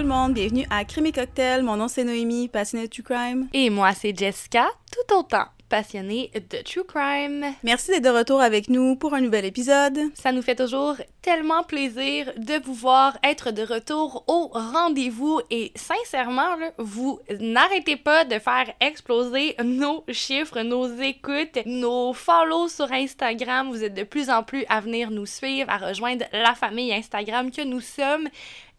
Tout 0.00 0.06
le 0.06 0.12
monde, 0.12 0.32
bienvenue 0.32 0.66
à 0.70 0.82
Crime 0.86 1.04
et 1.04 1.12
Cocktail. 1.12 1.62
Mon 1.62 1.76
nom 1.76 1.86
c'est 1.86 2.04
Noémie, 2.04 2.48
passionnée 2.48 2.86
de 2.86 2.90
True 2.90 3.02
Crime. 3.02 3.48
Et 3.52 3.68
moi 3.68 3.92
c'est 3.92 4.18
Jessica, 4.18 4.66
tout 4.90 5.14
autant 5.14 5.44
passionnée 5.68 6.30
de 6.34 6.62
True 6.62 6.84
Crime. 6.88 7.44
Merci 7.62 7.90
d'être 7.90 8.04
de 8.04 8.08
retour 8.08 8.40
avec 8.40 8.70
nous 8.70 8.96
pour 8.96 9.12
un 9.12 9.20
nouvel 9.20 9.44
épisode. 9.44 9.98
Ça 10.14 10.32
nous 10.32 10.40
fait 10.40 10.56
toujours 10.56 10.96
tellement 11.20 11.64
plaisir 11.64 12.32
de 12.38 12.64
vous 12.64 12.72
voir 12.72 13.18
être 13.22 13.52
de 13.52 13.62
retour 13.62 14.24
au 14.26 14.50
rendez-vous 14.54 15.42
et 15.50 15.70
sincèrement, 15.76 16.56
là, 16.56 16.72
vous 16.78 17.20
n'arrêtez 17.38 17.96
pas 17.96 18.24
de 18.24 18.38
faire 18.38 18.72
exploser 18.80 19.54
nos 19.62 20.02
chiffres, 20.08 20.62
nos 20.62 20.88
écoutes, 20.96 21.58
nos 21.66 22.14
follows 22.14 22.68
sur 22.68 22.90
Instagram. 22.90 23.68
Vous 23.68 23.84
êtes 23.84 23.94
de 23.94 24.04
plus 24.04 24.30
en 24.30 24.42
plus 24.42 24.64
à 24.70 24.80
venir 24.80 25.10
nous 25.10 25.26
suivre, 25.26 25.70
à 25.70 25.76
rejoindre 25.76 26.24
la 26.32 26.54
famille 26.54 26.92
Instagram 26.92 27.50
que 27.50 27.62
nous 27.62 27.82
sommes. 27.82 28.28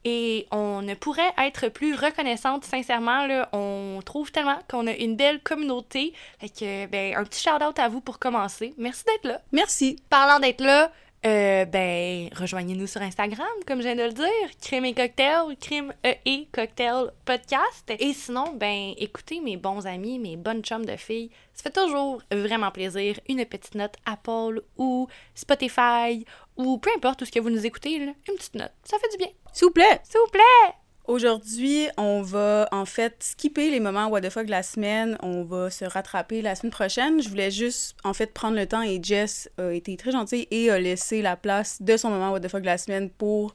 Et 0.03 0.47
on 0.51 0.81
ne 0.81 0.95
pourrait 0.95 1.33
être 1.37 1.69
plus 1.69 1.93
reconnaissante, 1.93 2.65
sincèrement. 2.65 3.27
Là, 3.27 3.49
on 3.53 3.99
trouve 4.03 4.31
tellement 4.31 4.57
qu'on 4.69 4.87
a 4.87 4.93
une 4.93 5.15
belle 5.15 5.39
communauté. 5.41 6.13
Fait 6.39 6.49
que, 6.49 6.85
ben, 6.87 7.15
un 7.15 7.23
petit 7.23 7.41
shout-out 7.41 7.77
à 7.77 7.87
vous 7.87 8.01
pour 8.01 8.17
commencer. 8.17 8.73
Merci 8.77 9.03
d'être 9.05 9.25
là. 9.25 9.41
Merci. 9.51 9.97
Parlant 10.09 10.39
d'être 10.39 10.61
là, 10.61 10.91
euh, 11.23 11.65
ben, 11.65 12.29
rejoignez-nous 12.35 12.87
sur 12.87 13.01
Instagram, 13.01 13.47
comme 13.67 13.79
je 13.79 13.87
viens 13.87 13.95
de 13.95 14.03
le 14.03 14.13
dire. 14.13 14.25
Crime 14.59 14.85
et 14.85 14.93
cocktail, 14.93 15.55
crime 15.59 15.93
e 16.03 16.15
et 16.25 16.47
cocktail 16.51 17.11
podcast. 17.25 17.91
Et 17.99 18.13
sinon, 18.13 18.53
ben, 18.55 18.93
écoutez 18.97 19.39
mes 19.39 19.55
bons 19.55 19.85
amis, 19.85 20.17
mes 20.17 20.35
bonnes 20.35 20.63
chums 20.63 20.85
de 20.85 20.95
filles. 20.95 21.29
Ça 21.53 21.63
fait 21.63 21.79
toujours 21.79 22.23
vraiment 22.31 22.71
plaisir. 22.71 23.19
Une 23.29 23.45
petite 23.45 23.75
note 23.75 23.93
Apple 24.05 24.63
ou 24.77 25.07
Spotify 25.35 26.25
ou 26.57 26.79
peu 26.79 26.89
importe 26.95 27.21
où 27.21 27.25
ce 27.25 27.31
que 27.31 27.39
vous 27.39 27.51
nous 27.51 27.65
écoutez, 27.65 27.99
là, 27.99 28.13
une 28.27 28.35
petite 28.35 28.55
note. 28.55 28.73
Ça 28.83 28.97
fait 28.97 29.09
du 29.11 29.17
bien. 29.17 29.31
S'il 29.53 29.67
vous 29.67 29.73
plaît. 29.73 30.01
S'il 30.03 30.19
vous 30.19 30.31
plaît. 30.31 30.80
Aujourd'hui, 31.11 31.89
on 31.97 32.21
va 32.21 32.69
en 32.71 32.85
fait 32.85 33.17
skipper 33.19 33.69
les 33.69 33.81
moments 33.81 34.07
what 34.07 34.21
the 34.21 34.29
fuck 34.29 34.45
de 34.45 34.51
la 34.51 34.63
semaine. 34.63 35.17
On 35.21 35.43
va 35.43 35.69
se 35.69 35.83
rattraper 35.83 36.41
la 36.41 36.55
semaine 36.55 36.71
prochaine. 36.71 37.21
Je 37.21 37.27
voulais 37.27 37.51
juste 37.51 37.97
en 38.05 38.13
fait 38.13 38.27
prendre 38.27 38.55
le 38.55 38.65
temps 38.65 38.81
et 38.81 38.97
Jess 39.03 39.49
a 39.57 39.73
été 39.73 39.97
très 39.97 40.13
gentille 40.13 40.47
et 40.51 40.69
a 40.69 40.79
laissé 40.79 41.21
la 41.21 41.35
place 41.35 41.81
de 41.81 41.97
son 41.97 42.11
moment 42.11 42.31
what 42.31 42.39
the 42.39 42.47
fuck 42.47 42.61
de 42.61 42.65
la 42.65 42.77
semaine 42.77 43.09
pour 43.09 43.53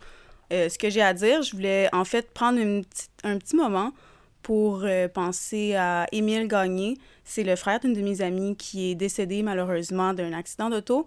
euh, 0.53 0.69
ce 0.69 0.77
que 0.77 0.91
j'ai 0.91 1.01
à 1.01 1.15
dire. 1.15 1.41
Je 1.41 1.53
voulais 1.53 1.89
en 1.95 2.05
fait 2.05 2.31
prendre 2.31 2.61
un 2.61 3.39
petit 3.39 3.57
moment 3.57 3.93
pour 4.43 4.83
euh, 4.85 5.09
penser 5.09 5.77
à 5.77 6.07
Émile 6.13 6.49
Gagné. 6.49 6.99
C'est 7.25 7.43
le 7.43 7.57
frère 7.57 7.81
d'une 7.81 7.95
de 7.95 8.03
mes 8.03 8.21
amies 8.21 8.55
qui 8.55 8.91
est 8.91 8.95
décédé 8.95 9.43
malheureusement 9.43 10.13
d'un 10.13 10.35
accident 10.35 10.69
d'auto. 10.69 11.07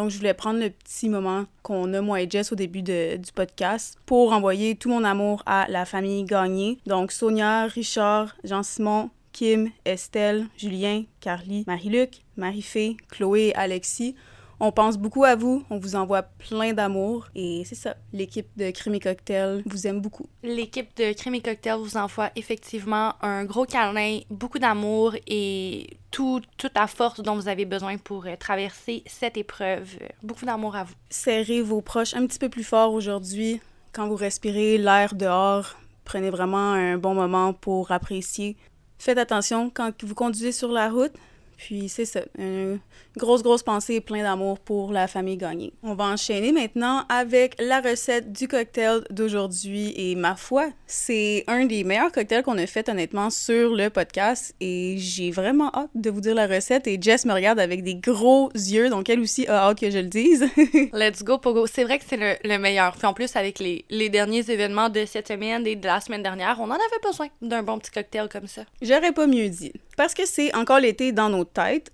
Donc, 0.00 0.08
je 0.08 0.16
voulais 0.16 0.32
prendre 0.32 0.60
le 0.60 0.70
petit 0.70 1.10
moment 1.10 1.44
qu'on 1.62 1.92
a, 1.92 2.00
moi 2.00 2.22
et 2.22 2.30
Jess, 2.30 2.52
au 2.52 2.54
début 2.54 2.80
de- 2.80 3.16
du 3.18 3.32
podcast 3.32 3.98
pour 4.06 4.32
envoyer 4.32 4.74
tout 4.74 4.88
mon 4.88 5.04
amour 5.04 5.42
à 5.44 5.66
la 5.68 5.84
famille 5.84 6.24
Gagné. 6.24 6.78
Donc, 6.86 7.12
Sonia, 7.12 7.66
Richard, 7.66 8.34
Jean-Simon, 8.42 9.10
Kim, 9.32 9.68
Estelle, 9.84 10.46
Julien, 10.56 11.02
Carly, 11.20 11.64
Marie-Luc, 11.66 12.22
Marie-Fée, 12.38 12.96
Chloé 13.10 13.52
Alexis. 13.54 14.14
On 14.62 14.72
pense 14.72 14.98
beaucoup 14.98 15.24
à 15.24 15.36
vous, 15.36 15.64
on 15.70 15.78
vous 15.78 15.96
envoie 15.96 16.20
plein 16.20 16.74
d'amour 16.74 17.28
et 17.34 17.62
c'est 17.64 17.74
ça, 17.74 17.96
l'équipe 18.12 18.46
de 18.58 18.70
Crime 18.70 18.94
et 18.94 19.00
Cocktail 19.00 19.62
vous 19.64 19.86
aime 19.86 20.02
beaucoup. 20.02 20.26
L'équipe 20.42 20.94
de 20.98 21.14
Crime 21.14 21.36
et 21.36 21.40
Cocktail 21.40 21.78
vous 21.78 21.96
envoie 21.96 22.30
effectivement 22.36 23.14
un 23.22 23.46
gros 23.46 23.64
câlin, 23.64 24.20
beaucoup 24.28 24.58
d'amour 24.58 25.14
et 25.26 25.96
tout, 26.10 26.42
toute 26.58 26.74
la 26.74 26.86
force 26.86 27.22
dont 27.22 27.36
vous 27.36 27.48
avez 27.48 27.64
besoin 27.64 27.96
pour 27.96 28.26
euh, 28.26 28.36
traverser 28.38 29.02
cette 29.06 29.38
épreuve. 29.38 29.88
Beaucoup 30.22 30.44
d'amour 30.44 30.76
à 30.76 30.84
vous. 30.84 30.94
Serrez 31.08 31.62
vos 31.62 31.80
proches 31.80 32.12
un 32.12 32.26
petit 32.26 32.38
peu 32.38 32.50
plus 32.50 32.64
fort 32.64 32.92
aujourd'hui. 32.92 33.62
Quand 33.92 34.08
vous 34.08 34.16
respirez 34.16 34.76
l'air 34.76 35.14
dehors, 35.14 35.76
prenez 36.04 36.28
vraiment 36.28 36.72
un 36.72 36.98
bon 36.98 37.14
moment 37.14 37.54
pour 37.54 37.92
apprécier. 37.92 38.58
Faites 38.98 39.16
attention 39.16 39.70
quand 39.72 40.04
vous 40.04 40.14
conduisez 40.14 40.52
sur 40.52 40.70
la 40.70 40.90
route. 40.90 41.14
Puis 41.60 41.90
c'est 41.90 42.06
ça, 42.06 42.22
une 42.38 42.80
grosse, 43.18 43.42
grosse 43.42 43.62
pensée 43.62 43.96
et 43.96 44.00
plein 44.00 44.22
d'amour 44.22 44.58
pour 44.58 44.92
la 44.92 45.06
famille 45.06 45.36
Gagné. 45.36 45.74
On 45.82 45.92
va 45.92 46.04
enchaîner 46.04 46.52
maintenant 46.52 47.04
avec 47.10 47.54
la 47.60 47.82
recette 47.82 48.32
du 48.32 48.48
cocktail 48.48 49.02
d'aujourd'hui. 49.10 49.92
Et 49.94 50.14
ma 50.14 50.36
foi, 50.36 50.70
c'est 50.86 51.44
un 51.48 51.66
des 51.66 51.84
meilleurs 51.84 52.12
cocktails 52.12 52.42
qu'on 52.42 52.56
a 52.56 52.66
fait 52.66 52.88
honnêtement 52.88 53.28
sur 53.28 53.74
le 53.74 53.90
podcast. 53.90 54.54
Et 54.60 54.96
j'ai 54.96 55.30
vraiment 55.30 55.70
hâte 55.74 55.90
de 55.94 56.08
vous 56.08 56.22
dire 56.22 56.34
la 56.34 56.46
recette. 56.46 56.86
Et 56.86 56.96
Jess 56.98 57.26
me 57.26 57.34
regarde 57.34 57.60
avec 57.60 57.84
des 57.84 57.94
gros 57.94 58.50
yeux, 58.54 58.88
donc 58.88 59.10
elle 59.10 59.20
aussi 59.20 59.46
a 59.46 59.68
hâte 59.68 59.80
que 59.80 59.90
je 59.90 59.98
le 59.98 60.08
dise. 60.08 60.46
Let's 60.94 61.22
go, 61.22 61.36
Pogo. 61.36 61.66
C'est 61.66 61.84
vrai 61.84 61.98
que 61.98 62.04
c'est 62.08 62.16
le, 62.16 62.36
le 62.42 62.58
meilleur. 62.58 62.96
Puis 62.96 63.06
en 63.06 63.12
plus, 63.12 63.36
avec 63.36 63.58
les, 63.58 63.84
les 63.90 64.08
derniers 64.08 64.50
événements 64.50 64.88
de 64.88 65.04
cette 65.04 65.28
semaine 65.28 65.66
et 65.66 65.76
de 65.76 65.86
la 65.86 66.00
semaine 66.00 66.22
dernière, 66.22 66.56
on 66.58 66.70
en 66.70 66.70
avait 66.70 67.00
besoin 67.04 67.28
d'un 67.42 67.62
bon 67.62 67.78
petit 67.78 67.90
cocktail 67.90 68.30
comme 68.30 68.46
ça. 68.46 68.62
J'aurais 68.80 69.12
pas 69.12 69.26
mieux 69.26 69.50
dit. 69.50 69.74
Parce 69.98 70.14
que 70.14 70.24
c'est 70.24 70.54
encore 70.54 70.80
l'été 70.80 71.12
dans 71.12 71.28
nos 71.28 71.44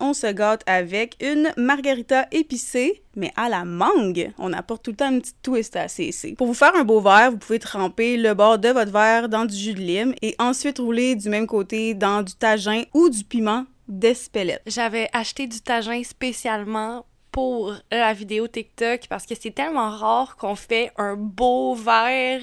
on 0.00 0.15
se 0.15 0.27
gâte 0.33 0.62
avec 0.67 1.17
une 1.21 1.53
margarita 1.56 2.27
épicée, 2.33 3.03
mais 3.15 3.33
à 3.37 3.49
la 3.49 3.65
mangue. 3.65 4.33
On 4.39 4.53
apporte 4.53 4.84
tout 4.84 4.91
le 4.91 4.97
temps 4.97 5.11
une 5.11 5.21
petite 5.21 5.43
twist 5.43 5.77
à 5.77 5.89
CC. 5.89 6.34
Pour 6.37 6.47
vous 6.47 6.55
faire 6.55 6.75
un 6.77 6.84
beau 6.84 7.00
verre, 7.00 7.31
vous 7.31 7.39
pouvez 7.39 7.59
tremper 7.59 8.16
le 8.16 8.34
bord 8.34 8.59
de 8.59 8.69
votre 8.69 8.93
verre 8.93 9.28
dans 9.28 9.45
du 9.45 9.56
jus 9.56 9.75
de 9.75 9.81
lime 9.81 10.15
et 10.22 10.34
ensuite 10.39 10.78
rouler 10.78 11.16
du 11.16 11.28
même 11.28 11.47
côté 11.47 11.95
dans 11.95 12.22
du 12.22 12.34
tagin 12.34 12.83
ou 12.95 13.09
du 13.09 13.25
piment 13.25 13.65
d'Espelette. 13.89 14.62
J'avais 14.66 15.09
acheté 15.12 15.47
du 15.47 15.61
tagin 15.61 16.03
spécialement 16.03 17.06
pour 17.36 17.74
la 17.92 18.14
vidéo 18.14 18.48
TikTok 18.48 19.08
parce 19.10 19.26
que 19.26 19.34
c'est 19.38 19.50
tellement 19.50 19.91
rare 19.91 20.36
qu'on 20.36 20.54
fait 20.54 20.91
un 20.97 21.16
beau 21.16 21.74
verre. 21.74 22.41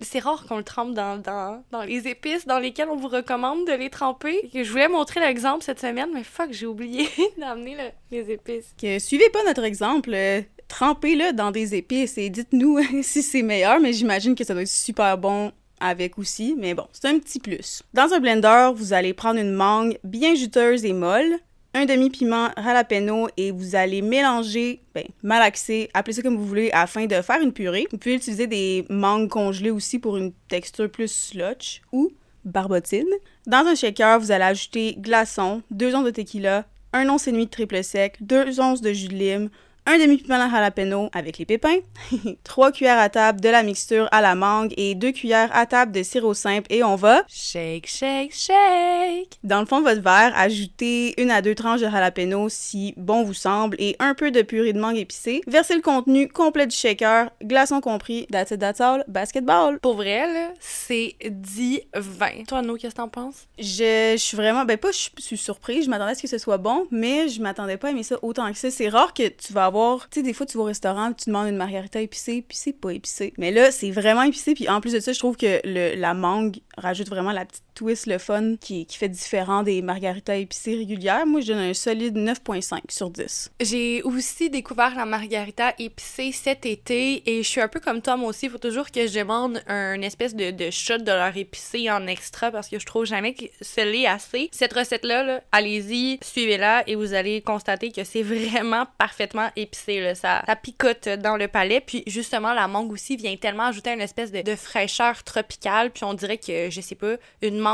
C'est 0.00 0.18
rare 0.18 0.46
qu'on 0.48 0.56
le 0.56 0.64
trempe 0.64 0.94
dans, 0.94 1.62
les 1.86 2.08
épices 2.08 2.44
dans 2.44 2.58
lesquelles 2.58 2.88
on 2.88 2.96
vous 2.96 3.06
recommande 3.06 3.68
de 3.68 3.72
les 3.72 3.88
tremper. 3.88 4.50
Je 4.52 4.68
voulais 4.68 4.88
montrer 4.88 5.20
l'exemple 5.20 5.62
cette 5.62 5.78
semaine, 5.78 6.08
mais 6.12 6.24
fuck, 6.24 6.48
j'ai 6.50 6.66
oublié 6.66 7.08
d'amener 7.38 7.76
le- 7.76 8.16
les 8.16 8.32
épices. 8.32 8.74
Suivez 8.98 9.30
pas 9.30 9.44
notre 9.44 9.62
exemple, 9.62 10.10
euh, 10.12 10.42
trempez-le 10.66 11.32
dans 11.32 11.52
des 11.52 11.76
épices 11.76 12.18
et 12.18 12.30
dites-nous 12.30 12.80
si 13.02 13.22
c'est 13.22 13.42
meilleur, 13.42 13.78
mais 13.78 13.92
j'imagine 13.92 14.34
que 14.34 14.42
ça 14.42 14.54
doit 14.54 14.62
être 14.62 14.68
super 14.68 15.18
bon 15.18 15.52
avec 15.78 16.18
aussi, 16.18 16.56
mais 16.58 16.74
bon, 16.74 16.88
c'est 16.90 17.06
un 17.06 17.20
petit 17.20 17.38
plus. 17.38 17.84
Dans 17.94 18.12
un 18.12 18.18
blender, 18.18 18.72
vous 18.74 18.92
allez 18.92 19.14
prendre 19.14 19.38
une 19.38 19.52
mangue 19.52 19.98
bien 20.02 20.34
juteuse 20.34 20.84
et 20.84 20.94
molle, 20.94 21.38
un 21.74 21.84
demi-piment 21.84 22.50
jalapeno 22.56 23.28
et 23.36 23.52
vous 23.52 23.76
allez 23.76 24.02
mélanger, 24.02 24.80
ben, 24.94 25.04
malaxer, 25.22 25.88
appelez 25.94 26.14
ça 26.14 26.22
comme 26.22 26.36
vous 26.36 26.46
voulez, 26.46 26.70
afin 26.72 27.06
de 27.06 27.22
faire 27.22 27.40
une 27.40 27.52
purée. 27.52 27.86
Vous 27.90 27.98
pouvez 27.98 28.16
utiliser 28.16 28.46
des 28.46 28.84
mangues 28.90 29.28
congelées 29.28 29.70
aussi 29.70 29.98
pour 29.98 30.16
une 30.16 30.32
texture 30.48 30.90
plus 30.90 31.10
slotch 31.10 31.82
ou 31.92 32.10
barbotine. 32.44 33.08
Dans 33.46 33.66
un 33.66 33.74
shaker, 33.74 34.18
vous 34.18 34.32
allez 34.32 34.44
ajouter 34.44 34.96
glaçons, 34.98 35.62
2 35.70 35.94
onces 35.94 36.04
de 36.04 36.10
tequila, 36.10 36.64
un 36.92 37.08
once 37.08 37.28
et 37.28 37.32
demi 37.32 37.46
de 37.46 37.50
triple 37.50 37.84
sec, 37.84 38.16
2 38.20 38.60
onces 38.60 38.80
de 38.80 38.92
jus 38.92 39.08
de 39.08 39.14
lime, 39.14 39.50
un 39.90 39.98
demi-piment 39.98 40.40
à 40.40 40.48
jalapeno 40.48 41.10
avec 41.12 41.38
les 41.38 41.44
pépins, 41.46 41.78
3 42.44 42.70
cuillères 42.72 42.98
à 42.98 43.08
table 43.08 43.40
de 43.40 43.48
la 43.48 43.62
mixture 43.64 44.08
à 44.12 44.20
la 44.20 44.34
mangue 44.34 44.72
et 44.76 44.94
2 44.94 45.10
cuillères 45.12 45.50
à 45.52 45.66
table 45.66 45.90
de 45.92 46.02
sirop 46.02 46.34
simple 46.34 46.66
et 46.72 46.84
on 46.84 46.94
va, 46.96 47.22
Shake, 47.28 47.86
shake, 47.88 48.32
shake! 48.32 49.38
dans 49.42 49.60
le 49.60 49.66
fond 49.66 49.80
de 49.80 49.84
votre 49.88 50.02
verre, 50.02 50.32
ajouter 50.36 51.20
une 51.20 51.30
à 51.30 51.42
deux 51.42 51.54
tranches 51.54 51.80
de 51.80 51.88
jalapeno 51.88 52.48
si 52.48 52.94
bon 52.96 53.24
vous 53.24 53.34
semble 53.34 53.76
et 53.80 53.96
un 53.98 54.14
peu 54.14 54.30
de 54.30 54.42
purée 54.42 54.72
de 54.72 54.78
mangue 54.80 54.96
épicée. 54.96 55.40
Versez 55.46 55.74
le 55.74 55.80
contenu 55.82 56.28
complet 56.28 56.66
du 56.66 56.76
shaker, 56.76 57.30
glaçons 57.42 57.80
compris, 57.80 58.26
that's 58.30 58.50
it, 58.52 58.60
that's 58.60 58.80
all, 58.80 59.04
basketball. 59.08 59.78
Pour 59.80 59.94
vrai, 59.94 60.32
là, 60.32 60.50
c'est 60.60 61.16
10-20. 61.24 62.46
Toi, 62.46 62.58
Anno, 62.58 62.76
qu'est-ce 62.76 62.94
que 62.94 63.00
t'en 63.00 63.08
penses? 63.08 63.46
Je, 63.58 64.12
je 64.12 64.22
suis 64.22 64.36
vraiment, 64.36 64.64
ben 64.64 64.76
pas, 64.76 64.90
je 64.92 65.08
suis 65.22 65.36
surprise, 65.36 65.84
je 65.86 65.90
m'attendais 65.90 66.12
à 66.12 66.14
ce 66.14 66.22
que 66.22 66.28
ce 66.28 66.38
soit 66.38 66.58
bon, 66.58 66.86
mais 66.90 67.28
je 67.28 67.40
m'attendais 67.42 67.76
pas 67.76 67.88
à 67.88 67.90
aimer 67.90 68.02
ça 68.02 68.16
autant 68.22 68.50
que 68.52 68.58
ça. 68.58 68.70
C'est 68.70 68.88
rare 68.88 69.14
que 69.14 69.28
tu 69.28 69.52
vas 69.52 69.66
avoir, 69.66 69.79
tu 70.10 70.20
sais, 70.20 70.22
des 70.22 70.32
fois 70.32 70.46
tu 70.46 70.56
vas 70.56 70.64
au 70.64 70.66
restaurant, 70.66 71.12
tu 71.12 71.30
demandes 71.30 71.48
une 71.48 71.56
margarita 71.56 72.00
épicée, 72.00 72.44
puis 72.46 72.56
c'est 72.56 72.72
pas 72.72 72.90
épicé. 72.90 73.32
Mais 73.38 73.50
là, 73.50 73.70
c'est 73.70 73.90
vraiment 73.90 74.22
épicé, 74.22 74.54
puis 74.54 74.68
en 74.68 74.80
plus 74.80 74.92
de 74.92 75.00
ça, 75.00 75.12
je 75.12 75.18
trouve 75.18 75.36
que 75.36 75.60
la 75.64 76.14
mangue 76.14 76.58
rajoute 76.76 77.08
vraiment 77.08 77.32
la 77.32 77.44
petite 77.44 77.64
twist, 77.80 78.06
le 78.06 78.18
fun, 78.18 78.56
qui, 78.60 78.86
fait 78.90 79.08
différent 79.08 79.62
des 79.62 79.80
margaritas 79.80 80.36
épicées 80.36 80.74
régulières. 80.74 81.24
Moi, 81.24 81.40
je 81.40 81.46
donne 81.46 81.62
un 81.62 81.72
solide 81.72 82.14
9.5 82.14 82.80
sur 82.90 83.08
10. 83.08 83.52
J'ai 83.58 84.02
aussi 84.02 84.50
découvert 84.50 84.94
la 84.94 85.06
margarita 85.06 85.72
épicée 85.78 86.30
cet 86.32 86.66
été 86.66 87.22
et 87.24 87.42
je 87.42 87.48
suis 87.48 87.62
un 87.62 87.68
peu 87.68 87.80
comme 87.80 88.02
toi, 88.02 88.18
moi 88.18 88.28
aussi. 88.28 88.46
Il 88.46 88.52
faut 88.52 88.58
toujours 88.58 88.90
que 88.90 89.06
je 89.06 89.18
demande 89.18 89.62
un 89.66 90.02
espèce 90.02 90.34
de, 90.34 90.52
shot 90.70 90.98
de 90.98 91.10
leur 91.10 91.34
épicé 91.34 91.90
en 91.90 92.06
extra 92.06 92.50
parce 92.50 92.68
que 92.68 92.78
je 92.78 92.84
trouve 92.84 93.06
jamais 93.06 93.32
que 93.32 93.46
ce 93.62 93.80
l'est 93.80 94.06
assez. 94.06 94.50
Cette 94.52 94.74
recette-là, 94.74 95.22
là, 95.22 95.40
allez-y, 95.50 96.18
suivez-la 96.22 96.86
et 96.86 96.96
vous 96.96 97.14
allez 97.14 97.40
constater 97.40 97.92
que 97.92 98.04
c'est 98.04 98.22
vraiment 98.22 98.84
parfaitement 98.98 99.48
épicé. 99.56 100.14
Ça, 100.16 100.42
ça 100.46 100.56
picote 100.56 101.08
dans 101.08 101.38
le 101.38 101.48
palais. 101.48 101.80
Puis 101.80 102.02
justement, 102.06 102.52
la 102.52 102.68
mangue 102.68 102.92
aussi 102.92 103.16
vient 103.16 103.34
tellement 103.36 103.68
ajouter 103.68 103.90
une 103.94 104.02
espèce 104.02 104.32
de, 104.32 104.42
de 104.42 104.54
fraîcheur 104.54 105.24
tropicale. 105.24 105.90
Puis 105.92 106.04
on 106.04 106.12
dirait 106.12 106.36
que, 106.36 106.68
je 106.68 106.80
sais 106.82 106.94
pas, 106.94 107.14
une 107.40 107.58
mangue 107.58 107.69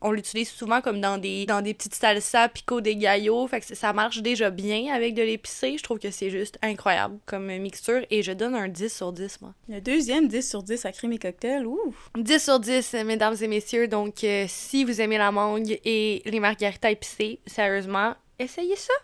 on 0.00 0.12
l'utilise 0.12 0.48
souvent 0.48 0.80
comme 0.80 1.00
dans 1.00 1.18
des, 1.18 1.46
dans 1.46 1.60
des 1.60 1.74
petites 1.74 1.94
salsas 1.94 2.48
pico 2.48 2.80
des 2.80 2.96
gallos. 2.96 3.46
Fait 3.48 3.60
que 3.60 3.74
ça 3.74 3.92
marche 3.92 4.22
déjà 4.22 4.50
bien 4.50 4.92
avec 4.94 5.14
de 5.14 5.22
l'épicé. 5.22 5.76
Je 5.76 5.82
trouve 5.82 5.98
que 5.98 6.10
c'est 6.10 6.30
juste 6.30 6.58
incroyable 6.62 7.18
comme 7.26 7.46
mixture 7.58 8.02
et 8.10 8.22
je 8.22 8.32
donne 8.32 8.54
un 8.54 8.68
10 8.68 8.94
sur 8.94 9.12
10, 9.12 9.40
moi. 9.40 9.54
Le 9.68 9.80
deuxième 9.80 10.28
10 10.28 10.48
sur 10.48 10.62
10 10.62 10.84
à 10.84 10.92
crème 10.92 11.12
et 11.12 11.18
cocktail, 11.18 11.66
ouh! 11.66 11.94
10 12.16 12.38
sur 12.42 12.60
10, 12.60 12.94
mesdames 13.04 13.36
et 13.40 13.48
messieurs. 13.48 13.88
Donc, 13.88 14.22
euh, 14.24 14.44
si 14.48 14.84
vous 14.84 15.00
aimez 15.00 15.18
la 15.18 15.32
mangue 15.32 15.78
et 15.84 16.22
les 16.24 16.40
margaritas 16.40 16.90
épicées, 16.90 17.40
sérieusement, 17.46 18.14
essayez 18.38 18.76
ça. 18.76 18.94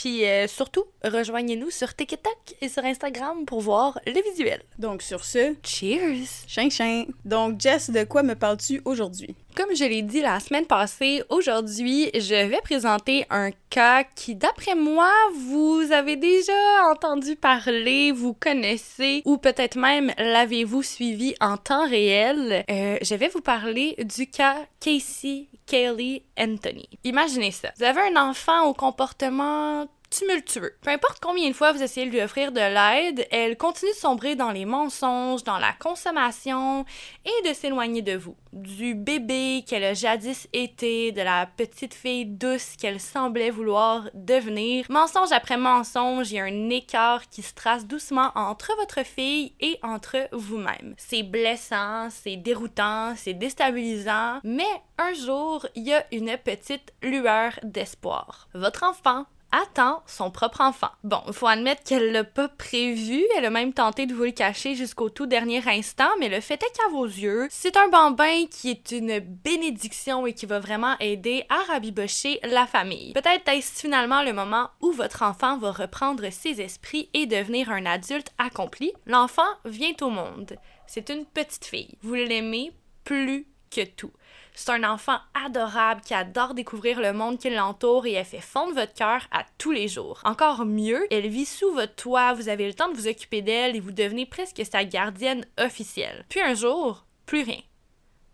Puis 0.00 0.24
euh, 0.24 0.46
surtout, 0.46 0.84
rejoignez-nous 1.04 1.68
sur 1.68 1.94
TikTok 1.94 2.56
et 2.62 2.70
sur 2.70 2.82
Instagram 2.86 3.44
pour 3.44 3.60
voir 3.60 4.00
les 4.06 4.22
visuels. 4.22 4.62
Donc 4.78 5.02
sur 5.02 5.26
ce, 5.26 5.54
cheers! 5.62 6.26
Chien 6.46 6.70
chien! 6.70 7.04
Donc 7.26 7.60
Jess, 7.60 7.90
de 7.90 8.04
quoi 8.04 8.22
me 8.22 8.34
parles-tu 8.34 8.80
aujourd'hui? 8.86 9.36
Comme 9.54 9.76
je 9.76 9.84
l'ai 9.84 10.00
dit 10.00 10.22
la 10.22 10.40
semaine 10.40 10.64
passée, 10.64 11.22
aujourd'hui, 11.28 12.08
je 12.14 12.48
vais 12.48 12.62
présenter 12.62 13.26
un 13.28 13.50
cas 13.68 14.04
qui, 14.04 14.34
d'après 14.36 14.74
moi, 14.74 15.12
vous 15.34 15.88
avez 15.92 16.16
déjà 16.16 16.52
entendu 16.90 17.36
parler, 17.36 18.10
vous 18.10 18.32
connaissez, 18.32 19.20
ou 19.26 19.36
peut-être 19.36 19.76
même 19.76 20.12
l'avez-vous 20.16 20.82
suivi 20.82 21.34
en 21.40 21.58
temps 21.58 21.86
réel. 21.86 22.64
Euh, 22.70 22.96
je 23.02 23.14
vais 23.16 23.28
vous 23.28 23.42
parler 23.42 23.96
du 23.98 24.28
cas 24.28 24.56
Casey 24.80 25.48
Kaylee 25.70 26.24
Anthony. 26.36 26.88
Imaginez 27.04 27.52
ça. 27.52 27.70
Vous 27.78 27.84
avez 27.84 28.00
un 28.00 28.28
enfant 28.28 28.64
au 28.64 28.74
comportement 28.74 29.86
tumultueux. 30.10 30.76
Peu 30.82 30.90
importe 30.90 31.20
combien 31.22 31.48
de 31.48 31.54
fois 31.54 31.72
vous 31.72 31.82
essayez 31.82 32.06
de 32.06 32.12
lui 32.12 32.20
offrir 32.20 32.52
de 32.52 32.60
l'aide, 32.60 33.26
elle 33.30 33.56
continue 33.56 33.92
de 33.92 33.96
sombrer 33.96 34.34
dans 34.34 34.50
les 34.50 34.64
mensonges, 34.64 35.44
dans 35.44 35.58
la 35.58 35.72
consommation 35.72 36.84
et 37.24 37.48
de 37.48 37.54
s'éloigner 37.54 38.02
de 38.02 38.16
vous. 38.16 38.36
Du 38.52 38.94
bébé 38.94 39.64
qu'elle 39.66 39.84
a 39.84 39.94
jadis 39.94 40.48
été, 40.52 41.12
de 41.12 41.22
la 41.22 41.46
petite 41.46 41.94
fille 41.94 42.26
douce 42.26 42.76
qu'elle 42.76 43.00
semblait 43.00 43.50
vouloir 43.50 44.10
devenir. 44.14 44.86
Mensonge 44.88 45.32
après 45.32 45.56
mensonge, 45.56 46.32
il 46.32 46.36
y 46.36 46.40
a 46.40 46.44
un 46.44 46.70
écart 46.70 47.28
qui 47.28 47.42
se 47.42 47.54
trace 47.54 47.86
doucement 47.86 48.32
entre 48.34 48.74
votre 48.76 49.04
fille 49.04 49.54
et 49.60 49.78
entre 49.82 50.28
vous-même. 50.32 50.94
C'est 50.98 51.22
blessant, 51.22 52.08
c'est 52.10 52.36
déroutant, 52.36 53.14
c'est 53.16 53.34
déstabilisant, 53.34 54.40
mais 54.42 54.64
un 54.98 55.12
jour, 55.14 55.66
il 55.76 55.84
y 55.84 55.94
a 55.94 56.04
une 56.12 56.36
petite 56.36 56.92
lueur 57.02 57.52
d'espoir. 57.62 58.48
Votre 58.54 58.84
enfant 58.84 59.26
attend 59.52 60.02
son 60.06 60.30
propre 60.30 60.60
enfant. 60.60 60.90
Bon, 61.04 61.20
il 61.26 61.32
faut 61.32 61.46
admettre 61.46 61.82
qu'elle 61.82 62.12
l'a 62.12 62.24
pas 62.24 62.48
prévu, 62.48 63.24
elle 63.36 63.44
a 63.44 63.50
même 63.50 63.72
tenté 63.72 64.06
de 64.06 64.14
vous 64.14 64.24
le 64.24 64.30
cacher 64.30 64.74
jusqu'au 64.74 65.10
tout 65.10 65.26
dernier 65.26 65.62
instant, 65.68 66.08
mais 66.18 66.28
le 66.28 66.40
fait 66.40 66.62
est 66.62 66.76
qu'à 66.76 66.88
vos 66.90 67.06
yeux, 67.06 67.48
c'est 67.50 67.76
un 67.76 67.88
bambin 67.88 68.46
qui 68.50 68.70
est 68.70 68.92
une 68.92 69.18
bénédiction 69.18 70.26
et 70.26 70.34
qui 70.34 70.46
va 70.46 70.60
vraiment 70.60 70.96
aider 71.00 71.44
à 71.48 71.72
rabibocher 71.72 72.40
la 72.44 72.66
famille. 72.66 73.12
Peut-être 73.12 73.48
est-ce 73.48 73.80
finalement 73.80 74.22
le 74.22 74.32
moment 74.32 74.70
où 74.80 74.92
votre 74.92 75.22
enfant 75.22 75.58
va 75.58 75.72
reprendre 75.72 76.30
ses 76.30 76.60
esprits 76.60 77.08
et 77.14 77.26
devenir 77.26 77.70
un 77.70 77.86
adulte 77.86 78.32
accompli. 78.38 78.92
L'enfant 79.06 79.42
vient 79.64 79.94
au 80.00 80.10
monde. 80.10 80.56
C'est 80.86 81.10
une 81.10 81.24
petite 81.24 81.64
fille. 81.64 81.96
Vous 82.02 82.14
l'aimez 82.14 82.72
plus 83.04 83.46
que 83.70 83.84
tout. 83.84 84.12
C'est 84.54 84.70
un 84.70 84.84
enfant 84.84 85.18
adorable 85.46 86.00
qui 86.02 86.14
adore 86.14 86.54
découvrir 86.54 87.00
le 87.00 87.12
monde 87.12 87.38
qui 87.38 87.50
l'entoure 87.50 88.06
et 88.06 88.12
elle 88.12 88.24
fait 88.24 88.40
fondre 88.40 88.74
votre 88.74 88.94
cœur 88.94 89.22
à 89.30 89.44
tous 89.58 89.72
les 89.72 89.88
jours. 89.88 90.20
Encore 90.24 90.64
mieux, 90.64 91.06
elle 91.10 91.28
vit 91.28 91.46
sous 91.46 91.72
votre 91.72 91.94
toit, 91.94 92.34
vous 92.34 92.48
avez 92.48 92.66
le 92.66 92.74
temps 92.74 92.90
de 92.90 92.96
vous 92.96 93.08
occuper 93.08 93.42
d'elle 93.42 93.76
et 93.76 93.80
vous 93.80 93.92
devenez 93.92 94.26
presque 94.26 94.62
sa 94.70 94.84
gardienne 94.84 95.46
officielle. 95.58 96.24
Puis 96.28 96.40
un 96.40 96.54
jour, 96.54 97.04
plus 97.26 97.42
rien. 97.42 97.60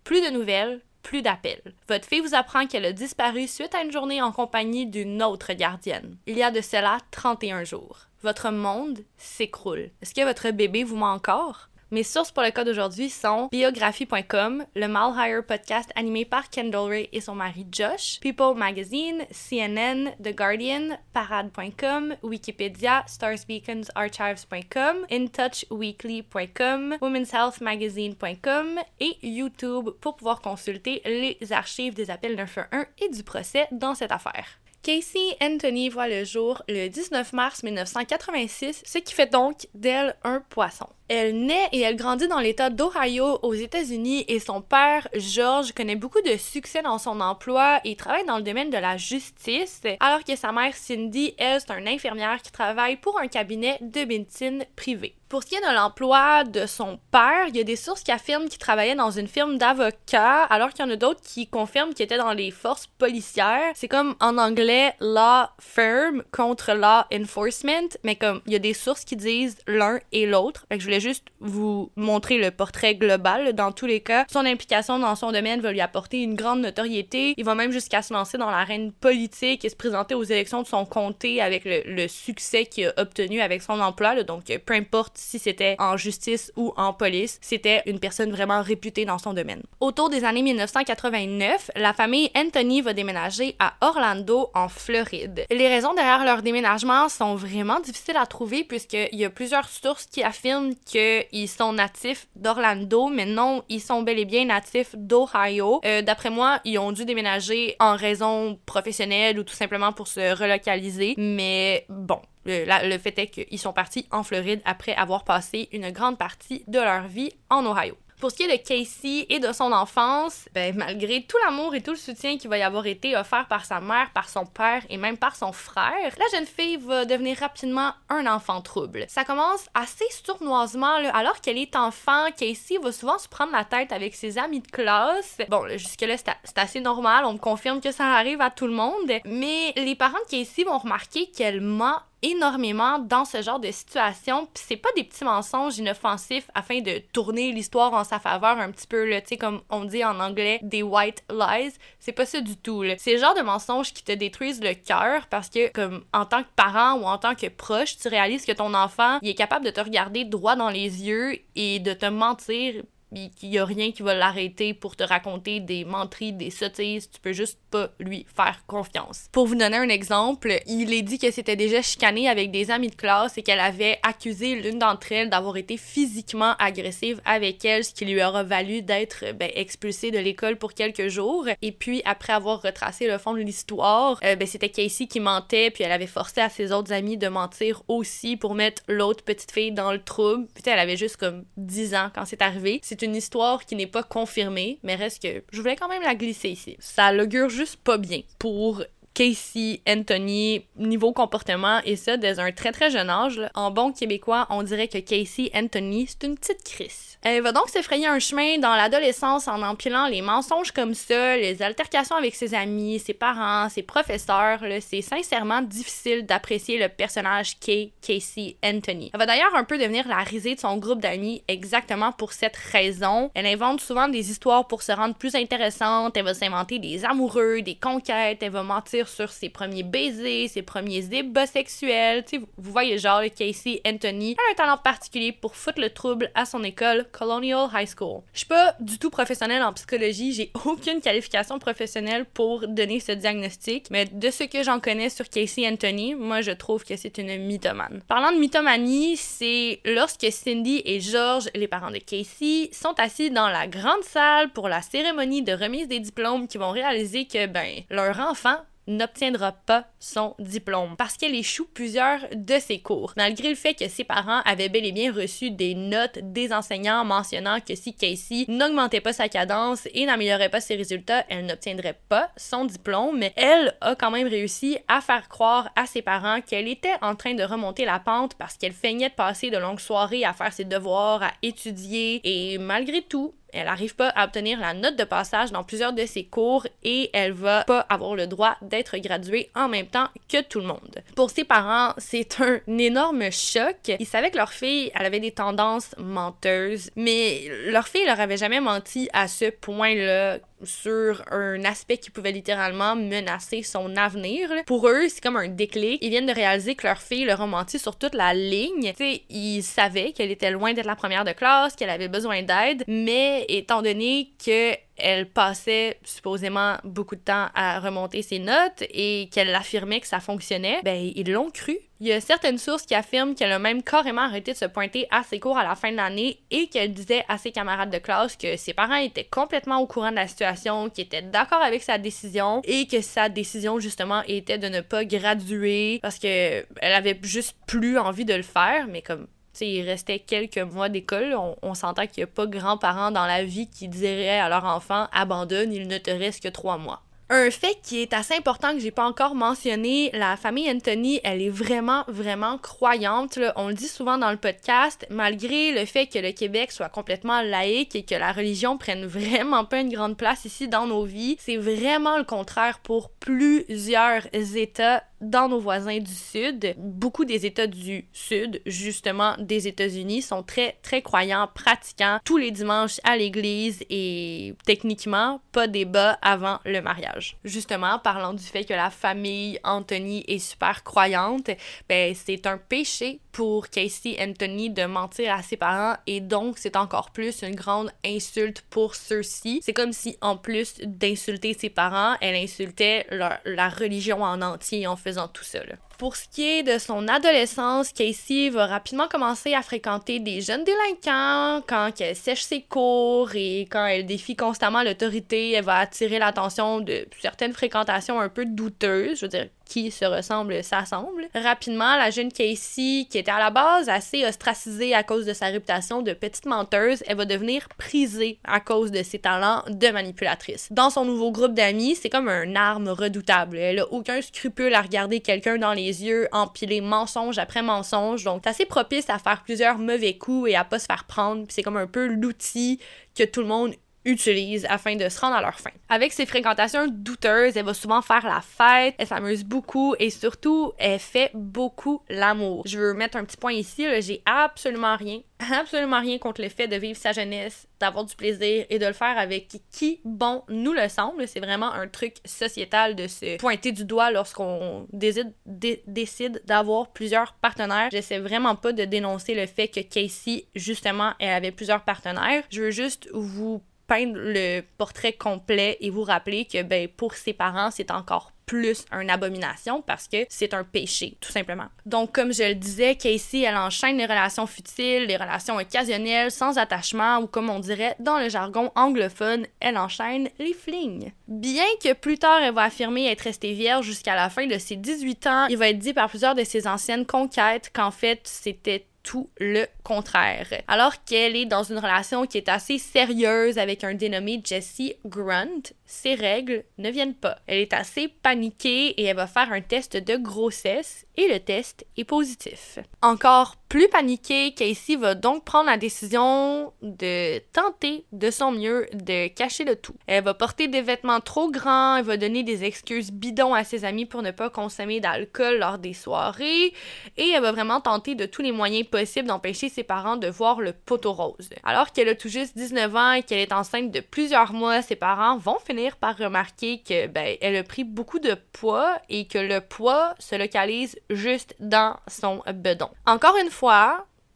Plus 0.05 0.21
de 0.21 0.31
nouvelles, 0.31 0.81
plus 1.03 1.23
d'appels. 1.23 1.75
Votre 1.89 2.09
fille 2.09 2.21
vous 2.21 2.35
apprend 2.35 2.67
qu'elle 2.67 2.85
a 2.85 2.93
disparu 2.93 3.47
suite 3.47 3.75
à 3.77 3.83
une 3.83 3.93
journée 3.93 4.21
en 4.21 4.33
compagnie 4.33 4.87
d'une 4.87 5.23
autre 5.23 5.53
gardienne. 5.53 6.17
Il 6.27 6.37
y 6.37 6.43
a 6.43 6.51
de 6.51 6.61
cela 6.61 6.99
31 7.13 7.63
jours. 7.63 8.07
Votre 8.23 8.51
monde 8.51 9.05
s'écroule. 9.17 9.91
Est-ce 10.03 10.15
que 10.15 10.25
votre 10.25 10.51
bébé 10.51 10.83
vous 10.83 10.97
ment 10.97 11.13
encore? 11.13 11.69
Mes 11.93 12.03
sources 12.03 12.33
pour 12.33 12.43
le 12.43 12.51
cas 12.51 12.65
d'aujourd'hui 12.65 13.09
sont 13.09 13.49
biographie.com, 13.53 14.65
le 14.75 14.89
Malhire 14.89 15.47
podcast 15.47 15.89
animé 15.95 16.25
par 16.25 16.51
Kendall 16.51 16.89
Ray 16.89 17.09
et 17.13 17.21
son 17.21 17.37
mari 17.37 17.65
Josh, 17.71 18.19
People 18.21 18.57
Magazine, 18.57 19.25
CNN, 19.31 20.11
The 20.21 20.35
Guardian, 20.35 20.99
parade.com, 21.13 22.17
Wikipédia, 22.25 23.05
starsbeaconsarchives.com, 23.07 25.07
intouchweekly.com, 25.13 26.97
womenshealthmagazine.com 27.01 28.81
et 28.99 29.17
YouTube 29.23 29.91
pour 30.01 30.17
pouvoir 30.17 30.41
consulter 30.41 31.03
les 31.05 31.39
archives 31.53 31.95
des 31.95 32.11
appels 32.11 32.35
911 32.35 32.85
et 32.99 33.11
du 33.11 33.23
procès 33.23 33.69
dans 33.71 33.95
cette 33.95 34.11
affaire. 34.11 34.59
Casey 34.87 35.37
Anthony 35.43 35.89
voit 35.89 36.07
le 36.07 36.25
jour 36.25 36.63
le 36.69 36.87
19 36.87 37.33
mars 37.33 37.65
1986, 37.65 38.85
ce 38.87 38.99
qui 38.99 39.15
fait 39.15 39.31
donc 39.31 39.67
d'elle 39.75 40.15
un 40.23 40.41
poisson. 40.49 40.87
Elle 41.09 41.45
naît 41.47 41.69
et 41.73 41.81
elle 41.81 41.95
grandit 41.95 42.27
dans 42.27 42.41
l'État 42.41 42.69
d'Ohio 42.69 43.39
aux 43.43 43.55
États-Unis 43.55 44.25
et 44.27 44.41
son 44.41 44.61
père, 44.61 45.07
George, 45.15 45.73
connaît 45.73 45.95
beaucoup 45.95 46.21
de 46.23 46.37
succès 46.37 46.83
dans 46.83 46.99
son 46.99 47.21
emploi 47.21 47.81
et 47.85 47.95
travaille 47.95 48.27
dans 48.27 48.39
le 48.39 48.43
domaine 48.43 48.71
de 48.71 48.77
la 48.77 48.97
justice, 48.97 49.83
alors 50.01 50.25
que 50.25 50.35
sa 50.35 50.51
mère, 50.51 50.75
Cindy, 50.75 51.35
elle, 51.39 51.61
c'est 51.61 51.79
une 51.79 51.87
infirmière 51.87 52.43
qui 52.43 52.51
travaille 52.51 52.97
pour 52.97 53.21
un 53.21 53.29
cabinet 53.29 53.79
de 53.81 54.05
médecine 54.05 54.65
privé. 54.75 55.15
Pour 55.29 55.43
ce 55.43 55.49
qui 55.49 55.57
est 55.57 55.61
de 55.61 55.75
l'emploi 55.75 56.45
de 56.45 56.67
son 56.67 57.01
père, 57.11 57.47
il 57.49 57.57
y 57.57 57.61
a 57.61 57.65
des 57.65 57.75
sources 57.75 58.05
qui 58.05 58.13
affirment 58.13 58.49
qu'il 58.49 58.61
travaillait 58.61 58.95
dans 58.95 59.11
une 59.11 59.27
firme 59.27 59.59
d'avocats, 59.59 60.45
alors 60.45 60.71
qu'il 60.71 60.85
y 60.85 60.89
en 60.89 60.93
a 60.93 60.97
d'autres 60.97 61.21
qui 61.21 61.49
confirment 61.49 61.95
qu'il 61.95 62.05
était 62.05 62.17
dans 62.17 62.33
les 62.33 62.53
forces 62.53 62.87
policières. 62.87 63.73
C'est 63.75 63.89
comme 63.89 64.15
en 64.21 64.39
anglais 64.39 64.95
law 65.01 65.47
firm 65.61 66.23
contre 66.31 66.75
law 66.75 67.03
enforcement, 67.13 67.89
mais 68.05 68.15
comme 68.15 68.41
il 68.47 68.53
y 68.53 68.57
a 68.57 68.61
des 68.61 68.73
sources 68.73 69.05
qui 69.05 69.17
disent 69.17 69.59
l'un 69.67 69.99
et 70.13 70.27
l'autre. 70.27 70.65
Juste 71.01 71.27
vous 71.41 71.91
montrer 71.97 72.39
le 72.39 72.51
portrait 72.51 72.95
global. 72.95 73.53
Dans 73.55 73.73
tous 73.73 73.87
les 73.87 74.01
cas, 74.01 74.25
son 74.31 74.45
implication 74.45 74.99
dans 74.99 75.17
son 75.17 75.33
domaine 75.33 75.61
va 75.61 75.73
lui 75.73 75.81
apporter 75.81 76.23
une 76.23 76.35
grande 76.35 76.61
notoriété. 76.61 77.35
Il 77.37 77.45
va 77.45 77.55
même 77.55 77.73
jusqu'à 77.73 78.03
se 78.03 78.13
lancer 78.13 78.39
dans 78.39 78.51
l'arène 78.51 78.93
politique 78.93 79.65
et 79.65 79.69
se 79.69 79.77
présenter 79.77 80.15
aux 80.15 80.23
élections 80.23 80.63
de 80.63 80.67
son 80.67 80.85
comté 80.85 81.41
avec 81.41 81.63
le, 81.65 82.07
succès 82.09 82.67
qu'il 82.67 82.87
a 82.87 83.01
obtenu 83.01 83.41
avec 83.41 83.63
son 83.63 83.81
emploi. 83.81 84.23
Donc, 84.23 84.45
peu 84.65 84.75
importe 84.75 85.19
si 85.19 85.39
c'était 85.39 85.77
en 85.79 85.97
justice 85.97 86.53
ou 86.57 86.73
en 86.77 86.93
police, 86.93 87.39
c'était 87.41 87.83
une 87.87 87.99
personne 87.99 88.31
vraiment 88.31 88.63
réputée 88.63 89.05
dans 89.05 89.19
son 89.19 89.33
domaine. 89.33 89.63
Autour 89.81 90.11
des 90.11 90.25
années 90.25 90.43
1989, 90.43 91.73
la 91.77 91.93
famille 91.93 92.31
Anthony 92.37 92.81
va 92.81 92.93
déménager 92.93 93.57
à 93.59 93.75
Orlando, 93.81 94.51
en 94.55 94.69
Floride. 94.69 95.45
Les 95.51 95.69
raisons 95.69 95.95
derrière 95.95 96.25
leur 96.25 96.43
déménagement 96.43 97.09
sont 97.09 97.35
vraiment 97.35 97.81
difficiles 97.81 98.17
à 98.17 98.27
trouver 98.27 98.65
puisqu'il 98.65 99.19
y 99.19 99.25
a 99.25 99.31
plusieurs 99.31 99.69
sources 99.69 100.07
qui 100.07 100.23
affirment 100.23 100.75
qu'ils 100.87 101.49
sont 101.49 101.73
natifs 101.75 102.29
d'Orlando, 102.37 103.09
mais 103.09 103.27
non, 103.27 103.63
ils 103.69 103.81
sont 103.81 104.03
bel 104.03 104.19
et 104.19 104.25
bien 104.25 104.47
natifs 104.47 104.95
d'Ohio. 104.97 105.81
Euh, 105.85 106.01
d'après 106.01 106.31
moi, 106.31 106.61
ils 106.65 106.79
ont 106.79 106.93
dû 106.93 107.05
déménager 107.05 107.77
en 107.81 107.97
raison 107.97 108.59
professionnelle 108.65 109.39
ou 109.39 109.43
tout 109.43 109.55
simplement 109.55 109.93
pour 109.93 110.07
se 110.07 110.35
relocaliser, 110.35 111.15
mais 111.19 111.85
bon, 111.89 112.21
le, 112.47 112.99
fait 112.99 113.19
est 113.19 113.27
qu'ils 113.27 113.59
sont 113.59 113.73
partis 113.73 114.07
en 114.11 114.23
Floride 114.23 114.63
après 114.65 114.95
avoir 114.95 115.25
passé 115.25 115.69
une 115.73 115.91
grande 115.91 116.17
partie 116.17 116.65
de 116.69 116.79
leur 116.79 117.09
vie 117.09 117.33
en 117.51 117.67
Ohio. 117.67 117.97
Pour 118.21 118.31
ce 118.31 118.37
qui 118.37 118.45
est 118.45 118.57
de 118.57 118.63
Casey 118.63 119.27
et 119.29 119.39
de 119.39 119.53
son 119.53 119.73
enfance, 119.73 120.49
ben, 120.55 120.75
malgré 120.75 121.23
tout 121.23 121.37
l'amour 121.45 121.75
et 121.75 121.83
tout 121.83 121.91
le 121.91 121.97
soutien 121.97 122.39
qui 122.39 122.49
va 122.49 122.57
y 122.57 122.63
avoir 122.63 122.87
été 122.87 123.15
offert 123.15 123.47
par 123.47 123.67
sa 123.67 123.81
mère, 123.81 124.11
par 124.15 124.31
son 124.31 124.47
père 124.47 124.83
et 124.89 124.97
même 124.97 125.19
par 125.19 125.37
son 125.37 125.53
frère, 125.53 126.15
la 126.19 126.39
jeune 126.39 126.47
fille 126.47 126.79
va 126.79 127.05
devenir 127.05 127.37
rapidement 127.39 127.93
un 128.09 128.27
enfant 128.27 128.63
trouble. 128.63 129.05
Ça 129.09 129.25
commence 129.25 129.67
assez 129.75 130.07
sournoisement, 130.25 130.95
alors 131.13 131.41
qu'elle 131.43 131.59
est 131.59 131.77
enfant, 131.77 132.27
Casey 132.37 132.79
va 132.83 132.91
souvent 132.91 133.19
se 133.19 133.29
prendre 133.29 133.53
la 133.53 133.65
tête 133.65 133.93
avec 133.93 134.15
ses 134.15 134.39
amis 134.39 134.61
de 134.61 134.69
classe. 134.69 135.37
Bon, 135.51 135.69
jusque-là, 135.77 136.17
c'est 136.17 136.59
assez 136.59 136.81
normal, 136.81 137.27
on 137.27 137.35
me 137.35 137.39
confirme 137.39 137.81
que 137.83 137.93
ça 137.93 138.15
arrive 138.15 138.41
à 138.41 138.51
tout 138.51 138.67
le 138.67 138.73
monde, 138.73 139.13
mais 139.27 139.75
les 139.77 139.95
parents 139.95 140.19
de 140.27 140.31
Casey 140.31 140.65
vont 140.65 140.79
remarquer 140.79 141.27
qu'elle 141.31 141.61
ment 141.61 142.01
énormément 142.23 142.99
dans 142.99 143.25
ce 143.25 143.43
genre 143.43 143.61
de 143.61 143.71
situation. 143.71 144.47
Puis 144.55 144.65
c'est 144.67 144.77
pas 144.77 144.89
des 144.97 145.05
petits 145.05 145.25
mensonges 145.25 145.79
inoffensifs 145.79 146.51
afin 146.55 146.81
de 146.81 146.99
tourner 147.13 147.53
l'histoire 147.53 147.93
en 147.93 148.05
sa 148.05 148.19
faveur 148.19 148.59
un 148.59 148.71
petit 148.71 148.87
peu, 148.87 149.09
tu 149.09 149.23
sais, 149.27 149.37
comme 149.37 149.63
on 149.71 149.85
dit 149.85 150.05
en 150.05 150.19
anglais, 150.21 150.61
des 150.63 150.83
white 150.83 151.25
lies. 151.31 151.73
C'est 152.01 152.13
pas 152.13 152.27
ça 152.27 152.41
du 152.41 152.57
tout, 152.57 152.85
C'est 152.99 153.15
le 153.15 153.19
genre 153.19 153.35
de 153.35 153.43
mensonges 153.43 153.93
qui 153.93 154.03
te 154.03 154.13
détruisent 154.13 154.63
le 154.63 154.75
cœur 154.75 155.27
parce 155.29 155.49
que, 155.49 155.71
comme 155.73 156.05
en 156.13 156.25
tant 156.25 156.43
que 156.43 156.49
parent 156.57 156.99
ou 156.99 157.05
en 157.05 157.19
tant 157.19 157.35
que 157.35 157.49
proche, 157.49 157.97
tu 157.99 158.09
réalises 158.09 158.47
que 158.47 158.53
ton 158.53 158.75
enfant, 158.75 159.19
il 159.23 159.29
est 159.29 159.35
capable 159.35 159.65
de 159.65 159.71
te 159.71 159.81
regarder 159.81 160.25
droit 160.25 160.57
dans 160.57 160.71
les 160.71 161.05
yeux 161.05 161.39
et 161.55 161.79
de 161.81 161.93
te 161.93 162.07
mentir 162.07 162.83
il 163.13 163.31
n'y 163.43 163.59
a 163.59 163.65
rien 163.65 163.93
qui 163.93 164.03
va 164.03 164.15
l'arrêter 164.15 164.75
pour 164.75 164.97
te 164.97 165.05
raconter 165.05 165.61
des 165.61 165.85
menteries, 165.85 166.33
des 166.33 166.51
sottises. 166.51 167.11
Tu 167.11 167.21
peux 167.21 167.33
juste 167.33 167.59
pas 167.71 167.91
lui 168.01 168.27
faire 168.35 168.65
confiance. 168.67 169.27
Pour 169.33 169.47
vous 169.47 169.55
donner 169.55 169.77
un 169.77 169.89
exemple, 169.89 170.59
il 170.67 170.93
est 170.93 171.03
dit 171.03 171.19
que 171.19 171.31
c'était 171.31 171.57
déjà 171.57 171.83
chicané 171.83 172.29
avec 172.29 172.51
des 172.51 172.71
amis 172.71 172.89
de 172.89 172.95
classe 172.95 173.39
et 173.39 173.43
qu'elle 173.43 173.61
avait 173.61 173.99
accusé 174.03 174.57
l'une 174.57 174.79
d'entre 174.79 175.13
elles 175.13 175.31
d'avoir 175.31 175.57
été 175.57 175.77
physiquement 175.77 176.55
agressive 176.59 177.21
avec 177.25 177.65
elle, 177.65 177.85
ce 177.85 177.95
qui 177.95 178.05
lui 178.05 178.23
aura 178.23 178.43
valu 178.43 178.83
d'être 178.83 179.33
ben, 179.35 179.51
expulsée 179.55 180.11
de 180.11 180.19
l'école 180.19 180.57
pour 180.57 180.75
quelques 180.75 181.09
jours. 181.09 181.47
Et 181.63 181.73
puis, 181.73 182.03
après 182.05 182.33
avoir 182.33 182.63
retracé 182.63 183.07
le 183.07 183.19
fond 183.19 183.35
de 183.35 183.41
l'histoire, 183.41 184.19
euh, 184.25 184.37
ben, 184.37 184.47
c'était 184.47 184.69
Casey 184.69 185.07
qui 185.07 185.21
mentait, 185.21 185.71
puis 185.71 185.85
elle 185.85 185.93
avait 185.93 186.07
forcé 186.07 186.41
à 186.41 186.49
ses 186.49 186.73
autres 186.73 186.93
amis 186.93 187.17
de 187.17 187.29
mentir 187.29 187.83
aussi 187.89 188.37
pour 188.37 188.55
mettre 188.55 188.83
l'autre 188.89 189.25
petite 189.25 189.53
fille 189.53 189.73
dans 189.73 189.93
le 189.93 190.03
trouble. 190.03 190.47
Puis 190.55 190.63
elle 190.67 190.79
avait 190.79 190.97
juste 190.97 191.17
comme 191.17 191.45
10 191.57 191.95
ans 191.95 192.11
quand 192.15 192.25
c'est 192.25 192.43
arrivé. 192.43 192.81
Une 193.03 193.17
histoire 193.17 193.65
qui 193.65 193.77
n'est 193.77 193.87
pas 193.87 194.03
confirmée, 194.03 194.79
mais 194.83 194.95
reste 194.95 195.23
que 195.23 195.43
je 195.53 195.61
voulais 195.61 195.77
quand 195.77 195.89
même 195.89 196.03
la 196.03 196.15
glisser 196.15 196.51
ici. 196.51 196.77
Ça 196.79 197.13
l'augure 197.13 197.49
juste 197.49 197.77
pas 197.77 197.99
bien 197.99 198.23
pour 198.39 198.83
Casey, 199.17 199.81
Anthony, 199.89 200.67
niveau 200.77 201.11
comportement, 201.15 201.81
et 201.87 201.97
ça 201.97 202.19
dès 202.19 202.39
un 202.39 202.53
très 202.53 202.71
très 202.71 202.91
jeune 202.91 203.09
âge. 203.09 203.41
En 203.55 203.71
bon 203.71 203.91
québécois, 203.91 204.47
on 204.51 204.63
dirait 204.63 204.89
que 204.89 204.99
Casey 204.99 205.51
Anthony, 205.55 206.07
c'est 206.07 206.27
une 206.27 206.37
petite 206.37 206.63
crise. 206.63 207.17
Elle 207.23 207.43
va 207.43 207.53
donc 207.53 207.71
s'effrayer 207.71 208.07
un 208.07 208.19
chemin 208.19 208.59
dans 208.59 208.75
l'adolescence 208.77 209.49
en 209.49 209.63
empilant 209.63 210.07
les 210.07 210.21
mensonges 210.21 210.71
comme 210.71 210.95
ça, 210.95 211.37
les 211.37 211.63
altercations 211.63 212.15
avec 212.15 212.35
ses 212.35 212.55
amis, 212.55 212.99
ses 212.99 213.15
parents, 213.15 213.71
ses 213.71 213.83
professeurs. 213.83 214.61
C'est 214.81 215.01
sincèrement 215.01 215.63
difficile 215.63 216.27
d'apprécier 216.27 216.79
le 216.79 216.89
personnage 216.89 217.59
Kay 217.59 217.93
Casey 218.03 218.57
Anthony. 218.63 219.11
Elle 219.15 219.19
va 219.19 219.27
d'ailleurs 219.27 219.55
un 219.57 219.65
peu 219.65 219.79
devenir 219.79 220.07
la 220.07 220.19
risée 220.19 220.55
de 220.55 220.61
son 220.61 220.77
groupe 220.77 221.01
d'amis 221.01 221.43
exactement 221.49 222.13
pour 222.13 222.33
cette 222.33 222.57
raison. 222.57 223.31
Elle 223.35 223.47
invente 223.47 223.81
souvent 223.81 224.09
des 224.09 224.31
histoires 224.31 224.69
pour 224.69 224.83
se 224.83 224.93
rendre 224.93 225.15
plus 225.15 225.35
intéressante. 225.35 226.17
Elle 226.17 226.25
va 226.25 226.35
s'inventer 226.35 226.79
des 226.79 227.05
amoureux, 227.07 227.63
des 227.63 227.77
conquêtes. 227.77 228.43
Elle 228.43 228.53
va 228.53 228.63
mentir 228.63 229.06
sur 229.09 229.31
ses 229.31 229.49
premiers 229.49 229.83
baisers, 229.83 230.49
ses 230.49 230.63
premiers 230.63 231.03
débats 231.03 231.47
sexuels. 231.47 232.25
vous 232.33 232.73
voyez 232.73 232.99
genre 232.99 233.23
Casey 233.35 233.81
Anthony 233.87 234.37
a 234.39 234.53
un 234.53 234.55
talent 234.55 234.79
particulier 234.79 235.33
pour 235.33 235.57
foutre 235.57 235.81
le 235.81 235.91
trouble 235.91 236.31
à 236.35 236.45
son 236.45 236.63
école 236.65 237.07
Colonial 237.13 237.69
High 237.75 237.89
School. 237.89 238.23
Je 238.33 238.39
suis 238.39 238.47
pas 238.47 238.75
du 238.81 238.99
tout 238.99 239.11
professionnelle 239.11 239.63
en 239.63 239.73
psychologie, 239.73 240.33
j'ai 240.33 240.53
aucune 240.65 241.01
qualification 241.01 241.59
professionnelle 241.59 242.25
pour 242.25 242.67
donner 242.69 243.01
ce 243.01 243.13
diagnostic, 243.13 243.89
mais 243.91 244.05
de 244.05 244.31
ce 244.31 244.45
que 244.45 244.63
j'en 244.63 244.81
connais 244.81 245.11
sur 245.11 245.29
Casey 245.29 245.69
Anthony, 245.69 246.15
moi 246.15 246.41
je 246.41 246.53
trouve 246.53 246.85
que 246.85 246.97
c'est 246.97 247.19
une 247.19 247.37
mythomane. 247.45 248.03
Parlant 248.09 248.33
de 248.33 248.39
mythomanie, 248.39 249.17
c'est 249.17 249.81
lorsque 249.85 250.27
Cindy 250.31 250.83
et 250.85 251.01
George, 251.01 251.49
les 251.55 251.69
parents 251.69 251.91
de 251.91 251.99
Casey, 251.99 252.71
sont 252.73 252.95
assis 252.99 253.31
dans 253.31 253.49
la 253.49 253.67
grande 253.67 254.05
salle 254.05 254.51
pour 254.51 254.69
la 254.69 254.83
cérémonie 254.83 255.43
de 255.43 255.53
remise 255.53 255.89
des 255.89 256.01
diplômes 256.01 256.49
qui 256.49 256.59
vont 256.59 256.71
réaliser 256.71 257.27
que 257.27 257.47
ben 257.47 257.83
leur 257.91 258.19
enfant 258.21 258.59
n'obtiendra 258.87 259.53
pas 259.53 259.85
son 259.99 260.35
diplôme 260.39 260.97
parce 260.97 261.17
qu'elle 261.17 261.35
échoue 261.35 261.67
plusieurs 261.73 262.21
de 262.35 262.59
ses 262.59 262.79
cours. 262.79 263.13
Malgré 263.17 263.49
le 263.49 263.55
fait 263.55 263.75
que 263.75 263.89
ses 263.89 264.05
parents 264.05 264.41
avaient 264.45 264.69
bel 264.69 264.85
et 264.85 264.93
bien 264.93 265.13
reçu 265.13 265.51
des 265.51 265.75
notes 265.75 266.19
des 266.23 266.53
enseignants 266.53 267.05
mentionnant 267.05 267.61
que 267.61 267.75
si 267.75 267.95
Casey 267.95 268.45
n'augmentait 268.49 269.01
pas 269.01 269.13
sa 269.13 269.29
cadence 269.29 269.89
et 269.95 270.07
n'améliorait 270.07 270.49
pas 270.49 270.61
ses 270.61 270.77
résultats, 270.77 271.25
elle 271.29 271.47
n'obtiendrait 271.47 271.99
pas 272.09 272.31
son 272.37 272.65
diplôme, 272.65 273.19
mais 273.19 273.33
elle 273.37 273.77
a 273.81 273.95
quand 273.95 274.11
même 274.11 274.29
réussi 274.29 274.79
à 274.89 275.01
faire 275.01 275.29
croire 275.29 275.71
à 275.77 275.87
ses 275.87 276.03
parents 276.03 276.41
qu'elle 276.41 276.69
était 276.69 276.97
en 277.03 277.15
train 277.15 277.35
de 277.35 277.43
remonter 277.43 277.85
la 277.85 277.99
pente 277.99 278.35
parce 278.35 278.57
qu'elle 278.57 278.73
feignait 278.73 279.09
de 279.09 279.15
passer 279.15 279.51
de 279.51 279.59
longues 279.59 279.81
soirées 279.81 280.25
à 280.25 280.33
faire 280.33 280.53
ses 280.53 280.65
devoirs, 280.65 281.23
à 281.23 281.33
étudier 281.43 282.21
et 282.25 282.59
malgré 282.59 283.03
tout, 283.03 283.35
elle 283.57 283.67
n'arrive 283.67 283.97
pas 283.97 284.09
à 284.11 284.25
obtenir 284.25 284.61
la 284.61 284.75
note 284.75 284.97
de 284.97 285.05
passage 285.05 285.53
dans 285.53 285.65
plusieurs 285.65 285.93
de 285.93 286.05
ses 286.07 286.25
cours 286.25 286.67
et 286.83 287.11
elle 287.13 287.33
va 287.33 287.65
pas 287.65 287.81
avoir 287.89 288.15
le 288.15 288.27
droit 288.27 288.57
d'être 288.63 288.97
graduée 288.99 289.51
en 289.55 289.69
même 289.69 289.87
temps 289.87 290.09
que 290.29 290.43
tout 290.43 290.61
le 290.61 290.67
monde. 290.67 291.03
Pour 291.15 291.31
ses 291.31 291.45
parents, 291.45 291.95
c'est 291.99 292.41
un 292.41 292.61
énorme 292.79 293.31
choc. 293.31 293.77
Ils 293.99 294.07
savaient 294.07 294.31
que 294.31 294.37
leur 294.37 294.53
fille, 294.53 294.91
avait 294.95 295.21
des 295.21 295.31
tendances 295.31 295.95
menteuses, 295.99 296.91
mais 296.97 297.49
leur 297.67 297.87
fille 297.87 298.05
leur 298.07 298.19
avait 298.19 298.37
jamais 298.37 298.61
menti 298.61 299.09
à 299.13 299.29
ce 299.29 299.51
point-là 299.51 300.39
sur 300.65 301.23
un 301.31 301.65
aspect 301.65 301.99
qui 301.99 302.11
pouvait 302.11 302.33
littéralement 302.33 302.97
menacer 302.97 303.63
son 303.63 303.97
avenir. 303.97 304.51
Pour 304.67 304.89
eux, 304.89 305.09
c'est 305.09 305.23
comme 305.23 305.37
un 305.37 305.49
déclic. 305.49 305.99
Ils 306.03 306.11
viennent 306.11 306.27
de 306.27 306.33
réaliser 306.33 306.75
que 306.75 306.87
leur 306.87 307.01
fille 307.01 307.25
leur 307.25 307.41
a 307.41 307.47
menti 307.47 307.79
sur 307.79 307.97
toute 307.97 308.15
la 308.15 308.35
ligne. 308.35 308.93
sais, 308.97 309.23
ils 309.29 309.63
savaient 309.63 310.13
qu'elle 310.13 310.31
était 310.31 310.51
loin 310.51 310.73
d'être 310.73 310.87
la 310.87 310.97
première 310.97 311.25
de 311.25 311.33
classe, 311.33 311.77
qu'elle 311.77 311.91
avait 311.91 312.09
besoin 312.09 312.43
d'aide, 312.43 312.85
mais 312.87 313.45
étant 313.49 313.83
donné 313.83 314.33
que 314.45 314.75
elle 314.97 315.29
passait 315.29 315.99
supposément 316.05 316.77
beaucoup 316.85 317.17
de 317.17 317.21
temps 317.21 317.49
à 317.55 317.81
remonter 317.81 318.23
ses 318.23 318.39
notes 318.39 318.83
et 318.91 319.29
qu'elle 319.33 319.55
affirmait 319.55 320.01
que 320.01 320.07
ça 320.07 320.21
fonctionnait, 320.21 320.81
ben 320.85 321.13
ils 321.15 321.31
l'ont 321.31 321.51
cru. 321.51 321.79
Il 321.99 322.07
y 322.07 322.13
a 322.13 322.21
certaines 322.21 322.59
sources 322.59 322.83
qui 322.83 322.95
affirment 322.95 323.35
qu'elle 323.35 323.53
a 323.53 323.59
même 323.59 323.83
carrément 323.83 324.23
arrêté 324.23 324.53
de 324.53 324.57
se 324.57 324.67
pointer 324.67 325.07
à 325.11 325.23
ses 325.23 325.41
cours 325.41 325.57
à 325.57 325.65
la 325.65 325.75
fin 325.75 325.91
de 325.91 325.97
l'année 325.97 326.39
et 326.51 326.67
qu'elle 326.69 326.93
disait 326.93 327.25
à 327.29 327.39
ses 327.39 327.53
camarades 327.53 327.91
de 327.91 327.99
classe 327.99 328.37
que 328.37 328.57
ses 328.59 328.75
parents 328.75 328.97
étaient 328.97 329.25
complètement 329.25 329.81
au 329.81 329.87
courant 329.87 330.11
de 330.11 330.17
la 330.17 330.29
situation, 330.29 330.91
qu'ils 330.91 331.05
étaient 331.05 331.23
d'accord 331.23 331.63
avec 331.63 331.83
sa 331.83 331.97
décision 331.97 332.61
et 332.65 332.87
que 332.87 333.01
sa 333.01 333.31
décision 333.31 333.81
justement 333.81 334.23
était 334.29 334.59
de 334.59 334.69
ne 334.69 334.83
pas 334.83 335.07
graduer 335.07 335.99
parce 336.03 336.19
que 336.19 336.27
elle 336.27 336.93
avait 336.93 337.19
juste 337.23 337.57
plus 337.67 337.99
envie 337.99 338.27
de 338.27 338.35
le 338.35 338.43
faire, 338.43 338.87
mais 338.89 339.01
comme 339.01 339.27
il 339.61 339.83
restait 339.83 340.19
quelques 340.19 340.59
mois 340.59 340.89
d'école. 340.89 341.37
On, 341.63 341.75
s'entend 341.75 342.07
qu'il 342.07 342.19
n'y 342.19 342.25
a 342.25 342.27
pas 342.29 342.47
grands-parents 342.47 343.11
dans 343.11 343.27
la 343.27 343.45
vie 343.45 343.69
qui 343.69 343.89
diraient 343.89 344.41
à 344.41 344.49
leur 344.49 344.65
enfant 344.65 345.07
abandonne, 345.13 345.73
il 345.73 345.89
ne 345.89 345.99
te 345.99 346.11
reste 346.11 346.43
que 346.43 346.49
trois 346.49 346.79
mois. 346.79 347.03
Un 347.29 347.51
fait 347.51 347.77
qui 347.83 348.01
est 348.03 348.13
assez 348.13 348.35
important 348.35 348.73
que 348.73 348.79
j'ai 348.79 348.93
pas 348.93 349.05
encore 349.05 349.35
mentionné, 349.35 350.11
la 350.13 350.37
famille 350.37 350.71
Anthony, 350.71 351.21
elle 351.25 351.43
est 351.43 351.51
vraiment, 351.51 352.05
vraiment 352.07 352.57
croyante. 352.57 353.41
On 353.57 353.67
le 353.67 353.75
dit 353.75 353.89
souvent 353.89 354.17
dans 354.17 354.31
le 354.31 354.37
podcast, 354.37 355.05
malgré 355.11 355.73
le 355.73 355.87
fait 355.87 356.07
que 356.07 356.21
le 356.21 356.31
Québec 356.31 356.71
soit 356.71 356.89
complètement 356.89 357.43
laïque 357.43 357.97
et 357.97 358.05
que 358.05 358.15
la 358.15 358.31
religion 358.31 358.79
prenne 358.79 359.07
vraiment 359.07 359.65
pas 359.65 359.81
une 359.81 359.93
grande 359.93 360.17
place 360.17 360.45
ici 360.45 360.69
dans 360.69 360.87
nos 360.87 361.03
vies, 361.03 361.37
c'est 361.41 361.57
vraiment 361.57 362.17
le 362.17 362.23
contraire 362.23 362.79
pour 362.79 363.11
plusieurs 363.11 364.23
États 364.33 365.03
dans 365.31 365.49
nos 365.49 365.59
voisins 365.59 365.99
du 365.99 366.15
Sud. 366.15 366.75
Beaucoup 366.79 367.25
des 367.25 367.47
États 367.47 367.67
du 367.67 368.07
Sud, 368.13 368.61
justement 368.67 369.35
des 369.39 369.69
États-Unis, 369.69 370.23
sont 370.23 370.43
très, 370.43 370.77
très 370.83 371.03
croyants, 371.03 371.49
pratiquants 371.55 372.19
tous 372.25 372.37
les 372.37 372.51
dimanches 372.51 373.01
à 373.05 373.17
l'église 373.17 373.85
et 373.91 374.55
techniquement, 374.65 375.41
pas 375.53 375.67
débat 375.67 376.19
avant 376.23 376.59
le 376.65 376.81
mariage. 376.81 377.37
Justement, 377.45 377.99
parlant 377.99 378.35
du 378.35 378.43
fait 378.43 378.65
que 378.65 378.75
la 378.75 378.91
famille 378.91 379.59
Anthony 379.65 380.25
est 380.29 380.39
super 380.39 380.85
croyante, 380.85 381.51
ben 381.89 382.15
c'est 382.15 382.47
un 382.47 382.59
péché 382.59 383.21
pour 383.33 383.69
Casey 383.69 384.17
Anthony 384.19 384.71
de 384.71 384.85
mentir 384.85 385.35
à 385.35 385.43
ses 385.43 385.57
parents 385.57 385.97
et 386.07 386.21
donc 386.21 386.57
c'est 386.59 386.77
encore 386.77 387.11
plus 387.11 387.43
une 387.43 387.55
grande 387.55 387.91
insulte 388.05 388.63
pour 388.71 388.95
ceux-ci. 388.95 389.61
C'est 389.63 389.75
comme 389.75 389.93
si 389.93 390.17
en 390.21 390.37
plus 390.37 390.77
d'insulter 390.83 391.55
ses 391.55 391.69
parents, 391.69 392.17
elle 392.21 392.35
insultait 392.35 393.07
la 393.11 393.69
religion 393.69 394.23
en 394.23 394.41
entier 394.41 394.87
en 394.87 394.97
faisant 394.97 395.16
tout 395.29 395.45
ça. 395.45 395.61
Pour 395.99 396.15
ce 396.15 396.29
qui 396.29 396.47
est 396.47 396.63
de 396.63 396.79
son 396.79 397.09
adolescence, 397.09 397.93
Casey 397.93 398.51
va 398.51 398.67
rapidement 398.67 399.09
commencer 399.09 399.55
à 399.55 399.63
fréquenter 399.63 400.21
des 400.21 400.43
jeunes 400.43 400.65
délinquants 400.65 401.63
quand 401.67 401.91
elle 402.01 402.15
sèche 402.15 402.43
ses 402.43 402.61
cours 402.61 403.31
et 403.35 403.63
quand 403.71 403.87
elle 403.87 404.05
défie 404.05 404.37
constamment 404.37 404.83
l'autorité, 404.83 405.53
elle 405.53 405.65
va 405.65 405.79
attirer 405.79 406.19
l'attention 406.19 406.81
de 406.81 407.07
certaines 407.21 407.55
fréquentations 407.55 408.21
un 408.21 408.29
peu 408.29 408.45
douteuses. 408.45 409.19
Je 409.19 409.25
veux 409.25 409.31
dire, 409.31 409.49
qui 409.67 409.91
se 409.91 410.05
ressemble 410.05 410.63
s'assemble. 410.63 411.29
Rapidement, 411.35 411.97
la 411.97 412.11
jeune 412.11 412.33
Casey, 412.33 413.07
qui 413.11 413.19
était 413.19 413.31
à 413.31 413.39
la 413.39 413.51
base 413.51 413.89
assez 413.89 414.25
ostracisée 414.25 414.95
à 414.95 415.03
cause 415.03 415.27
de 415.27 415.33
sa 415.33 415.47
réputation 415.47 416.03
de 416.03 416.13
petite 416.13 416.47
menteuse, 416.47 417.03
elle 417.07 417.17
va 417.17 417.25
devenir 417.25 417.69
prisée 417.77 418.39
à 418.45 418.61
cause 418.61 418.91
de 418.91 419.03
ses 419.03 419.19
talents 419.19 419.65
de 419.69 419.89
manipulatrice. 419.89 420.69
Dans 420.71 420.91
son 420.91 421.05
nouveau 421.05 421.33
groupe 421.33 421.55
d'amis, 421.55 421.97
c'est 421.97 422.09
comme 422.09 422.29
un 422.29 422.55
arme 422.55 422.89
redoutable. 422.89 423.59
Elle 423.59 423.81
a 423.81 423.93
aucun 423.93 424.23
scrupule 424.23 424.75
à 424.75 424.83
regarder 424.83 425.21
quelqu'un 425.21 425.59
dans 425.59 425.73
les 425.73 425.86
yeux, 425.89 426.29
empiler 426.33 426.81
mensonge 426.81 427.39
après 427.39 427.63
mensonge, 427.63 428.25
donc 428.25 428.43
c'est 428.45 428.51
assez 428.51 428.67
propice 428.67 429.09
à 429.11 429.19
faire 429.19 429.43
plusieurs 429.43 429.79
mauvais 429.79 430.17
coups 430.17 430.51
et 430.51 430.57
à 430.57 430.65
pas 430.65 430.79
se 430.79 430.87
faire 430.87 431.05
prendre. 431.05 431.45
c'est 431.49 431.63
comme 431.63 431.77
un 431.77 431.87
peu 431.87 432.07
l'outil 432.07 432.81
que 433.15 433.25
tout 433.25 433.41
le 433.41 433.47
monde 433.47 433.75
utilisent 434.07 434.67
afin 434.71 434.97
de 434.97 435.09
se 435.09 435.21
rendre 435.21 435.37
à 435.37 435.43
leur 435.43 435.61
fin. 435.61 435.71
Avec 435.91 436.13
ses 436.13 436.25
fréquentations 436.25 436.87
douteuses, 436.89 437.57
elle 437.57 437.67
va 437.67 437.75
souvent 437.75 438.01
faire 438.01 438.25
la 438.25 438.41
fête, 438.41 438.95
elle 438.99 439.07
s'amuse 439.07 439.45
beaucoup 439.45 439.95
et 439.99 440.09
surtout, 440.09 440.73
elle 440.79 440.99
fait 440.99 441.31
beaucoup 441.35 442.03
l'amour. 442.09 442.63
Je 442.67 442.79
veux 442.79 442.95
mettre 442.95 443.19
un 443.19 443.25
petit 443.25 443.37
point 443.37 443.53
ici, 443.53 443.85
j'ai 444.01 444.23
absolument 444.25 444.97
rien 444.97 445.21
absolument 445.53 446.01
rien 446.01 446.19
contre 446.19 446.43
le 446.43 446.49
fait 446.49 446.69
de 446.69 446.77
vivre 446.77 446.99
sa 446.99 447.13
jeunesse, 447.13 447.67
d'avoir 447.79 448.05
du 448.05 448.15
plaisir 448.17 448.65
et 448.71 448.79
de 448.79 448.87
le 448.87 448.93
faire 448.93 449.19
avec 449.19 449.49
qui 449.71 450.01
bon 450.05 450.43
nous 450.49 450.73
le 450.73 450.89
semble. 450.89 451.29
C'est 451.29 451.41
vraiment 451.41 451.73
un 451.73 451.89
truc 451.89 452.17
sociétal 452.25 452.95
de 452.95 453.07
se 453.07 453.37
pointer 453.37 453.73
du 453.73 453.85
doigt 453.85 454.11
lorsqu'on 454.11 454.87
décide, 454.93 456.43
d'avoir 456.47 456.89
plusieurs 456.89 457.35
partenaires. 457.35 457.89
J'essaie 457.91 458.19
vraiment 458.19 458.57
pas 458.57 458.73
de 458.73 458.85
dénoncer 458.85 459.35
le 459.35 459.47
fait 459.47 459.69
que 459.69 459.81
Casey, 459.81 460.47
justement, 460.55 461.13
elle 461.19 461.31
avait 461.31 461.53
plusieurs 461.53 461.83
partenaires. 461.83 462.45
Je 462.51 462.63
veux 462.63 462.71
juste 462.71 463.09
vous 463.13 463.63
peindre 463.87 464.15
le 464.17 464.63
portrait 464.79 465.13
complet 465.13 465.77
et 465.81 465.91
vous 465.91 466.03
rappeler 466.03 466.45
que 466.45 466.63
ben, 466.63 466.89
pour 466.89 467.15
ses 467.15 467.33
parents, 467.33 467.71
c'est 467.71 467.91
encore 467.91 468.33
plus 468.47 468.85
une 468.93 469.11
abomination 469.11 469.83
parce 469.83 470.09
que 470.09 470.19
c'est 470.29 470.55
un 470.55 470.65
péché, 470.65 471.17
tout 471.21 471.33
simplement. 471.33 471.67
Donc, 471.85 472.13
comme 472.13 472.33
je 472.33 472.45
le 472.45 472.55
disais, 472.55 472.95
Casey, 472.95 473.41
elle 473.41 473.57
enchaîne 473.57 473.99
les 473.99 474.07
relations 474.07 474.47
futiles, 474.47 475.07
les 475.07 475.17
relations 475.17 475.57
occasionnelles, 475.57 476.31
sans 476.31 476.57
attachement, 476.57 477.19
ou 477.19 477.27
comme 477.27 477.51
on 477.51 477.59
dirait 477.59 477.97
dans 477.99 478.19
le 478.19 478.29
jargon 478.29 478.71
anglophone, 478.77 479.47
elle 479.61 479.77
enchaîne 479.77 480.29
les 480.39 480.55
flings. 480.55 481.13
Bien 481.27 481.67
que 481.83 481.93
plus 481.93 482.19
tard, 482.19 482.41
elle 482.41 482.55
va 482.55 482.63
affirmer 482.63 483.11
être 483.11 483.23
restée 483.23 483.53
vierge 483.53 483.85
jusqu'à 483.85 484.15
la 484.15 484.31
fin 484.31 484.47
de 484.47 484.59
ses 484.59 484.77
18 484.77 485.27
ans, 485.27 485.47
il 485.49 485.57
va 485.57 485.69
être 485.69 485.79
dit 485.79 485.93
par 485.93 486.09
plusieurs 486.09 486.37
de 486.37 486.45
ses 486.45 486.69
anciennes 486.69 487.05
conquêtes 487.05 487.71
qu'en 487.75 487.91
fait, 487.91 488.21
c'était 488.25 488.87
tout 489.07 489.31
le 489.39 489.67
contraire. 489.85 490.49
Alors 490.67 491.05
qu'elle 491.05 491.37
est 491.37 491.47
dans 491.47 491.63
une 491.63 491.79
relation 491.79 492.27
qui 492.27 492.39
est 492.39 492.49
assez 492.49 492.77
sérieuse 492.77 493.57
avec 493.57 493.85
un 493.85 493.95
dénommé 493.95 494.43
Jesse 494.45 494.95
Grunt, 495.07 495.73
ses 495.87 496.17
règles 496.17 496.65
ne 496.79 496.91
viennent 496.91 497.15
pas. 497.15 497.39
Elle 497.47 497.61
est 497.61 497.73
assez 497.73 498.09
paniquée 498.09 498.89
et 499.01 499.05
elle 499.05 499.17
va 499.17 499.29
faire 499.29 499.53
un 499.53 499.61
test 499.61 499.97
de 499.97 500.17
grossesse 500.17 501.07
et 501.17 501.29
le 501.29 501.39
test 501.39 501.87
est 501.97 502.05
positif. 502.05 502.81
Encore 503.01 503.57
plus 503.69 503.89
paniquée, 503.89 504.55
Casey 504.55 504.97
va 504.97 505.15
donc 505.15 505.45
prendre 505.45 505.67
la 505.67 505.77
décision 505.77 506.73
de 506.83 507.39
tenter 507.53 508.05
de 508.13 508.31
son 508.31 508.53
mieux 508.53 508.87
de 508.93 509.29
cacher 509.29 509.65
le 509.65 509.75
tout. 509.75 509.97
Elle 510.07 510.25
va 510.25 510.35
porter 510.35 510.69
des 510.69 510.83
vêtements 510.83 511.21
trop 511.21 511.51
grands, 511.51 511.97
elle 511.97 512.05
va 512.05 512.17
donner 512.17 512.45
des 512.45 512.65
excuses 512.65 513.11
bidons 513.11 513.55
à 513.55 513.65
ses 513.65 513.85
amis 513.85 514.07
pour 514.07 514.23
ne 514.23 514.31
pas 514.31 514.51
consommer 514.51 515.01
d'alcool 515.01 515.59
lors 515.59 515.79
des 515.79 515.95
soirées 515.95 516.73
et 517.17 517.29
elle 517.31 517.43
va 517.43 517.51
vraiment 517.51 517.81
tenter 517.81 518.15
de 518.15 518.27
tous 518.27 518.43
les 518.43 518.53
moyens 518.53 518.87
possibles 518.87 519.29
d'empêcher 519.29 519.69
ses 519.69 519.83
parents 519.83 520.17
de 520.17 520.29
voir 520.29 520.61
le 520.61 520.73
poteau 520.73 521.13
rose. 521.13 521.51
Alors 521.65 521.93
qu'elle 521.93 522.09
a 522.09 522.15
tout 522.15 522.29
juste 522.29 522.57
19 522.57 522.95
ans 522.95 523.13
et 523.13 523.23
qu'elle 523.25 523.41
est 523.41 523.53
enceinte 523.53 523.91
de 523.91 524.01
plusieurs 524.01 524.53
mois, 524.53 524.81
ses 524.81 524.97
parents 524.97 525.39
vont 525.39 525.59
finir 525.59 525.97
par 525.97 526.17
remarquer 526.17 526.83
que 526.87 527.09
ben, 527.09 527.37
elle 527.41 527.57
a 527.57 527.65
pris 527.65 527.83
beaucoup 527.85 528.21
de 528.21 528.37
poids 528.53 528.97
et 529.09 529.27
que 529.27 529.39
le 529.39 529.61
poids 529.61 530.15
se 530.21 530.37
localise 530.37 530.97
juste 531.11 531.57
dans 531.59 531.97
son 532.09 532.43
bedon. 532.55 532.91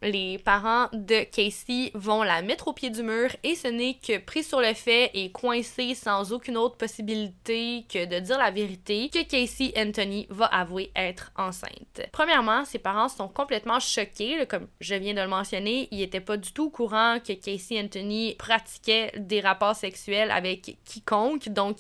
Les 0.03 0.39
parents 0.39 0.89
de 0.93 1.25
Casey 1.25 1.91
vont 1.95 2.23
la 2.23 2.41
mettre 2.41 2.69
au 2.69 2.73
pied 2.73 2.89
du 2.89 3.03
mur 3.03 3.29
et 3.43 3.55
ce 3.55 3.69
n'est 3.69 3.95
que 3.95 4.19
pris 4.19 4.43
sur 4.43 4.61
le 4.61 4.73
fait 4.73 5.11
et 5.13 5.31
coincé 5.31 5.95
sans 5.95 6.33
aucune 6.33 6.57
autre 6.57 6.77
possibilité 6.77 7.85
que 7.93 8.07
de 8.07 8.19
dire 8.19 8.39
la 8.39 8.51
vérité 8.51 9.11
que 9.11 9.23
Casey 9.23 9.75
Anthony 9.77 10.27
va 10.31 10.47
avouer 10.47 10.91
être 10.97 11.33
enceinte. 11.37 12.01
Premièrement, 12.13 12.65
ses 12.65 12.79
parents 12.79 13.11
sont 13.11 13.29
complètement 13.29 13.79
choqués, 13.79 14.47
comme 14.47 14.69
je 14.81 14.95
viens 14.95 15.15
de 15.15 15.21
le 15.21 15.29
mentionner, 15.29 15.89
ils 15.91 15.99
n'étaient 15.99 16.21
pas 16.21 16.39
du 16.39 16.53
tout 16.53 16.67
au 16.67 16.71
courant 16.71 17.19
que 17.21 17.35
Casey 17.35 17.79
Anthony 17.79 18.35
pratiquait 18.37 19.13
des 19.19 19.41
rapports 19.41 19.77
sexuels 19.77 20.31
avec 20.31 20.79
quiconque, 20.85 21.51
donc 21.51 21.77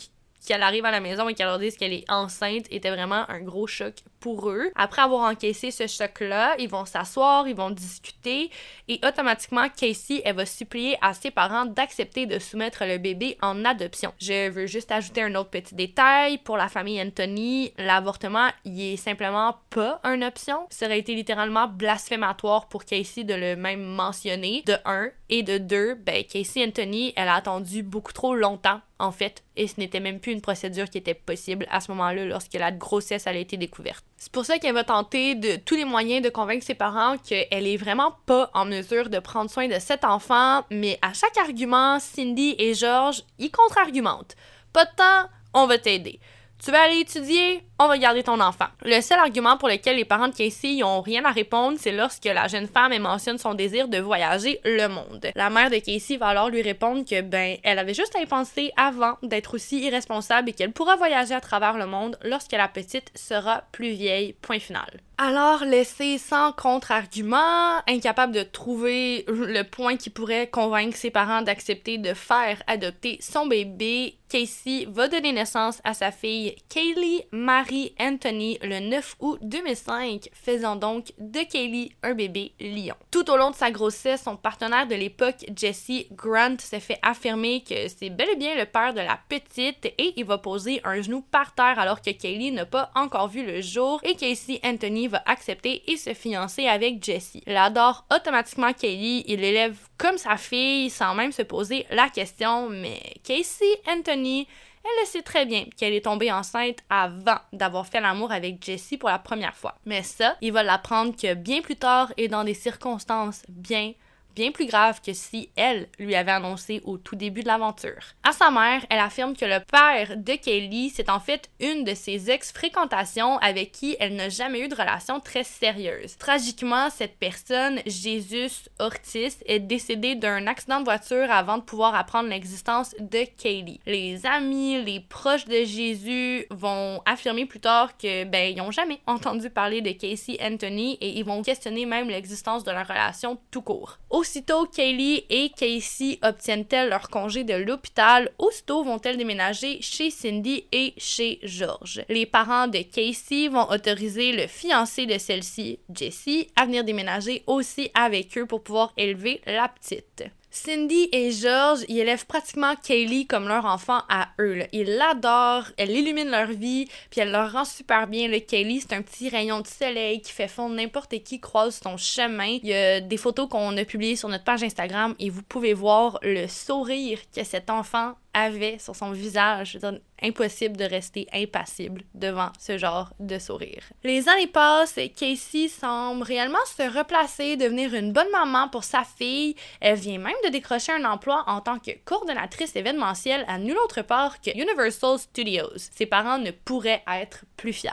qu'elle 0.46 0.62
arrive 0.62 0.84
à 0.84 0.90
la 0.90 1.00
maison 1.00 1.28
et 1.28 1.34
qu'elle 1.34 1.46
leur 1.46 1.58
dise 1.58 1.76
qu'elle 1.76 1.92
est 1.92 2.10
enceinte 2.10 2.66
était 2.70 2.90
vraiment 2.90 3.28
un 3.28 3.40
gros 3.40 3.66
choc 3.66 3.94
pour 4.20 4.50
eux. 4.50 4.70
Après 4.74 5.02
avoir 5.02 5.30
encaissé 5.30 5.70
ce 5.70 5.86
choc-là, 5.86 6.54
ils 6.58 6.68
vont 6.68 6.84
s'asseoir, 6.84 7.48
ils 7.48 7.56
vont 7.56 7.70
discuter 7.70 8.50
et 8.88 9.00
automatiquement, 9.06 9.68
Casey, 9.68 10.22
elle 10.24 10.36
va 10.36 10.46
supplier 10.46 10.96
à 11.00 11.14
ses 11.14 11.30
parents 11.30 11.64
d'accepter 11.64 12.26
de 12.26 12.38
soumettre 12.38 12.84
le 12.84 12.98
bébé 12.98 13.38
en 13.40 13.64
adoption. 13.64 14.12
Je 14.20 14.50
veux 14.50 14.66
juste 14.66 14.92
ajouter 14.92 15.22
un 15.22 15.34
autre 15.34 15.50
petit 15.50 15.74
détail. 15.74 16.38
Pour 16.38 16.56
la 16.56 16.68
famille 16.68 17.00
Anthony, 17.00 17.72
l'avortement, 17.78 18.48
il 18.64 18.94
est 18.94 18.96
simplement 18.96 19.56
pas 19.70 20.00
une 20.04 20.24
option. 20.24 20.66
Ça 20.70 20.86
aurait 20.86 20.98
été 20.98 21.14
littéralement 21.14 21.68
blasphématoire 21.68 22.68
pour 22.68 22.84
Casey 22.84 23.24
de 23.24 23.34
le 23.34 23.56
même 23.56 23.82
mentionner, 23.82 24.62
de 24.66 24.76
un. 24.84 25.10
Et 25.32 25.44
de 25.44 25.58
deux, 25.58 25.94
ben, 25.94 26.24
Casey 26.24 26.64
Anthony, 26.66 27.12
elle 27.14 27.28
a 27.28 27.36
attendu 27.36 27.84
beaucoup 27.84 28.12
trop 28.12 28.34
longtemps 28.34 28.80
en 28.98 29.12
fait, 29.12 29.42
et 29.56 29.66
ce 29.66 29.80
n'était 29.80 30.00
même 30.00 30.20
plus 30.20 30.32
une 30.32 30.42
procédure 30.42 30.88
qui 30.90 30.98
était 30.98 31.14
possible 31.14 31.66
à 31.70 31.80
ce 31.80 31.90
moment-là 31.92 32.26
lorsque 32.26 32.52
la 32.54 32.70
grossesse 32.70 33.26
a 33.26 33.32
été 33.32 33.56
découverte. 33.56 34.04
C'est 34.22 34.32
pour 34.32 34.44
ça 34.44 34.58
qu'elle 34.58 34.74
va 34.74 34.84
tenter 34.84 35.34
de 35.34 35.56
tous 35.56 35.76
les 35.76 35.86
moyens 35.86 36.22
de 36.22 36.28
convaincre 36.28 36.62
ses 36.62 36.74
parents 36.74 37.16
qu'elle 37.16 37.66
est 37.66 37.78
vraiment 37.78 38.14
pas 38.26 38.50
en 38.52 38.66
mesure 38.66 39.08
de 39.08 39.18
prendre 39.18 39.48
soin 39.50 39.66
de 39.66 39.78
cet 39.78 40.04
enfant, 40.04 40.62
mais 40.70 40.98
à 41.00 41.14
chaque 41.14 41.38
argument, 41.38 41.98
Cindy 41.98 42.54
et 42.58 42.74
George 42.74 43.22
y 43.38 43.50
contre-argumentent. 43.50 44.36
Pas 44.74 44.84
de 44.84 44.90
temps, 44.94 45.30
on 45.54 45.66
va 45.66 45.78
t'aider. 45.78 46.20
Tu 46.62 46.70
veux 46.70 46.76
aller 46.76 47.00
étudier? 47.00 47.64
On 47.78 47.88
va 47.88 47.96
garder 47.96 48.22
ton 48.22 48.38
enfant. 48.38 48.66
Le 48.82 49.00
seul 49.00 49.18
argument 49.18 49.56
pour 49.56 49.68
lequel 49.68 49.96
les 49.96 50.04
parents 50.04 50.28
de 50.28 50.34
Casey 50.34 50.74
n'ont 50.74 51.00
rien 51.00 51.24
à 51.24 51.30
répondre, 51.30 51.78
c'est 51.80 51.90
lorsque 51.90 52.26
la 52.26 52.48
jeune 52.48 52.66
femme 52.66 52.96
mentionne 52.98 53.38
son 53.38 53.54
désir 53.54 53.88
de 53.88 53.96
voyager 53.96 54.60
le 54.64 54.88
monde. 54.88 55.30
La 55.36 55.48
mère 55.48 55.70
de 55.70 55.78
Casey 55.78 56.18
va 56.18 56.26
alors 56.26 56.50
lui 56.50 56.60
répondre 56.60 57.02
que 57.08 57.22
ben 57.22 57.56
elle 57.62 57.78
avait 57.78 57.94
juste 57.94 58.14
à 58.14 58.20
y 58.20 58.26
penser 58.26 58.72
avant 58.76 59.16
d'être 59.22 59.54
aussi 59.54 59.80
irresponsable 59.80 60.50
et 60.50 60.52
qu'elle 60.52 60.72
pourra 60.72 60.96
voyager 60.96 61.32
à 61.32 61.40
travers 61.40 61.78
le 61.78 61.86
monde 61.86 62.18
lorsque 62.22 62.52
la 62.52 62.68
petite 62.68 63.10
sera 63.14 63.62
plus 63.72 63.92
vieille. 63.92 64.34
Point 64.42 64.58
final. 64.58 65.00
Alors, 65.22 65.66
laissé 65.66 66.16
sans 66.16 66.50
contre-argument, 66.52 67.82
incapable 67.86 68.32
de 68.32 68.42
trouver 68.42 69.26
le 69.28 69.64
point 69.64 69.98
qui 69.98 70.08
pourrait 70.08 70.46
convaincre 70.46 70.96
ses 70.96 71.10
parents 71.10 71.42
d'accepter 71.42 71.98
de 71.98 72.14
faire 72.14 72.62
adopter 72.66 73.18
son 73.20 73.46
bébé, 73.46 74.16
Casey 74.30 74.86
va 74.88 75.08
donner 75.08 75.32
naissance 75.32 75.80
à 75.82 75.92
sa 75.92 76.12
fille 76.12 76.54
Kaylee 76.68 77.24
Marie 77.32 77.92
Anthony 77.98 78.58
le 78.62 78.78
9 78.78 79.16
août 79.18 79.38
2005, 79.42 80.30
faisant 80.32 80.76
donc 80.76 81.12
de 81.18 81.40
Kaylee 81.40 81.90
un 82.04 82.14
bébé 82.14 82.52
lion. 82.60 82.94
Tout 83.10 83.28
au 83.28 83.36
long 83.36 83.50
de 83.50 83.56
sa 83.56 83.72
grossesse, 83.72 84.22
son 84.22 84.36
partenaire 84.36 84.86
de 84.86 84.94
l'époque, 84.94 85.44
Jesse 85.54 86.06
Grant, 86.12 86.56
s'est 86.60 86.78
fait 86.78 87.00
affirmer 87.02 87.64
que 87.68 87.88
c'est 87.88 88.10
bel 88.10 88.28
et 88.30 88.36
bien 88.36 88.54
le 88.54 88.66
père 88.66 88.94
de 88.94 89.00
la 89.00 89.18
petite 89.28 89.86
et 89.86 90.14
il 90.16 90.24
va 90.24 90.38
poser 90.38 90.80
un 90.84 91.02
genou 91.02 91.22
par 91.22 91.52
terre 91.52 91.80
alors 91.80 92.00
que 92.00 92.10
Kaylee 92.10 92.52
n'a 92.52 92.66
pas 92.66 92.92
encore 92.94 93.26
vu 93.26 93.44
le 93.44 93.60
jour 93.60 94.00
et 94.04 94.14
Casey 94.14 94.60
Anthony 94.64 95.08
va 95.10 95.22
accepter 95.26 95.82
et 95.90 95.96
se 95.96 96.14
fiancer 96.14 96.66
avec 96.66 97.04
Jessie. 97.04 97.42
Il 97.46 97.56
adore 97.56 98.06
automatiquement 98.14 98.72
Kaylee, 98.72 99.24
il 99.26 99.40
l'élève 99.40 99.76
comme 99.98 100.18
sa 100.18 100.36
fille 100.36 100.90
sans 100.90 101.14
même 101.14 101.32
se 101.32 101.42
poser 101.42 101.86
la 101.90 102.08
question, 102.08 102.68
mais 102.70 103.00
Casey 103.24 103.80
Anthony 103.86 104.46
elle 104.82 105.02
le 105.02 105.06
sait 105.06 105.22
très 105.22 105.44
bien 105.44 105.66
qu'elle 105.76 105.92
est 105.92 106.06
tombée 106.06 106.32
enceinte 106.32 106.78
avant 106.88 107.36
d'avoir 107.52 107.86
fait 107.86 108.00
l'amour 108.00 108.32
avec 108.32 108.64
Jessie 108.64 108.96
pour 108.96 109.10
la 109.10 109.18
première 109.18 109.54
fois. 109.54 109.76
Mais 109.84 110.02
ça, 110.02 110.36
il 110.40 110.52
va 110.52 110.62
l'apprendre 110.62 111.14
que 111.14 111.34
bien 111.34 111.60
plus 111.60 111.76
tard 111.76 112.12
et 112.16 112.28
dans 112.28 112.44
des 112.44 112.54
circonstances 112.54 113.42
bien 113.48 113.92
bien 114.34 114.50
plus 114.52 114.66
grave 114.66 115.00
que 115.04 115.12
si 115.12 115.50
elle 115.56 115.88
lui 115.98 116.14
avait 116.14 116.30
annoncé 116.32 116.80
au 116.84 116.98
tout 116.98 117.16
début 117.16 117.42
de 117.42 117.48
l'aventure. 117.48 118.14
À 118.22 118.32
sa 118.32 118.50
mère, 118.50 118.84
elle 118.90 118.98
affirme 118.98 119.36
que 119.36 119.44
le 119.44 119.60
père 119.60 120.16
de 120.16 120.34
Kelly, 120.34 120.90
c'est 120.90 121.10
en 121.10 121.20
fait 121.20 121.50
une 121.60 121.84
de 121.84 121.94
ses 121.94 122.30
ex-fréquentations 122.30 123.38
avec 123.38 123.72
qui 123.72 123.96
elle 123.98 124.16
n'a 124.16 124.28
jamais 124.28 124.60
eu 124.60 124.68
de 124.68 124.74
relation 124.74 125.20
très 125.20 125.44
sérieuse. 125.44 126.16
Tragiquement, 126.18 126.90
cette 126.90 127.18
personne, 127.18 127.80
Jésus 127.86 128.68
Ortiz, 128.78 129.38
est 129.46 129.60
décédé 129.60 130.14
d'un 130.14 130.46
accident 130.46 130.80
de 130.80 130.84
voiture 130.84 131.30
avant 131.30 131.58
de 131.58 131.62
pouvoir 131.62 131.94
apprendre 131.94 132.28
l'existence 132.28 132.94
de 132.98 133.24
Kaylee. 133.36 133.80
Les 133.86 134.26
amis, 134.26 134.82
les 134.82 135.00
proches 135.00 135.44
de 135.44 135.64
Jésus 135.64 136.46
vont 136.50 137.02
affirmer 137.06 137.46
plus 137.46 137.60
tard 137.60 137.96
que 137.96 138.24
ben 138.24 138.50
ils 138.50 138.56
n'ont 138.56 138.70
jamais 138.70 139.00
entendu 139.06 139.50
parler 139.50 139.80
de 139.82 139.92
Casey 139.92 140.38
Anthony 140.40 140.98
et 141.00 141.18
ils 141.18 141.24
vont 141.24 141.42
questionner 141.42 141.86
même 141.86 142.08
l'existence 142.08 142.64
de 142.64 142.70
leur 142.70 142.86
relation 142.86 143.38
tout 143.50 143.62
court. 143.62 143.98
Aussitôt 144.20 144.66
Kaylee 144.66 145.24
et 145.30 145.48
Casey 145.48 146.18
obtiennent-elles 146.22 146.90
leur 146.90 147.08
congé 147.08 147.42
de 147.42 147.54
l'hôpital, 147.54 148.30
aussitôt 148.38 148.84
vont-elles 148.84 149.16
déménager 149.16 149.80
chez 149.80 150.10
Cindy 150.10 150.66
et 150.72 150.92
chez 150.98 151.38
George? 151.42 152.02
Les 152.10 152.26
parents 152.26 152.68
de 152.68 152.82
Casey 152.82 153.48
vont 153.48 153.70
autoriser 153.70 154.32
le 154.32 154.46
fiancé 154.46 155.06
de 155.06 155.16
celle-ci, 155.16 155.78
Jesse, 155.88 156.48
à 156.54 156.66
venir 156.66 156.84
déménager 156.84 157.42
aussi 157.46 157.90
avec 157.94 158.36
eux 158.36 158.44
pour 158.44 158.62
pouvoir 158.62 158.92
élever 158.98 159.40
la 159.46 159.68
petite. 159.68 160.24
Cindy 160.52 161.08
et 161.12 161.30
George, 161.30 161.84
ils 161.88 162.00
élèvent 162.00 162.26
pratiquement 162.26 162.74
Kaylee 162.74 163.26
comme 163.26 163.46
leur 163.46 163.66
enfant 163.66 164.00
à 164.08 164.30
eux. 164.40 164.64
Ils 164.72 164.96
l'adorent, 164.96 165.70
elle 165.76 165.92
illumine 165.92 166.28
leur 166.28 166.48
vie, 166.48 166.88
puis 167.08 167.20
elle 167.20 167.30
leur 167.30 167.52
rend 167.52 167.64
super 167.64 168.08
bien. 168.08 168.26
Le 168.26 168.40
Kaylee, 168.40 168.80
c'est 168.80 168.94
un 168.94 169.02
petit 169.02 169.28
rayon 169.28 169.60
de 169.60 169.68
soleil 169.68 170.20
qui 170.20 170.32
fait 170.32 170.48
fondre 170.48 170.74
n'importe 170.74 171.22
qui 171.22 171.38
croise 171.38 171.80
son 171.80 171.96
chemin. 171.96 172.58
Il 172.62 172.68
y 172.68 172.74
a 172.74 173.00
des 173.00 173.16
photos 173.16 173.48
qu'on 173.48 173.76
a 173.76 173.84
publiées 173.84 174.16
sur 174.16 174.28
notre 174.28 174.42
page 174.42 174.64
Instagram 174.64 175.14
et 175.20 175.30
vous 175.30 175.42
pouvez 175.42 175.72
voir 175.72 176.18
le 176.22 176.48
sourire 176.48 177.20
que 177.32 177.44
cet 177.44 177.70
enfant 177.70 178.14
avait 178.34 178.78
sur 178.78 178.94
son 178.96 179.12
visage. 179.12 179.78
impossible 180.22 180.76
de 180.76 180.84
rester 180.84 181.26
impassible 181.32 182.02
devant 182.14 182.50
ce 182.58 182.76
genre 182.76 183.12
de 183.20 183.38
sourire. 183.38 183.82
Les 184.04 184.28
années 184.28 184.46
passent 184.46 184.98
et 184.98 185.08
Casey 185.08 185.68
semble 185.68 186.22
réellement 186.22 186.58
se 186.66 186.82
replacer, 186.82 187.56
devenir 187.56 187.94
une 187.94 188.12
bonne 188.12 188.30
maman 188.30 188.68
pour 188.68 188.84
sa 188.84 189.02
fille. 189.04 189.56
Elle 189.80 189.98
vient 189.98 190.18
même 190.18 190.34
de 190.44 190.50
décrocher 190.50 190.92
un 190.92 191.04
emploi 191.04 191.42
en 191.46 191.60
tant 191.60 191.78
que 191.78 191.92
coordonnatrice 192.04 192.76
événementielle 192.76 193.44
à 193.48 193.58
nulle 193.58 193.78
autre 193.78 194.02
part 194.02 194.40
que 194.40 194.50
Universal 194.50 195.18
Studios. 195.18 195.76
Ses 195.76 196.06
parents 196.06 196.38
ne 196.38 196.50
pourraient 196.50 197.02
être 197.08 197.44
plus 197.56 197.72
fiers. 197.72 197.90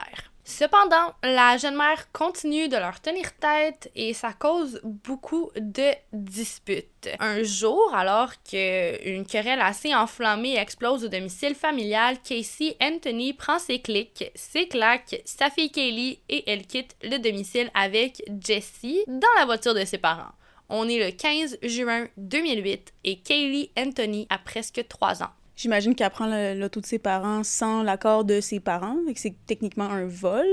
Cependant, 0.48 1.12
la 1.22 1.58
jeune 1.58 1.76
mère 1.76 2.10
continue 2.10 2.70
de 2.70 2.76
leur 2.78 3.02
tenir 3.02 3.36
tête 3.36 3.90
et 3.94 4.14
ça 4.14 4.32
cause 4.32 4.80
beaucoup 4.82 5.50
de 5.56 5.90
disputes. 6.14 7.10
Un 7.20 7.42
jour, 7.42 7.94
alors 7.94 8.32
qu'une 8.44 9.26
querelle 9.26 9.60
assez 9.60 9.94
enflammée 9.94 10.56
explose 10.56 11.04
au 11.04 11.08
domicile 11.08 11.54
familial, 11.54 12.16
Casey 12.26 12.78
Anthony 12.80 13.34
prend 13.34 13.58
ses 13.58 13.82
clics, 13.82 14.24
ses 14.34 14.66
claques, 14.68 15.20
sa 15.26 15.50
fille 15.50 15.70
Kaylee 15.70 16.18
et 16.30 16.50
elle 16.50 16.66
quitte 16.66 16.96
le 17.02 17.18
domicile 17.18 17.70
avec 17.74 18.22
Jessie 18.40 19.04
dans 19.06 19.28
la 19.38 19.44
voiture 19.44 19.74
de 19.74 19.84
ses 19.84 19.98
parents. 19.98 20.32
On 20.70 20.88
est 20.88 20.98
le 20.98 21.10
15 21.10 21.58
juin 21.62 22.08
2008 22.16 22.94
et 23.04 23.20
Kaylee 23.20 23.70
Anthony 23.78 24.26
a 24.30 24.38
presque 24.38 24.82
3 24.88 25.22
ans. 25.22 25.32
J'imagine 25.58 25.96
qu'elle 25.96 26.10
prend 26.10 26.28
l'auto 26.54 26.80
de 26.80 26.86
ses 26.86 27.00
parents 27.00 27.42
sans 27.42 27.82
l'accord 27.82 28.24
de 28.24 28.40
ses 28.40 28.60
parents, 28.60 28.96
et 29.08 29.14
que 29.14 29.18
c'est 29.18 29.34
techniquement 29.44 29.90
un 29.90 30.06
vol. 30.06 30.46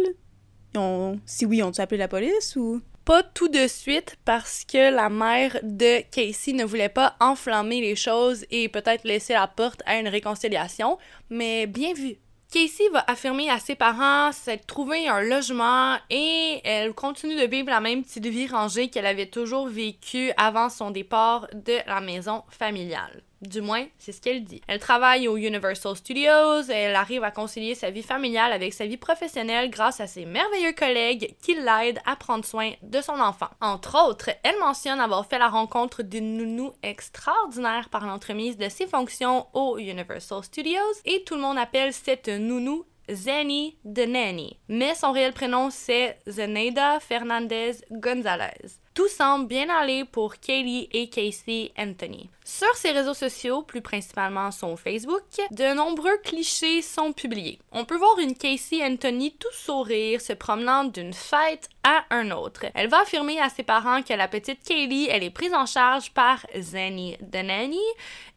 Si 1.27 1.45
oui, 1.45 1.61
ont-ils 1.61 1.79
appelé 1.79 1.99
la 1.99 2.07
police 2.07 2.55
ou? 2.55 2.81
Pas 3.05 3.21
tout 3.21 3.47
de 3.47 3.67
suite 3.67 4.17
parce 4.25 4.65
que 4.65 4.91
la 4.91 5.09
mère 5.09 5.59
de 5.61 6.01
Casey 6.09 6.53
ne 6.53 6.65
voulait 6.65 6.89
pas 6.89 7.15
enflammer 7.19 7.81
les 7.81 7.95
choses 7.95 8.47
et 8.49 8.67
peut-être 8.67 9.03
laisser 9.03 9.33
la 9.33 9.45
porte 9.45 9.83
à 9.85 9.99
une 9.99 10.07
réconciliation, 10.07 10.97
mais 11.29 11.67
bien 11.67 11.93
vu. 11.93 12.15
Casey 12.51 12.89
va 12.91 13.03
affirmer 13.05 13.47
à 13.51 13.59
ses 13.59 13.75
parents 13.75 14.31
s'être 14.31 14.65
trouvé 14.65 15.07
un 15.07 15.21
logement 15.21 15.97
et 16.09 16.61
elle 16.63 16.93
continue 16.93 17.39
de 17.39 17.45
vivre 17.45 17.69
la 17.69 17.79
même 17.79 18.03
petite 18.03 18.25
vie 18.25 18.47
rangée 18.47 18.89
qu'elle 18.89 19.05
avait 19.05 19.29
toujours 19.29 19.67
vécue 19.67 20.31
avant 20.35 20.69
son 20.69 20.89
départ 20.89 21.47
de 21.53 21.77
la 21.85 22.01
maison 22.01 22.43
familiale. 22.49 23.21
Du 23.45 23.61
moins, 23.61 23.85
c'est 23.97 24.11
ce 24.11 24.21
qu'elle 24.21 24.43
dit. 24.43 24.61
Elle 24.67 24.79
travaille 24.79 25.27
au 25.27 25.37
Universal 25.37 25.95
Studios, 25.95 26.63
elle 26.69 26.95
arrive 26.95 27.23
à 27.23 27.31
concilier 27.31 27.75
sa 27.75 27.91
vie 27.91 28.01
familiale 28.01 28.51
avec 28.51 28.73
sa 28.73 28.87
vie 28.87 28.97
professionnelle 28.97 29.69
grâce 29.69 29.99
à 29.99 30.07
ses 30.07 30.25
merveilleux 30.25 30.73
collègues 30.73 31.35
qui 31.41 31.53
l'aident 31.53 31.99
à 32.05 32.15
prendre 32.15 32.45
soin 32.45 32.71
de 32.81 33.01
son 33.01 33.19
enfant. 33.19 33.49
Entre 33.61 33.97
autres, 34.03 34.31
elle 34.43 34.57
mentionne 34.59 34.99
avoir 34.99 35.27
fait 35.27 35.37
la 35.37 35.49
rencontre 35.49 36.01
d'une 36.01 36.37
nounou 36.37 36.73
extraordinaire 36.81 37.89
par 37.89 38.05
l'entremise 38.05 38.57
de 38.57 38.69
ses 38.69 38.87
fonctions 38.87 39.45
au 39.53 39.77
Universal 39.77 40.43
Studios 40.43 40.79
et 41.05 41.23
tout 41.23 41.35
le 41.35 41.41
monde 41.41 41.57
appelle 41.57 41.93
cette 41.93 42.29
nounou 42.29 42.85
Zenny 43.11 43.77
the 43.85 44.07
Nanny. 44.07 44.59
Mais 44.67 44.95
son 44.95 45.11
réel 45.11 45.33
prénom 45.33 45.69
c'est 45.69 46.17
Zenaida 46.27 46.99
Fernandez 46.99 47.73
Gonzalez. 47.91 48.79
Tout 48.95 49.09
semble 49.09 49.47
bien 49.47 49.67
aller 49.69 50.05
pour 50.05 50.37
Kaylee 50.37 50.87
et 50.93 51.09
Casey 51.09 51.73
Anthony. 51.77 52.29
Sur 52.45 52.73
ses 52.75 52.91
réseaux 52.91 53.15
sociaux, 53.15 53.63
plus 53.63 53.81
principalement 53.81 54.51
son 54.51 54.77
Facebook, 54.77 55.23
de 55.51 55.73
nombreux 55.73 56.17
clichés 56.23 56.81
sont 56.81 57.11
publiés. 57.11 57.59
On 57.71 57.83
peut 57.83 57.97
voir 57.97 58.19
une 58.19 58.35
Casey 58.35 58.85
Anthony 58.85 59.33
tout 59.33 59.51
sourire 59.51 60.21
se 60.21 60.31
promenant 60.31 60.85
d'une 60.85 61.11
fête 61.11 61.67
à 61.83 62.05
un 62.11 62.31
autre. 62.31 62.67
Elle 62.73 62.87
va 62.87 63.01
affirmer 63.01 63.39
à 63.39 63.49
ses 63.49 63.63
parents 63.63 64.01
que 64.01 64.13
la 64.13 64.27
petite 64.27 64.63
Kaylee, 64.63 65.09
elle 65.09 65.23
est 65.23 65.29
prise 65.29 65.53
en 65.53 65.65
charge 65.65 66.11
par 66.11 66.45
Zanny 66.57 67.17
the 67.17 67.43
Nanny 67.43 67.81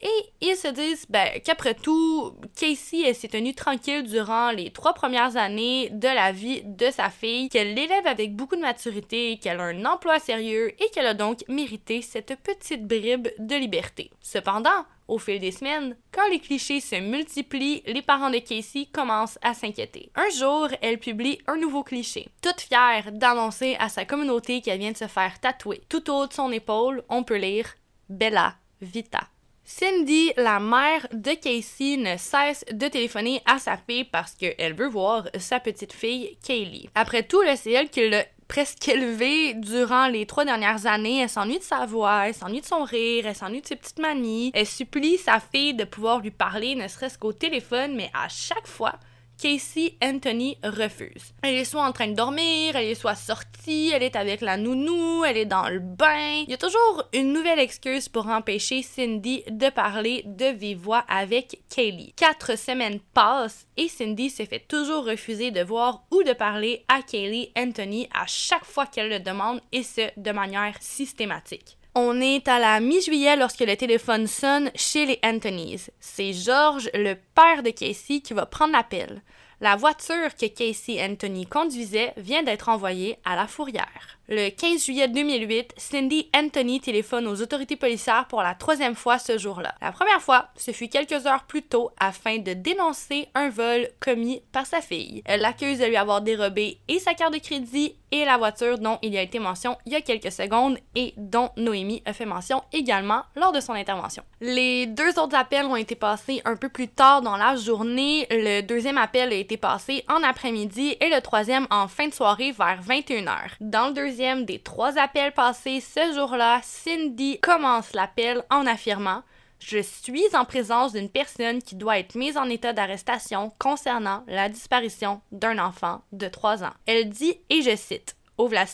et 0.01 0.31
ils 0.41 0.57
se 0.57 0.69
disent 0.69 1.07
ben, 1.09 1.29
qu'après 1.45 1.75
tout, 1.75 2.35
Casey 2.59 3.13
s'est 3.15 3.29
tenue 3.29 3.55
tranquille 3.55 4.05
durant 4.05 4.51
les 4.51 4.71
trois 4.71 4.95
premières 4.95 5.37
années 5.37 5.91
de 5.91 6.09
la 6.09 6.33
vie 6.33 6.63
de 6.65 6.91
sa 6.91 7.11
fille, 7.11 7.49
qu'elle 7.49 7.75
l'élève 7.75 8.07
avec 8.07 8.35
beaucoup 8.35 8.57
de 8.57 8.63
maturité, 8.63 9.39
qu'elle 9.39 9.61
a 9.61 9.65
un 9.65 9.85
emploi 9.85 10.19
sérieux 10.19 10.48
et 10.55 10.91
qu'elle 10.93 11.07
a 11.07 11.15
donc 11.15 11.45
mérité 11.49 12.03
cette 12.03 12.37
petite 12.43 12.87
bribe 12.87 13.29
de 13.39 13.57
liberté. 13.57 14.11
Cependant, 14.21 14.85
au 15.09 15.19
fil 15.19 15.41
des 15.41 15.53
semaines, 15.53 15.97
quand 16.13 16.29
les 16.31 16.39
clichés 16.39 16.81
se 16.81 16.97
multiplient, 16.97 17.83
les 17.87 18.03
parents 18.03 18.31
de 18.31 18.39
Casey 18.39 18.87
commencent 18.93 19.39
à 19.43 19.55
s'inquiéter. 19.55 20.11
Un 20.15 20.29
jour, 20.31 20.69
elle 20.83 20.99
publie 20.99 21.39
un 21.47 21.57
nouveau 21.57 21.83
cliché. 21.83 22.29
Toute 22.43 22.61
fière 22.61 23.11
d'annoncer 23.13 23.77
à 23.79 23.89
sa 23.89 24.05
communauté 24.05 24.61
qu'elle 24.61 24.79
vient 24.79 24.93
de 24.93 24.97
se 24.97 25.07
faire 25.07 25.41
tatouer. 25.41 25.81
Tout 25.89 26.11
haut 26.11 26.27
de 26.27 26.33
son 26.33 26.53
épaule, 26.53 27.03
on 27.09 27.25
peut 27.25 27.39
lire 27.39 27.75
Bella 28.09 28.57
Vita. 28.81 29.29
Cindy, 29.71 30.33
la 30.39 30.61
mère 30.61 31.07
de 31.13 31.35
Casey, 31.35 31.99
ne 31.99 32.17
cesse 32.17 32.65
de 32.73 32.89
téléphoner 32.89 33.43
à 33.45 33.59
sa 33.59 33.77
fille 33.77 34.05
parce 34.05 34.35
qu'elle 34.35 34.73
veut 34.73 34.89
voir 34.89 35.29
sa 35.39 35.61
petite 35.61 35.93
fille 35.93 36.39
Kaylee. 36.43 36.89
Après 36.95 37.23
tout, 37.23 37.43
c'est 37.55 37.73
elle 37.73 37.91
qui 37.91 38.09
l'a 38.09 38.25
presque 38.49 38.89
élevée 38.89 39.55
durant 39.55 40.09
les 40.09 40.27
trois 40.27 40.45
dernières 40.45 40.87
années. 40.87 41.21
Elle 41.21 41.29
s'ennuie 41.29 41.59
de 41.59 41.63
sa 41.63 41.87
voix, 41.87 42.29
elle 42.29 42.35
s'ennuie 42.35 42.63
de 42.63 42.67
son 42.67 42.83
rire, 42.83 43.27
elle 43.27 43.37
s'ennuie 43.37 43.61
de 43.61 43.67
ses 43.67 43.77
petites 43.77 44.01
manies. 44.01 44.51
Elle 44.55 44.67
supplie 44.67 45.19
sa 45.19 45.39
fille 45.39 45.75
de 45.75 45.85
pouvoir 45.85 46.21
lui 46.21 46.31
parler, 46.31 46.75
ne 46.75 46.89
serait-ce 46.89 47.19
qu'au 47.19 47.33
téléphone, 47.33 47.95
mais 47.95 48.11
à 48.15 48.29
chaque 48.29 48.67
fois, 48.67 48.95
Casey 49.41 49.95
Anthony 50.03 50.59
refuse. 50.65 51.33
Elle 51.43 51.55
est 51.55 51.65
soit 51.65 51.85
en 51.85 51.93
train 51.93 52.09
de 52.09 52.15
dormir, 52.15 52.75
elle 52.75 52.87
est 52.87 52.97
soit 52.97 53.15
sortie, 53.15 53.93
elle 53.95 54.03
est 54.03 54.17
avec 54.17 54.41
la 54.41 54.57
nounou, 54.57 55.25
elle 55.25 55.37
est 55.37 55.47
dans 55.47 55.69
le 55.69 55.79
bain. 55.79 56.43
Il 56.43 56.51
y 56.51 56.55
a 56.55 56.59
toujours 56.59 57.05
une 57.13 57.33
nouvelle 57.33 57.61
excuse 57.61 58.09
pour 58.09 58.27
empêcher 58.27 58.83
Cindy 58.83 59.45
de 59.49 59.71
parler 59.71 60.23
de 60.27 60.47
vive 60.47 60.79
voix 60.79 61.05
avec 61.09 61.61
Kaylee. 61.69 62.13
Quatre 62.17 62.59
semaines 62.59 62.99
passent 63.15 63.69
et 63.77 63.89
Cindy 63.89 64.29
se 64.29 64.45
fait 64.45 64.67
toujours 64.67 65.07
refuser 65.07 65.53
de 65.53 65.63
voir 65.63 66.03
ou 66.11 66.25
de 66.25 66.33
parler 66.33 66.85
à 66.89 67.03
Kaylee 67.03 67.53
Anthony 67.57 68.09
à 68.13 68.27
chaque 68.27 68.65
fois 68.65 68.87
qu'elle 68.87 69.09
le 69.09 69.21
demande 69.21 69.61
et 69.71 69.85
ce 69.85 70.11
de 70.17 70.33
manière 70.33 70.77
systématique. 70.81 71.78
On 72.01 72.21
est 72.21 72.47
à 72.47 72.61
la 72.61 72.79
mi-juillet 72.79 73.35
lorsque 73.35 73.59
le 73.59 73.77
téléphone 73.77 74.29
sonne 74.29 74.71
chez 74.77 75.05
les 75.05 75.19
Anthonys. 75.25 75.89
C'est 75.99 76.33
George, 76.33 76.89
le 76.95 77.17
père 77.35 77.65
de 77.65 77.71
Casey, 77.71 78.21
qui 78.21 78.35
va 78.35 78.47
prendre 78.47 78.73
l'appel. 78.73 79.21
La 79.61 79.75
voiture 79.75 80.37
que 80.41 80.47
Casey 80.47 81.05
Anthony 81.05 81.45
conduisait 81.45 82.13
vient 82.17 82.45
d'être 82.45 82.69
envoyée 82.69 83.19
à 83.25 83.35
la 83.35 83.49
fourrière. 83.49 84.18
Le 84.31 84.51
15 84.51 84.85
juillet 84.85 85.09
2008, 85.09 85.73
Cindy 85.79 86.29
Anthony 86.37 86.83
téléphone 86.83 87.27
aux 87.27 87.41
autorités 87.41 87.77
policières 87.77 88.27
pour 88.29 88.43
la 88.43 88.55
troisième 88.55 88.95
fois 88.95 89.19
ce 89.19 89.39
jour-là. 89.39 89.75
La 89.81 89.91
première 89.91 90.21
fois, 90.21 90.49
ce 90.55 90.71
fut 90.71 90.89
quelques 90.89 91.25
heures 91.25 91.45
plus 91.45 91.63
tôt 91.63 91.93
afin 91.99 92.37
de 92.37 92.53
dénoncer 92.53 93.29
un 93.35 93.49
vol 93.49 93.89
commis 94.01 94.43
par 94.53 94.67
sa 94.67 94.83
fille. 94.83 95.23
Elle 95.25 95.41
l'accuse 95.41 95.79
de 95.79 95.87
lui 95.87 95.97
avoir 95.97 96.21
dérobé 96.21 96.79
et 96.89 96.99
sa 96.99 97.15
carte 97.15 97.33
de 97.33 97.39
crédit 97.39 97.95
et 98.11 98.25
la 98.25 98.37
voiture 98.37 98.79
dont 98.79 98.99
il 99.03 99.13
y 99.13 99.19
a 99.19 99.23
été 99.23 99.39
mention 99.39 99.77
il 99.85 99.93
y 99.93 99.97
a 99.97 100.01
quelques 100.01 100.33
secondes 100.33 100.79
et 100.95 101.13
dont 101.17 101.51
Noémie 101.57 102.03
a 102.07 102.13
fait 102.13 102.25
mention 102.25 102.63
également 102.73 103.23
lors 103.35 103.53
de 103.53 103.61
son 103.61 103.73
intervention. 103.73 104.23
Les 104.41 104.87
deux 104.87 105.19
autres 105.19 105.37
appels 105.37 105.67
ont 105.67 105.77
été 105.77 105.95
passés 105.95 106.41
un 106.45 106.57
peu 106.57 106.69
plus 106.69 106.89
tard 106.89 107.23
dans 107.23 107.37
la 107.37 107.57
journée. 107.57 108.27
Le 108.31 108.61
deuxième 108.63 108.99
appel 108.99 109.33
a 109.33 109.37
été 109.37 109.57
passé 109.57 110.05
en 110.09 110.23
après-midi 110.23 110.97
et 111.01 111.09
le 111.09 111.21
troisième 111.21 111.67
en 111.71 111.89
fin 111.89 112.09
de 112.09 112.15
soirée 112.15 112.53
vers 112.53 112.81
21h. 112.83 113.57
Dans 113.61 113.89
le 113.89 113.95
deuxième 113.95 114.18
des 114.19 114.59
trois 114.59 114.99
appels 114.99 115.33
passés 115.33 115.81
ce 115.81 116.13
jour-là, 116.13 116.61
Cindy 116.65 117.39
commence 117.39 117.93
l'appel 117.93 118.43
en 118.51 118.67
affirmant 118.67 119.23
je 119.61 119.83
suis 119.83 120.25
en 120.35 120.45
présence 120.45 120.93
d'une 120.93 121.09
personne 121.09 121.61
qui 121.61 121.75
doit 121.75 121.99
être 121.99 122.15
mise 122.15 122.37
en 122.37 122.49
état 122.49 122.73
d'arrestation 122.73 123.53
concernant 123.59 124.23
la 124.29 124.49
disparition 124.49 125.21
d'un 125.33 125.59
enfant 125.59 126.03
de 126.13 126.29
3 126.29 126.63
ans. 126.63 126.73
Elle 126.87 127.09
dit, 127.09 127.41
et 127.51 127.63
je 127.63 127.75
cite, 127.75 128.15
Ouvre 128.39 128.55
la. 128.55 128.67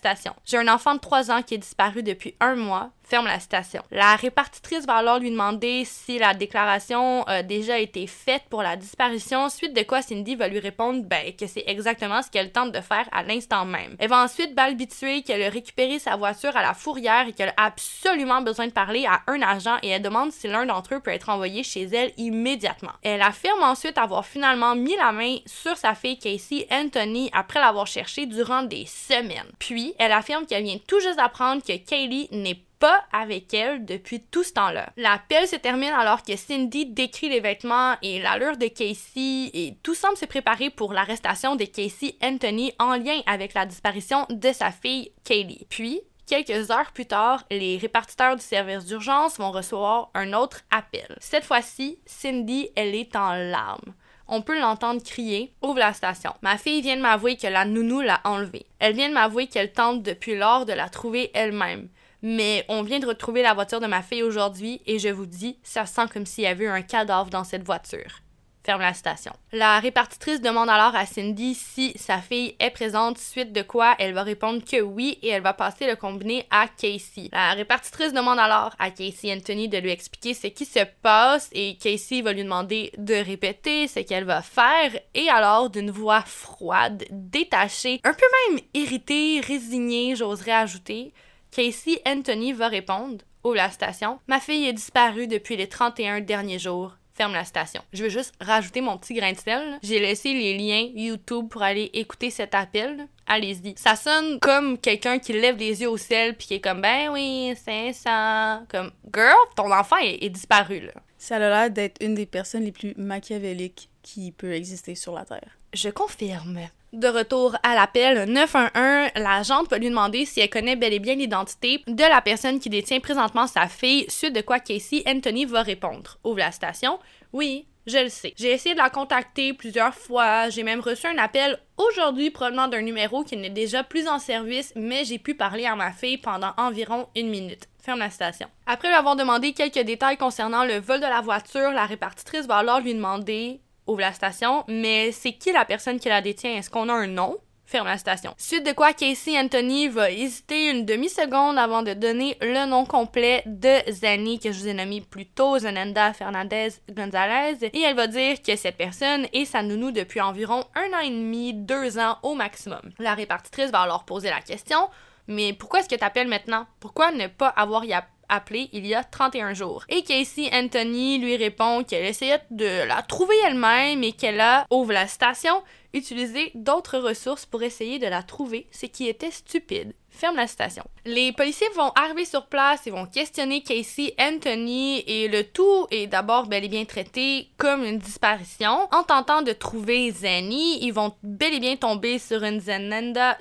J'ai 0.45 0.59
un 0.59 0.69
enfant 0.69 0.95
de 0.95 1.01
3 1.01 1.31
ans 1.31 1.43
qui 1.43 1.55
est 1.55 1.59
disparu 1.59 2.03
depuis 2.03 2.37
un 2.39 2.55
mois 2.55 2.91
ferme 3.07 3.27
la 3.27 3.40
station. 3.40 3.83
La 3.90 4.17
répartitrice 4.17 4.87
va 4.87 4.97
alors 4.97 5.19
lui 5.19 5.31
demander 5.31 5.85
si 5.85 6.19
la 6.19 6.35
déclaration 6.35 7.23
a 7.25 7.43
déjà 7.43 7.79
été 7.79 8.07
faite 8.07 8.45
pour 8.51 8.62
la 8.62 8.77
disparition, 8.77 9.49
suite 9.49 9.75
de 9.75 9.83
quoi 9.83 10.03
Cindy 10.03 10.37
va 10.37 10.49
lui 10.49 10.59
répondre 10.59 11.03
ben, 11.05 11.33
que 11.37 11.47
c'est 11.47 11.64
exactement 11.67 12.23
ce 12.23 12.31
qu'elle 12.31 12.53
tente 12.53 12.73
de 12.73 12.81
faire 12.81 13.09
à 13.12 13.23
l'instant 13.23 13.64
même. 13.64 13.97
Elle 13.99 14.09
va 14.09 14.23
ensuite 14.23 14.55
balbituer 14.55 15.23
qu'elle 15.23 15.43
a 15.43 15.49
récupéré 15.49 15.99
sa 15.99 16.17
voiture 16.17 16.57
à 16.57 16.62
la 16.62 16.75
fourrière 16.75 17.29
et 17.29 17.33
qu'elle 17.33 17.55
a 17.57 17.67
absolument 17.67 18.43
besoin 18.43 18.67
de 18.67 18.73
parler 18.73 19.07
à 19.07 19.21
un 19.27 19.43
agent 19.43 19.77
et 19.83 19.88
elle 19.88 20.03
demande 20.03 20.33
si 20.33 20.49
l'un 20.49 20.67
d'entre 20.67 20.95
eux 20.95 21.01
peut 21.01 21.11
être 21.11 21.29
envoyé 21.29 21.62
chez 21.62 21.83
elle 21.83 22.12
immédiatement. 22.17 22.93
Elle 23.03 23.23
affirme 23.23 23.62
ensuite 23.62 23.99
avoir 23.99 24.25
finalement 24.25 24.75
mis 24.75 24.97
la 24.97 25.12
main 25.12 25.37
sur 25.47 25.77
sa 25.77 25.95
fille 25.95 26.19
Casey 26.19 26.67
Anthony 26.71 27.31
après 27.33 27.61
l'avoir 27.61 27.87
cherchée 27.87 28.27
durant 28.27 28.62
des 28.62 28.87
semaines. 28.87 29.51
Puis, 29.59 29.95
elle 29.99 30.12
affirme 30.12 30.47
qu'elle 30.47 30.64
vient 30.64 30.79
tout 30.87 31.01
juste 31.01 31.17
d'apprendre 31.17 31.62
que 31.62 31.77
Kaylee 31.77 32.29
n'est 32.33 32.55
pas 32.55 32.74
avec 33.12 33.53
elle 33.55 33.85
depuis 33.85 34.20
tout 34.20 34.42
ce 34.42 34.53
temps-là. 34.53 34.90
L'appel 34.97 35.47
se 35.47 35.57
termine 35.57 35.92
alors 35.92 36.23
que 36.23 36.37
Cindy 36.37 36.87
décrit 36.87 37.29
les 37.29 37.40
vêtements 37.40 37.94
et 38.03 38.20
l'allure 38.20 38.57
de 38.57 38.66
Casey 38.66 39.51
et 39.53 39.79
tout 39.83 39.94
semble 39.94 40.16
se 40.16 40.27
préparer 40.27 40.70
pour 40.70 40.92
l'arrestation 40.92 41.57
de 41.57 41.64
Casey 41.64 42.16
Anthony 42.23 42.73
en 42.79 42.97
lien 42.97 43.20
avec 43.27 43.55
la 43.55 43.66
disparition 43.66 44.27
de 44.31 44.53
sa 44.53 44.70
fille 44.70 45.12
Kaylee. 45.25 45.66
Puis, 45.68 46.01
Quelques 46.27 46.70
heures 46.70 46.92
plus 46.94 47.05
tard, 47.05 47.44
les 47.51 47.77
répartiteurs 47.77 48.37
du 48.37 48.42
service 48.42 48.87
d'urgence 48.87 49.37
vont 49.37 49.51
recevoir 49.51 50.09
un 50.14 50.33
autre 50.33 50.62
appel. 50.70 51.14
Cette 51.20 51.44
fois-ci, 51.44 51.99
Cindy, 52.07 52.70
elle 52.77 52.94
est 52.94 53.14
en 53.14 53.35
larmes. 53.35 53.92
On 54.27 54.40
peut 54.40 54.59
l'entendre 54.59 55.03
crier 55.03 55.53
Ouvre 55.61 55.79
la 55.79 55.92
station. 55.92 56.33
Ma 56.40 56.57
fille 56.57 56.81
vient 56.81 56.97
de 56.97 57.03
m'avouer 57.03 57.37
que 57.37 57.47
la 57.47 57.66
nounou 57.66 58.01
l'a 58.01 58.23
enlevée. 58.25 58.64
Elle 58.79 58.94
vient 58.94 59.11
de 59.11 59.14
m'avouer 59.14 59.49
qu'elle 59.49 59.73
tente 59.73 60.03
depuis 60.03 60.35
lors 60.35 60.64
de 60.64 60.73
la 60.73 60.88
trouver 60.88 61.31
elle-même. 61.35 61.88
Mais 62.27 62.65
on 62.69 62.83
vient 62.83 63.01
de 63.01 63.07
retrouver 63.07 63.43
la 63.43 63.53
voiture 63.53 63.81
de 63.81 63.87
ma 63.87 64.01
fille 64.01 64.23
aujourd'hui 64.23 64.81
et 64.87 64.99
je 64.99 65.11
vous 65.11 65.27
dis, 65.27 65.59
ça 65.63 65.85
sent 65.85 66.07
comme 66.11 66.25
s'il 66.25 66.45
y 66.45 66.47
avait 66.47 66.65
eu 66.65 66.69
un 66.69 66.81
cadavre 66.81 67.29
dans 67.29 67.45
cette 67.45 67.65
voiture 67.65 68.25
ferme 68.65 68.81
la 68.81 68.95
station. 68.95 69.33
La 69.53 69.79
répartitrice 69.79 70.41
demande 70.41 70.71
alors 70.71 70.97
à 70.97 71.05
Cindy 71.07 71.55
si 71.55 71.93
sa 71.97 72.19
fille 72.19 72.57
est 72.59 72.71
présente, 72.71 73.19
suite 73.19 73.53
de 73.53 73.63
quoi 73.63 73.95
elle 73.99 74.15
va 74.15 74.23
répondre 74.23 74.65
que 74.65 74.81
oui 74.81 75.19
et 75.23 75.29
elle 75.29 75.43
va 75.43 75.53
passer 75.53 75.87
le 75.87 75.97
combiné 75.97 76.47
à 76.51 76.67
Casey. 76.67 77.29
La 77.33 77.53
répartitrice 77.53 78.13
demande 78.13 78.39
alors 78.39 78.75
à 78.79 78.91
Casey 78.91 79.33
Anthony 79.33 79.69
de 79.69 79.79
lui 79.79 79.91
expliquer 79.91 80.33
ce 80.33 80.47
qui 80.47 80.65
se 80.65 80.81
passe 81.03 81.51
et 81.53 81.77
Casey 81.77 82.23
va 82.23 82.33
lui 82.33 82.45
demander 82.45 82.91
de 82.97 83.15
répéter 83.15 83.87
ce 83.87 84.01
qu'elle 84.01 84.25
va 84.25 84.41
faire 84.41 84.93
et 85.15 85.29
alors 85.29 85.69
d'une 85.69 85.91
voix 85.91 86.23
froide, 86.23 87.05
détachée, 87.11 88.01
un 88.03 88.15
peu 88.15 88.27
même 88.49 88.61
irritée, 88.73 89.41
résignée, 89.41 90.17
j'oserais 90.17 90.53
ajouter, 90.53 91.13
Casey 91.55 92.03
Anthony 92.05 92.53
va 92.53 92.69
répondre 92.69 93.25
Ouvre 93.45 93.57
la 93.57 93.71
station. 93.71 94.19
Ma 94.27 94.40
fille 94.40 94.67
est 94.67 94.73
disparue 94.73 95.29
depuis 95.29 95.57
les 95.57 95.69
31 95.69 96.21
derniers 96.21 96.59
jours 96.59 96.97
ferme 97.14 97.33
la 97.33 97.45
station. 97.45 97.81
Je 97.93 98.03
veux 98.03 98.09
juste 98.09 98.35
rajouter 98.40 98.81
mon 98.81 98.99
petit 98.99 99.14
grain 99.14 99.33
de 99.33 99.38
sel. 99.38 99.79
J'ai 99.83 100.01
laissé 100.01 100.33
les 100.33 100.59
liens 100.59 100.90
YouTube 100.95 101.49
pour 101.49 101.62
aller 101.62 101.90
écouter 101.95 102.31
cet 102.31 102.55
appel. 102.55 103.07
Allez-y. 103.27 103.75
Ça 103.77 103.95
sonne 103.95 104.40
comme 104.40 104.79
quelqu'un 104.79 105.19
qui 105.19 105.33
lève 105.33 105.57
les 105.57 105.81
yeux 105.81 105.88
au 105.88 105.97
ciel 105.97 106.37
puis 106.37 106.49
qui 106.49 106.55
est 106.55 106.61
comme 106.61 106.81
ben 106.81 107.11
oui, 107.12 107.55
c'est 107.64 107.93
ça. 107.93 108.62
Comme 108.69 108.90
girl, 109.14 109.37
ton 109.55 109.71
enfant 109.71 109.99
est, 110.03 110.29
disparu 110.29 110.81
là. 110.81 110.93
Ça 111.17 111.37
a 111.37 111.38
l'air 111.38 111.71
d'être 111.71 112.03
une 112.03 112.17
des 112.17 112.27
personnes 112.27 112.64
les 112.64 112.73
plus 112.73 112.95
machiavéliques 112.97 113.88
qui 114.03 114.33
peut 114.33 114.53
exister 114.53 114.97
sur 114.97 115.14
la 115.14 115.25
Terre. 115.25 115.57
Je 115.73 115.88
confirme. 115.88 116.59
De 116.95 117.09
retour 117.09 117.57
à 117.65 117.75
l'appel 117.75 118.31
911, 118.31 119.11
l'agente 119.17 119.69
va 119.69 119.79
lui 119.79 119.89
demander 119.89 120.25
si 120.25 120.39
elle 120.39 120.49
connaît 120.49 120.77
bel 120.77 120.93
et 120.93 121.01
bien 121.01 121.17
l'identité 121.17 121.83
de 121.89 122.03
la 122.05 122.21
personne 122.21 122.61
qui 122.61 122.71
détient 122.71 123.01
présentement 123.01 123.49
sa 123.49 123.67
fille, 123.67 124.05
suite 124.09 124.33
de 124.33 124.43
quoi 124.43 124.61
Casey 124.61 125.03
Anthony 125.05 125.45
va 125.45 125.63
répondre. 125.63 126.19
Ouvre 126.23 126.39
la 126.39 126.53
station. 126.53 127.01
Oui, 127.33 127.67
je 127.89 127.99
le 127.99 128.09
sais. 128.09 128.33
J'ai 128.37 128.53
essayé 128.53 128.77
de 128.77 128.81
la 128.81 128.91
contacter 128.91 129.55
plusieurs 129.55 129.93
fois. 129.93 130.51
J'ai 130.51 130.63
même 130.63 130.79
reçu 130.79 131.09
un 131.09 131.19
appel 131.19 131.59
aujourd'hui 131.79 132.31
provenant 132.31 132.69
d'un 132.69 132.83
numéro 132.83 133.25
qui 133.25 133.37
n'est 133.37 133.51
déjà 133.51 133.83
plus 133.83 134.07
en 134.07 134.21
service, 134.21 134.73
mais 134.77 135.05
j'ai 135.05 135.19
pu 135.19 135.35
parler 135.35 135.67
à 135.67 135.75
ma 135.75 135.91
fille 135.91 136.19
pendant 136.19 136.53
environ 136.59 137.09
une 137.17 137.29
minute. 137.29 137.67
Ferme 137.83 137.99
la 137.99 138.11
station. 138.11 138.47
Après 138.67 138.87
lui 138.87 138.95
avoir 138.95 139.17
demandé 139.17 139.53
quelques 139.53 139.81
détails 139.81 140.17
concernant 140.17 140.65
le 140.65 140.79
vol 140.79 141.01
de 141.01 141.07
la 141.07 141.23
voiture, 141.23 141.73
la 141.73 141.87
répartitrice 141.87 142.47
va 142.47 142.59
alors 142.59 142.79
lui 142.79 142.95
demander 142.95 143.61
ouvre 143.87 144.01
la 144.01 144.12
station, 144.12 144.64
mais 144.68 145.12
c'est 145.12 145.33
qui 145.33 145.53
la 145.53 145.64
personne 145.64 145.99
qui 145.99 146.09
la 146.09 146.20
détient? 146.20 146.55
Est-ce 146.55 146.70
qu'on 146.70 146.88
a 146.88 146.92
un 146.92 147.07
nom? 147.07 147.37
Ferme 147.66 147.87
la 147.87 147.97
station. 147.97 148.35
Suite 148.37 148.66
de 148.66 148.73
quoi 148.73 148.92
Casey 148.92 149.38
Anthony 149.38 149.88
va 149.88 150.11
hésiter 150.11 150.70
une 150.70 150.85
demi-seconde 150.85 151.59
avant 151.59 151.83
de 151.83 151.94
donner 151.94 152.37
le 152.42 152.66
nom 152.66 152.85
complet 152.85 153.42
de 153.47 153.90
Zani 153.90 154.38
que 154.38 154.53
je 154.53 154.59
vous 154.59 154.68
ai 154.68 154.75
nommé 154.75 155.01
plus 155.01 155.25
tôt, 155.25 155.59
Fernandez 155.59 156.68
Gonzalez, 156.90 157.70
et 157.73 157.81
elle 157.81 157.97
va 157.97 158.07
dire 158.07 158.42
que 158.42 158.55
cette 158.57 158.77
personne 158.77 159.27
est 159.33 159.47
sa 159.47 159.62
nounou 159.62 159.92
depuis 159.92 160.20
environ 160.20 160.64
un 160.75 160.97
an 160.97 161.01
et 161.03 161.09
demi, 161.09 161.55
deux 161.55 161.99
ans 161.99 162.18
au 162.23 162.35
maximum. 162.35 162.83
La 162.99 163.14
répartitrice 163.14 163.70
va 163.70 163.81
alors 163.81 164.05
poser 164.05 164.29
la 164.29 164.40
question 164.40 164.88
mais 165.27 165.53
pourquoi 165.53 165.81
est-ce 165.81 165.88
que 165.88 165.94
tu 165.94 166.05
appelles 166.05 166.29
maintenant? 166.29 166.66
Pourquoi 166.81 167.11
ne 167.12 167.27
pas 167.27 167.49
avoir 167.49 167.85
y 167.85 167.92
appelé 168.29 168.69
il 168.73 168.87
y 168.87 168.95
a 168.95 169.05
31 169.05 169.55
jours. 169.55 169.85
Et 169.89 170.03
Casey 170.03 170.51
Anthony 170.53 171.19
lui 171.19 171.37
répond 171.37 171.85
qu'elle 171.85 172.07
essayait 172.07 172.41
de 172.51 172.87
la 172.87 173.03
trouver 173.03 173.37
elle-même 173.47 174.03
et 174.03 174.13
qu'elle 174.13 174.41
a, 174.41 174.67
ouvre 174.71 174.93
la 174.93 175.07
station, 175.07 175.63
utilisé 175.93 176.51
d'autres 176.55 176.99
ressources 176.99 177.47
pour 177.47 177.63
essayer 177.63 177.99
de 177.99 178.07
la 178.07 178.23
trouver, 178.23 178.67
ce 178.71 178.87
qui 178.87 179.09
était 179.09 179.31
stupide 179.31 179.95
ferme 180.14 180.37
la 180.37 180.46
station. 180.46 180.85
Les 181.05 181.33
policiers 181.33 181.68
vont 181.77 181.90
arriver 181.94 182.24
sur 182.24 182.46
place 182.46 182.87
et 182.87 182.90
vont 182.90 183.07
questionner 183.07 183.62
Casey 183.62 184.14
Anthony 184.18 185.00
et 185.07 185.29
le 185.29 185.44
tout 185.44 185.87
est 185.90 186.07
d'abord 186.07 186.46
bel 186.46 186.64
et 186.64 186.68
bien 186.68 186.85
traité 186.85 187.48
comme 187.59 187.85
une 187.85 187.98
disparition. 187.98 188.88
En 188.92 189.03
tentant 189.03 189.42
de 189.42 189.53
trouver 189.53 190.11
Zanny, 190.11 190.85
ils 190.85 190.92
vont 190.92 191.14
bel 191.22 191.55
et 191.55 191.61
bien 191.61 191.77
tomber 191.77 192.18
sur 192.18 192.42
une 192.42 192.61
Zaneda, 192.61 193.37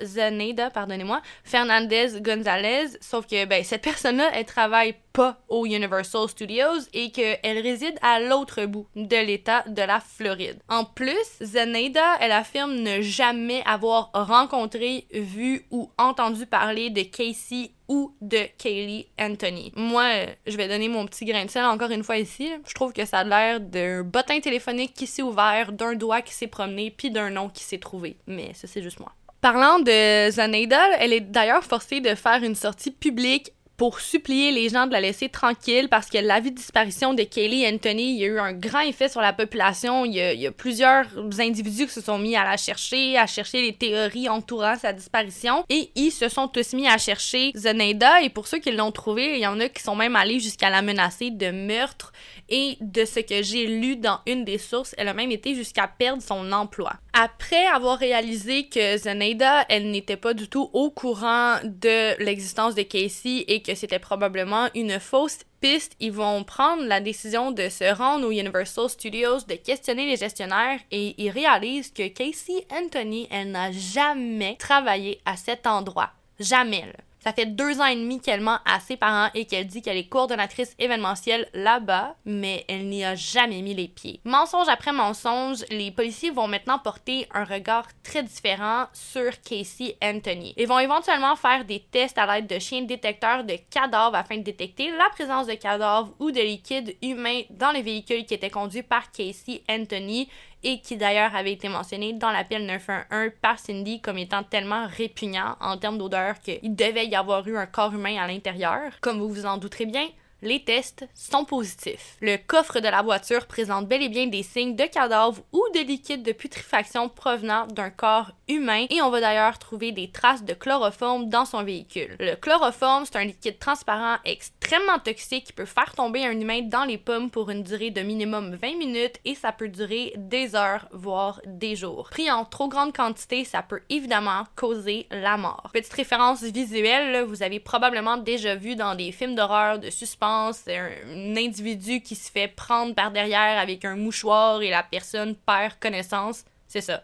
pardonnez-moi, 0.72 1.22
Fernandez 1.44 2.20
Gonzalez, 2.20 2.98
sauf 3.02 3.28
que 3.28 3.46
ben, 3.46 3.64
cette 3.64 3.84
personne-là, 3.84 4.32
elle 4.34 4.46
travaille 4.46 4.96
pas 5.14 5.38
au 5.48 5.66
Universal 5.66 6.28
Studios 6.28 6.88
et 6.92 7.12
qu'elle 7.12 7.60
réside 7.60 7.98
à 8.02 8.20
l'autre 8.20 8.66
bout 8.66 8.88
de 8.96 9.16
l'État 9.16 9.64
de 9.68 9.84
la 9.84 10.00
Floride. 10.00 10.60
En 10.68 10.86
plus, 10.86 11.14
Zenaida, 11.40 12.18
elle 12.20 12.32
affirme 12.32 12.74
ne 12.74 13.02
jamais 13.02 13.62
avoir 13.66 14.10
rencontré, 14.14 15.06
vu 15.14 15.66
ou 15.70 15.92
entendu 16.00 16.48
parler 16.48 16.63
de 16.64 17.04
Casey 17.04 17.72
ou 17.90 18.16
de 18.22 18.48
Kaylee 18.58 19.08
Anthony. 19.20 19.74
Moi, 19.76 20.28
je 20.48 20.56
vais 20.56 20.68
donner 20.68 20.88
mon 20.88 21.06
petit 21.06 21.26
grain 21.26 21.46
de 21.46 21.50
sel 21.50 21.66
encore 21.66 21.92
une 21.92 22.04
fois 22.04 22.18
ici. 22.18 22.50
Je 22.66 22.74
trouve 22.74 22.94
que 22.94 23.06
ça 23.06 23.20
a 23.20 23.24
l'air 23.24 23.60
d'un 23.60 24.04
bottin 24.04 24.40
téléphonique 24.40 24.94
qui 24.94 25.06
s'est 25.06 25.22
ouvert, 25.22 25.74
d'un 25.74 25.96
doigt 25.96 26.22
qui 26.22 26.34
s'est 26.34 26.48
promené, 26.48 26.90
puis 26.90 27.12
d'un 27.12 27.30
nom 27.30 27.50
qui 27.50 27.64
s'est 27.64 27.80
trouvé. 27.80 28.16
Mais 28.28 28.54
ça, 28.54 28.68
c'est 28.68 28.82
juste 28.82 29.00
moi. 29.00 29.12
Parlant 29.42 29.80
de 29.80 30.30
Zenaida, 30.32 30.98
elle 31.00 31.12
est 31.12 31.20
d'ailleurs 31.20 31.66
forcée 31.66 32.00
de 32.00 32.16
faire 32.16 32.42
une 32.44 32.56
sortie 32.56 32.92
publique 32.92 33.52
pour 33.78 34.00
supplier 34.00 34.52
les 34.52 34.70
gens 34.70 34.88
de 34.88 34.92
la 34.92 35.02
laisser 35.02 35.30
tranquille 35.30 35.88
parce 35.90 36.10
que 36.10 36.18
la 36.18 36.40
vie 36.40 36.52
de 36.52 36.56
disparition 36.56 37.14
de 37.14 37.24
Kaylee 37.24 37.68
Anthony, 37.68 38.14
il 38.14 38.20
y 38.20 38.24
a 38.24 38.28
eu 38.28 38.40
un 38.40 38.54
grand 38.54 38.82
effet 38.82 39.10
sur 39.10 39.22
la 39.22 39.34
population. 39.34 40.06
Il 40.06 40.14
y, 40.14 40.48
a, 40.48 40.52
plusieurs 40.52 41.06
individus 41.40 41.88
qui 41.88 41.94
se 41.94 42.02
sont 42.02 42.20
mis 42.20 42.36
à 42.36 42.44
la 42.44 42.58
chercher, 42.58 43.18
à 43.18 43.26
chercher 43.26 43.62
les 43.62 43.74
théories 43.74 44.30
entourant 44.30 44.76
sa 44.76 44.94
disparition 44.94 45.64
et 45.70 45.92
ils 45.96 46.12
se 46.12 46.30
sont 46.30 46.48
tous 46.48 46.74
mis 46.74 46.88
à 46.88 46.98
chercher 46.98 47.52
Zenaida 47.56 48.22
et 48.22 48.30
pour 48.30 48.48
ceux 48.48 48.60
qui 48.60 48.72
l'ont 48.72 48.92
trouvé, 48.92 49.38
il 49.38 49.42
y 49.42 49.48
en 49.48 49.60
a 49.60 49.70
qui 49.70 49.82
sont 49.82 49.96
même 49.96 50.16
allés 50.16 50.40
jusqu'à 50.40 50.70
la 50.70 50.82
menacer 50.82 51.32
de 51.32 51.50
meurtre 51.52 52.14
et 52.50 52.78
de 52.82 53.06
ce 53.06 53.20
que 53.22 53.42
j'ai 53.42 53.66
lu 53.66 53.96
dans 53.96 54.20
une 54.28 54.46
des 54.46 54.58
sources, 54.60 54.94
elle 54.98 55.08
a 55.08 55.14
même 55.14 55.32
été 55.32 55.56
jusqu'à 55.56 55.88
perdre 55.88 56.22
son 56.22 56.52
emploi. 56.52 56.94
Après 57.14 57.66
avoir 57.66 57.98
réalisé 57.98 58.68
que 58.68 58.98
Zenaida, 58.98 59.66
elle 59.70 59.90
n'était 59.90 60.18
pas 60.18 60.34
du 60.34 60.48
tout 60.48 60.70
au 60.74 60.92
courant 60.92 61.56
de 61.64 62.22
l'existence 62.24 62.76
de 62.76 62.84
Casey 62.84 63.46
et 63.48 63.63
que 63.64 63.76
c'était 63.76 64.00
probablement 64.00 64.68
une 64.76 65.00
fausse 65.00 65.40
piste, 65.62 65.96
ils 66.00 66.12
vont 66.12 66.44
prendre 66.44 66.84
la 66.84 67.00
décision 67.00 67.52
de 67.52 67.70
se 67.70 67.96
rendre 67.96 68.28
au 68.28 68.32
Universal 68.32 68.90
Studios, 68.90 69.40
de 69.48 69.56
questionner 69.56 70.06
les 70.06 70.18
gestionnaires 70.18 70.80
et 70.92 71.16
ils 71.18 71.32
réalisent 71.32 71.92
que 71.92 72.08
Casey 72.10 72.66
Anthony, 72.70 73.28
elle 73.32 73.52
n'a 73.52 73.72
jamais 73.72 74.58
travaillé 74.58 75.22
à 75.26 75.38
cet 75.38 75.66
endroit. 75.66 76.12
Jamais. 76.40 76.94
Ça 77.24 77.32
fait 77.32 77.46
deux 77.46 77.80
ans 77.80 77.86
et 77.86 77.96
demi 77.96 78.20
qu'elle 78.20 78.42
ment 78.42 78.60
à 78.66 78.82
ses 78.82 78.98
parents 78.98 79.30
et 79.34 79.46
qu'elle 79.46 79.66
dit 79.66 79.82
qu'elle 79.82 79.96
est 79.96 80.10
coordonnatrice 80.10 80.76
événementielle 80.78 81.48
là-bas, 81.54 82.18
mais 82.26 82.66
elle 82.68 82.90
n'y 82.90 83.06
a 83.06 83.16
jamais 83.16 83.62
mis 83.62 83.74
les 83.74 83.88
pieds. 83.88 84.20
Mensonge 84.26 84.68
après 84.68 84.92
mensonge, 84.92 85.64
les 85.70 85.92
policiers 85.92 86.32
vont 86.32 86.50
maintenant 86.50 86.80
porter 86.80 87.26
un 87.34 87.46
regard 87.46 87.88
très 88.04 88.24
différent 88.24 88.88
sur 88.92 89.40
Casey 89.42 89.96
Anthony. 90.04 90.54
Ils 90.58 90.68
vont 90.68 90.80
éventuellement 90.80 91.38
faire 91.38 91.64
des 91.64 91.80
tests 91.80 92.18
à 92.18 92.26
l'aide 92.26 92.48
de 92.48 92.60
chiens 92.60 92.82
détecteurs 92.82 93.46
de 93.46 93.56
cadavres 93.70 94.18
afin 94.18 94.36
de 94.36 94.44
détecter 94.44 94.92
la 94.92 95.10
présence 95.12 95.48
de 95.48 95.54
cadavres 95.54 96.14
ou 96.20 96.30
de 96.30 96.42
liquides 96.42 96.94
humains 97.02 97.44
dans 97.52 97.72
les 97.72 97.84
véhicules 97.84 98.26
qui 98.26 98.34
étaient 98.34 98.50
conduits 98.50 98.84
par 98.84 99.14
Casey 99.14 99.64
Anthony 99.70 100.28
et 100.64 100.80
qui 100.80 100.98
d'ailleurs 100.98 101.36
avait 101.36 101.54
été 101.54 101.70
mentionné 101.70 102.14
dans 102.14 102.32
l'appel 102.32 102.66
911 102.66 103.32
par 103.42 103.60
Cindy 103.60 104.02
comme 104.02 104.18
étant 104.18 104.44
tellement 104.44 104.88
répugnant 104.88 105.56
en 105.60 105.78
termes 105.78 105.98
d'odeur 105.98 106.40
qu'il 106.40 106.76
devait 106.76 107.08
y 107.08 107.16
avoir 107.16 107.48
eu 107.48 107.58
un 107.58 107.66
corps 107.66 107.94
humain 107.94 108.18
à 108.22 108.28
l'intérieur. 108.28 108.92
Comme 109.02 109.20
vous 109.20 109.30
vous 109.30 109.46
en 109.46 109.58
douterez 109.58 109.86
bien, 109.86 110.08
les 110.44 110.64
tests 110.64 111.08
sont 111.16 111.46
positifs. 111.46 112.18
Le 112.22 112.38
coffre 112.38 112.80
de 112.80 112.88
la 112.88 113.02
voiture 113.02 113.48
présente 113.48 113.88
bel 113.88 114.04
et 114.04 114.10
bien 114.10 114.28
des 114.28 114.44
signes 114.44 114.76
de 114.76 114.84
cadavre 114.84 115.42
ou 115.52 115.64
de 115.74 115.80
liquide 115.80 116.22
de 116.22 116.34
putréfaction 116.34 117.10
provenant 117.10 117.66
d'un 117.68 117.90
corps 117.90 118.32
humain 118.48 118.86
et 118.90 119.02
on 119.02 119.10
va 119.10 119.22
d'ailleurs 119.22 119.58
trouver 119.58 119.92
des 119.92 120.12
traces 120.12 120.44
de 120.44 120.54
chloroforme 120.54 121.30
dans 121.30 121.46
son 121.46 121.64
véhicule. 121.64 122.16
Le 122.20 122.36
chloroforme, 122.36 123.06
c'est 123.06 123.18
un 123.18 123.24
liquide 123.24 123.58
transparent 123.58 124.18
extrêmement 124.26 125.00
toxique 125.00 125.46
qui 125.46 125.54
peut 125.54 125.66
faire 125.66 125.96
tomber 125.96 126.26
un 126.26 126.40
humain 126.40 126.62
dans 126.62 126.84
les 126.84 126.98
pommes 126.98 127.30
pour 127.30 127.50
une 127.50 127.64
durée 127.64 127.92
de 127.92 128.02
minimum 128.02 128.56
20 128.56 128.78
minutes 128.78 129.20
et 129.24 129.36
ça 129.36 129.54
peut 129.54 129.70
durer 129.70 130.14
des 130.18 130.56
heures, 130.56 130.88
voire 130.92 131.40
des 131.46 131.76
jours. 131.76 132.10
Pris 132.12 132.30
en 132.30 132.44
trop 132.44 132.68
grande 132.68 132.94
quantité, 132.94 133.46
ça 133.46 133.62
peut 133.62 133.82
évidemment 133.90 134.44
causer 134.56 135.08
la 135.10 135.38
mort. 135.38 135.70
Petite 135.74 135.94
référence 135.94 136.44
visuelle, 136.44 137.24
vous 137.24 137.44
avez 137.44 137.62
probablement 137.62 138.18
déjà 138.18 138.56
vu 138.56 138.76
dans 138.76 138.96
des 138.96 139.12
films 139.12 139.36
d'horreur, 139.36 139.80
de 139.80 139.90
suspense, 139.90 140.33
un, 140.34 141.36
individu 141.36 142.02
qui 142.02 142.16
se 142.16 142.32
fait 142.32 142.48
prendre 142.48 142.94
par 142.96 143.12
derrière 143.12 143.60
avec 143.60 143.86
un 143.86 143.96
mouchoir 143.96 144.62
et 144.62 144.70
la 144.70 144.84
personne 144.84 145.36
perd 145.36 145.74
connaissance. 145.80 146.46
C'est 146.68 146.82
ça, 146.82 147.04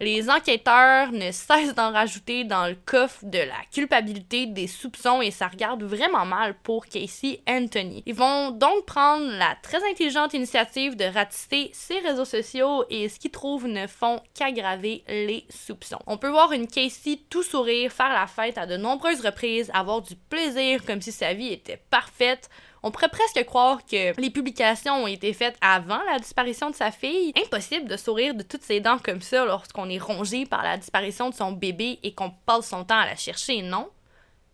Les 0.00 0.28
enquêteurs 0.28 1.12
ne 1.12 1.30
cessent 1.30 1.74
d'en 1.74 1.92
rajouter 1.92 2.44
dans 2.44 2.66
le 2.66 2.74
coffre 2.74 3.24
de 3.24 3.38
la 3.38 3.56
culpabilité, 3.72 4.46
des 4.46 4.66
soupçons 4.66 5.22
et 5.22 5.30
ça 5.30 5.48
regarde 5.48 5.82
vraiment 5.82 6.26
mal 6.26 6.54
pour 6.62 6.86
Casey 6.86 7.40
Anthony. 7.48 8.02
Ils 8.06 8.14
vont 8.14 8.50
donc 8.50 8.84
prendre 8.86 9.24
la 9.38 9.56
très 9.62 9.78
intelligente 9.90 10.34
initiative 10.34 10.96
de 10.96 11.04
ratisser 11.04 11.70
ses 11.72 11.98
réseaux 12.00 12.24
sociaux 12.24 12.84
et 12.90 13.08
ce 13.08 13.18
qu'ils 13.18 13.30
trouvent 13.30 13.66
ne 13.66 13.86
font 13.86 14.20
qu'aggraver 14.34 15.04
les 15.08 15.46
soupçons. 15.48 16.00
On 16.06 16.18
peut 16.18 16.28
voir 16.28 16.52
une 16.52 16.66
Casey 16.66 17.20
tout 17.30 17.42
sourire, 17.42 17.92
faire 17.92 18.12
la 18.12 18.26
fête 18.26 18.58
à 18.58 18.66
de 18.66 18.76
nombreuses 18.76 19.24
reprises, 19.24 19.70
avoir 19.72 20.02
du 20.02 20.16
plaisir 20.16 20.84
comme 20.84 21.00
si 21.00 21.12
sa 21.12 21.32
vie 21.32 21.52
était 21.52 21.82
parfaite 21.90 22.50
on 22.82 22.90
pourrait 22.90 23.08
presque 23.08 23.44
croire 23.44 23.84
que 23.84 24.18
les 24.20 24.30
publications 24.30 25.04
ont 25.04 25.06
été 25.06 25.32
faites 25.32 25.56
avant 25.60 26.00
la 26.10 26.18
disparition 26.18 26.70
de 26.70 26.74
sa 26.74 26.90
fille. 26.90 27.32
Impossible 27.36 27.88
de 27.88 27.96
sourire 27.96 28.34
de 28.34 28.42
toutes 28.42 28.62
ses 28.62 28.80
dents 28.80 28.98
comme 28.98 29.20
ça 29.20 29.44
lorsqu'on 29.44 29.88
est 29.88 29.98
rongé 29.98 30.46
par 30.46 30.62
la 30.62 30.76
disparition 30.76 31.30
de 31.30 31.34
son 31.34 31.52
bébé 31.52 31.98
et 32.02 32.14
qu'on 32.14 32.30
passe 32.30 32.68
son 32.68 32.84
temps 32.84 32.98
à 32.98 33.06
la 33.06 33.16
chercher, 33.16 33.62
non? 33.62 33.88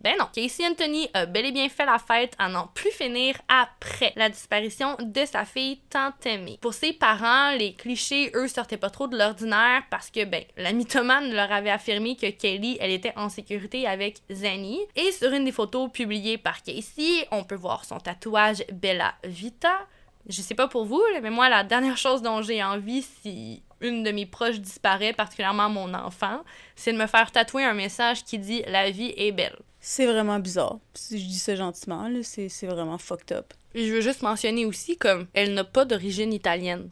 Ben 0.00 0.14
non, 0.18 0.26
Casey 0.32 0.66
Anthony 0.66 1.08
a 1.14 1.26
bel 1.26 1.46
et 1.46 1.52
bien 1.52 1.68
fait 1.68 1.86
la 1.86 1.98
fête 1.98 2.34
à 2.38 2.48
n'en 2.48 2.66
plus 2.68 2.90
finir 2.90 3.34
après 3.48 4.12
la 4.14 4.28
disparition 4.28 4.96
de 5.00 5.24
sa 5.24 5.44
fille 5.44 5.80
tant 5.90 6.12
aimée. 6.24 6.58
Pour 6.60 6.74
ses 6.74 6.92
parents, 6.92 7.52
les 7.52 7.72
clichés, 7.72 8.30
eux, 8.34 8.46
sortaient 8.46 8.76
pas 8.76 8.90
trop 8.90 9.08
de 9.08 9.16
l'ordinaire 9.16 9.82
parce 9.90 10.10
que, 10.10 10.24
ben, 10.24 10.44
la 10.56 10.72
mythomane 10.72 11.32
leur 11.32 11.50
avait 11.50 11.70
affirmé 11.70 12.14
que 12.14 12.30
Kelly, 12.30 12.76
elle 12.80 12.90
était 12.90 13.14
en 13.16 13.28
sécurité 13.28 13.86
avec 13.86 14.18
Zanny. 14.30 14.80
Et 14.96 15.12
sur 15.12 15.32
une 15.32 15.46
des 15.46 15.52
photos 15.52 15.90
publiées 15.90 16.38
par 16.38 16.62
Casey, 16.62 17.26
on 17.30 17.44
peut 17.44 17.54
voir 17.54 17.84
son 17.84 17.98
tatouage 17.98 18.64
Bella 18.72 19.14
Vita. 19.24 19.86
Je 20.28 20.42
sais 20.42 20.54
pas 20.54 20.68
pour 20.68 20.84
vous, 20.84 21.02
mais 21.22 21.30
moi, 21.30 21.48
la 21.48 21.64
dernière 21.64 21.96
chose 21.96 22.20
dont 22.20 22.42
j'ai 22.42 22.62
envie, 22.62 23.02
si 23.02 23.62
une 23.80 24.02
de 24.02 24.10
mes 24.10 24.26
proches 24.26 24.60
disparaît, 24.60 25.12
particulièrement 25.12 25.68
mon 25.68 25.94
enfant, 25.94 26.40
c'est 26.74 26.92
de 26.92 26.98
me 26.98 27.06
faire 27.06 27.30
tatouer 27.30 27.64
un 27.64 27.74
message 27.74 28.24
qui 28.24 28.38
dit 28.38 28.62
La 28.66 28.90
vie 28.90 29.14
est 29.16 29.32
belle. 29.32 29.56
C'est 29.88 30.06
vraiment 30.06 30.40
bizarre. 30.40 30.80
Si 30.94 31.20
je 31.20 31.26
dis 31.26 31.38
ça 31.38 31.54
gentiment, 31.54 32.10
c'est, 32.24 32.66
vraiment 32.66 32.98
fucked 32.98 33.30
up. 33.30 33.54
je 33.72 33.92
veux 33.92 34.00
juste 34.00 34.20
mentionner 34.20 34.66
aussi 34.66 34.96
comme 34.96 35.28
elle 35.32 35.54
n'a 35.54 35.62
pas 35.62 35.84
d'origine 35.84 36.32
italienne. 36.32 36.90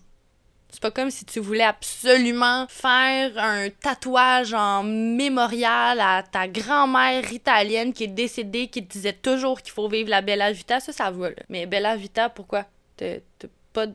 C'est 0.70 0.80
pas 0.80 0.92
comme 0.92 1.10
si 1.10 1.24
tu 1.24 1.40
voulais 1.40 1.64
absolument 1.64 2.66
faire 2.68 3.36
un 3.36 3.68
tatouage 3.68 4.54
en 4.54 4.84
mémorial 4.84 5.98
à 5.98 6.22
ta 6.22 6.46
grand-mère 6.46 7.32
italienne 7.32 7.92
qui 7.92 8.04
est 8.04 8.06
décédée, 8.06 8.68
qui 8.68 8.86
te 8.86 8.92
disait 8.92 9.12
toujours 9.12 9.60
qu'il 9.60 9.72
faut 9.72 9.88
vivre 9.88 10.10
la 10.10 10.22
Bella 10.22 10.52
Vita. 10.52 10.78
Ça, 10.78 10.92
ça 10.92 11.10
va, 11.10 11.30
là. 11.30 11.36
Mais 11.48 11.66
Bella 11.66 11.96
Vita, 11.96 12.28
pourquoi? 12.28 12.64
T'as 12.96 13.16
pas 13.72 13.88
de... 13.88 13.94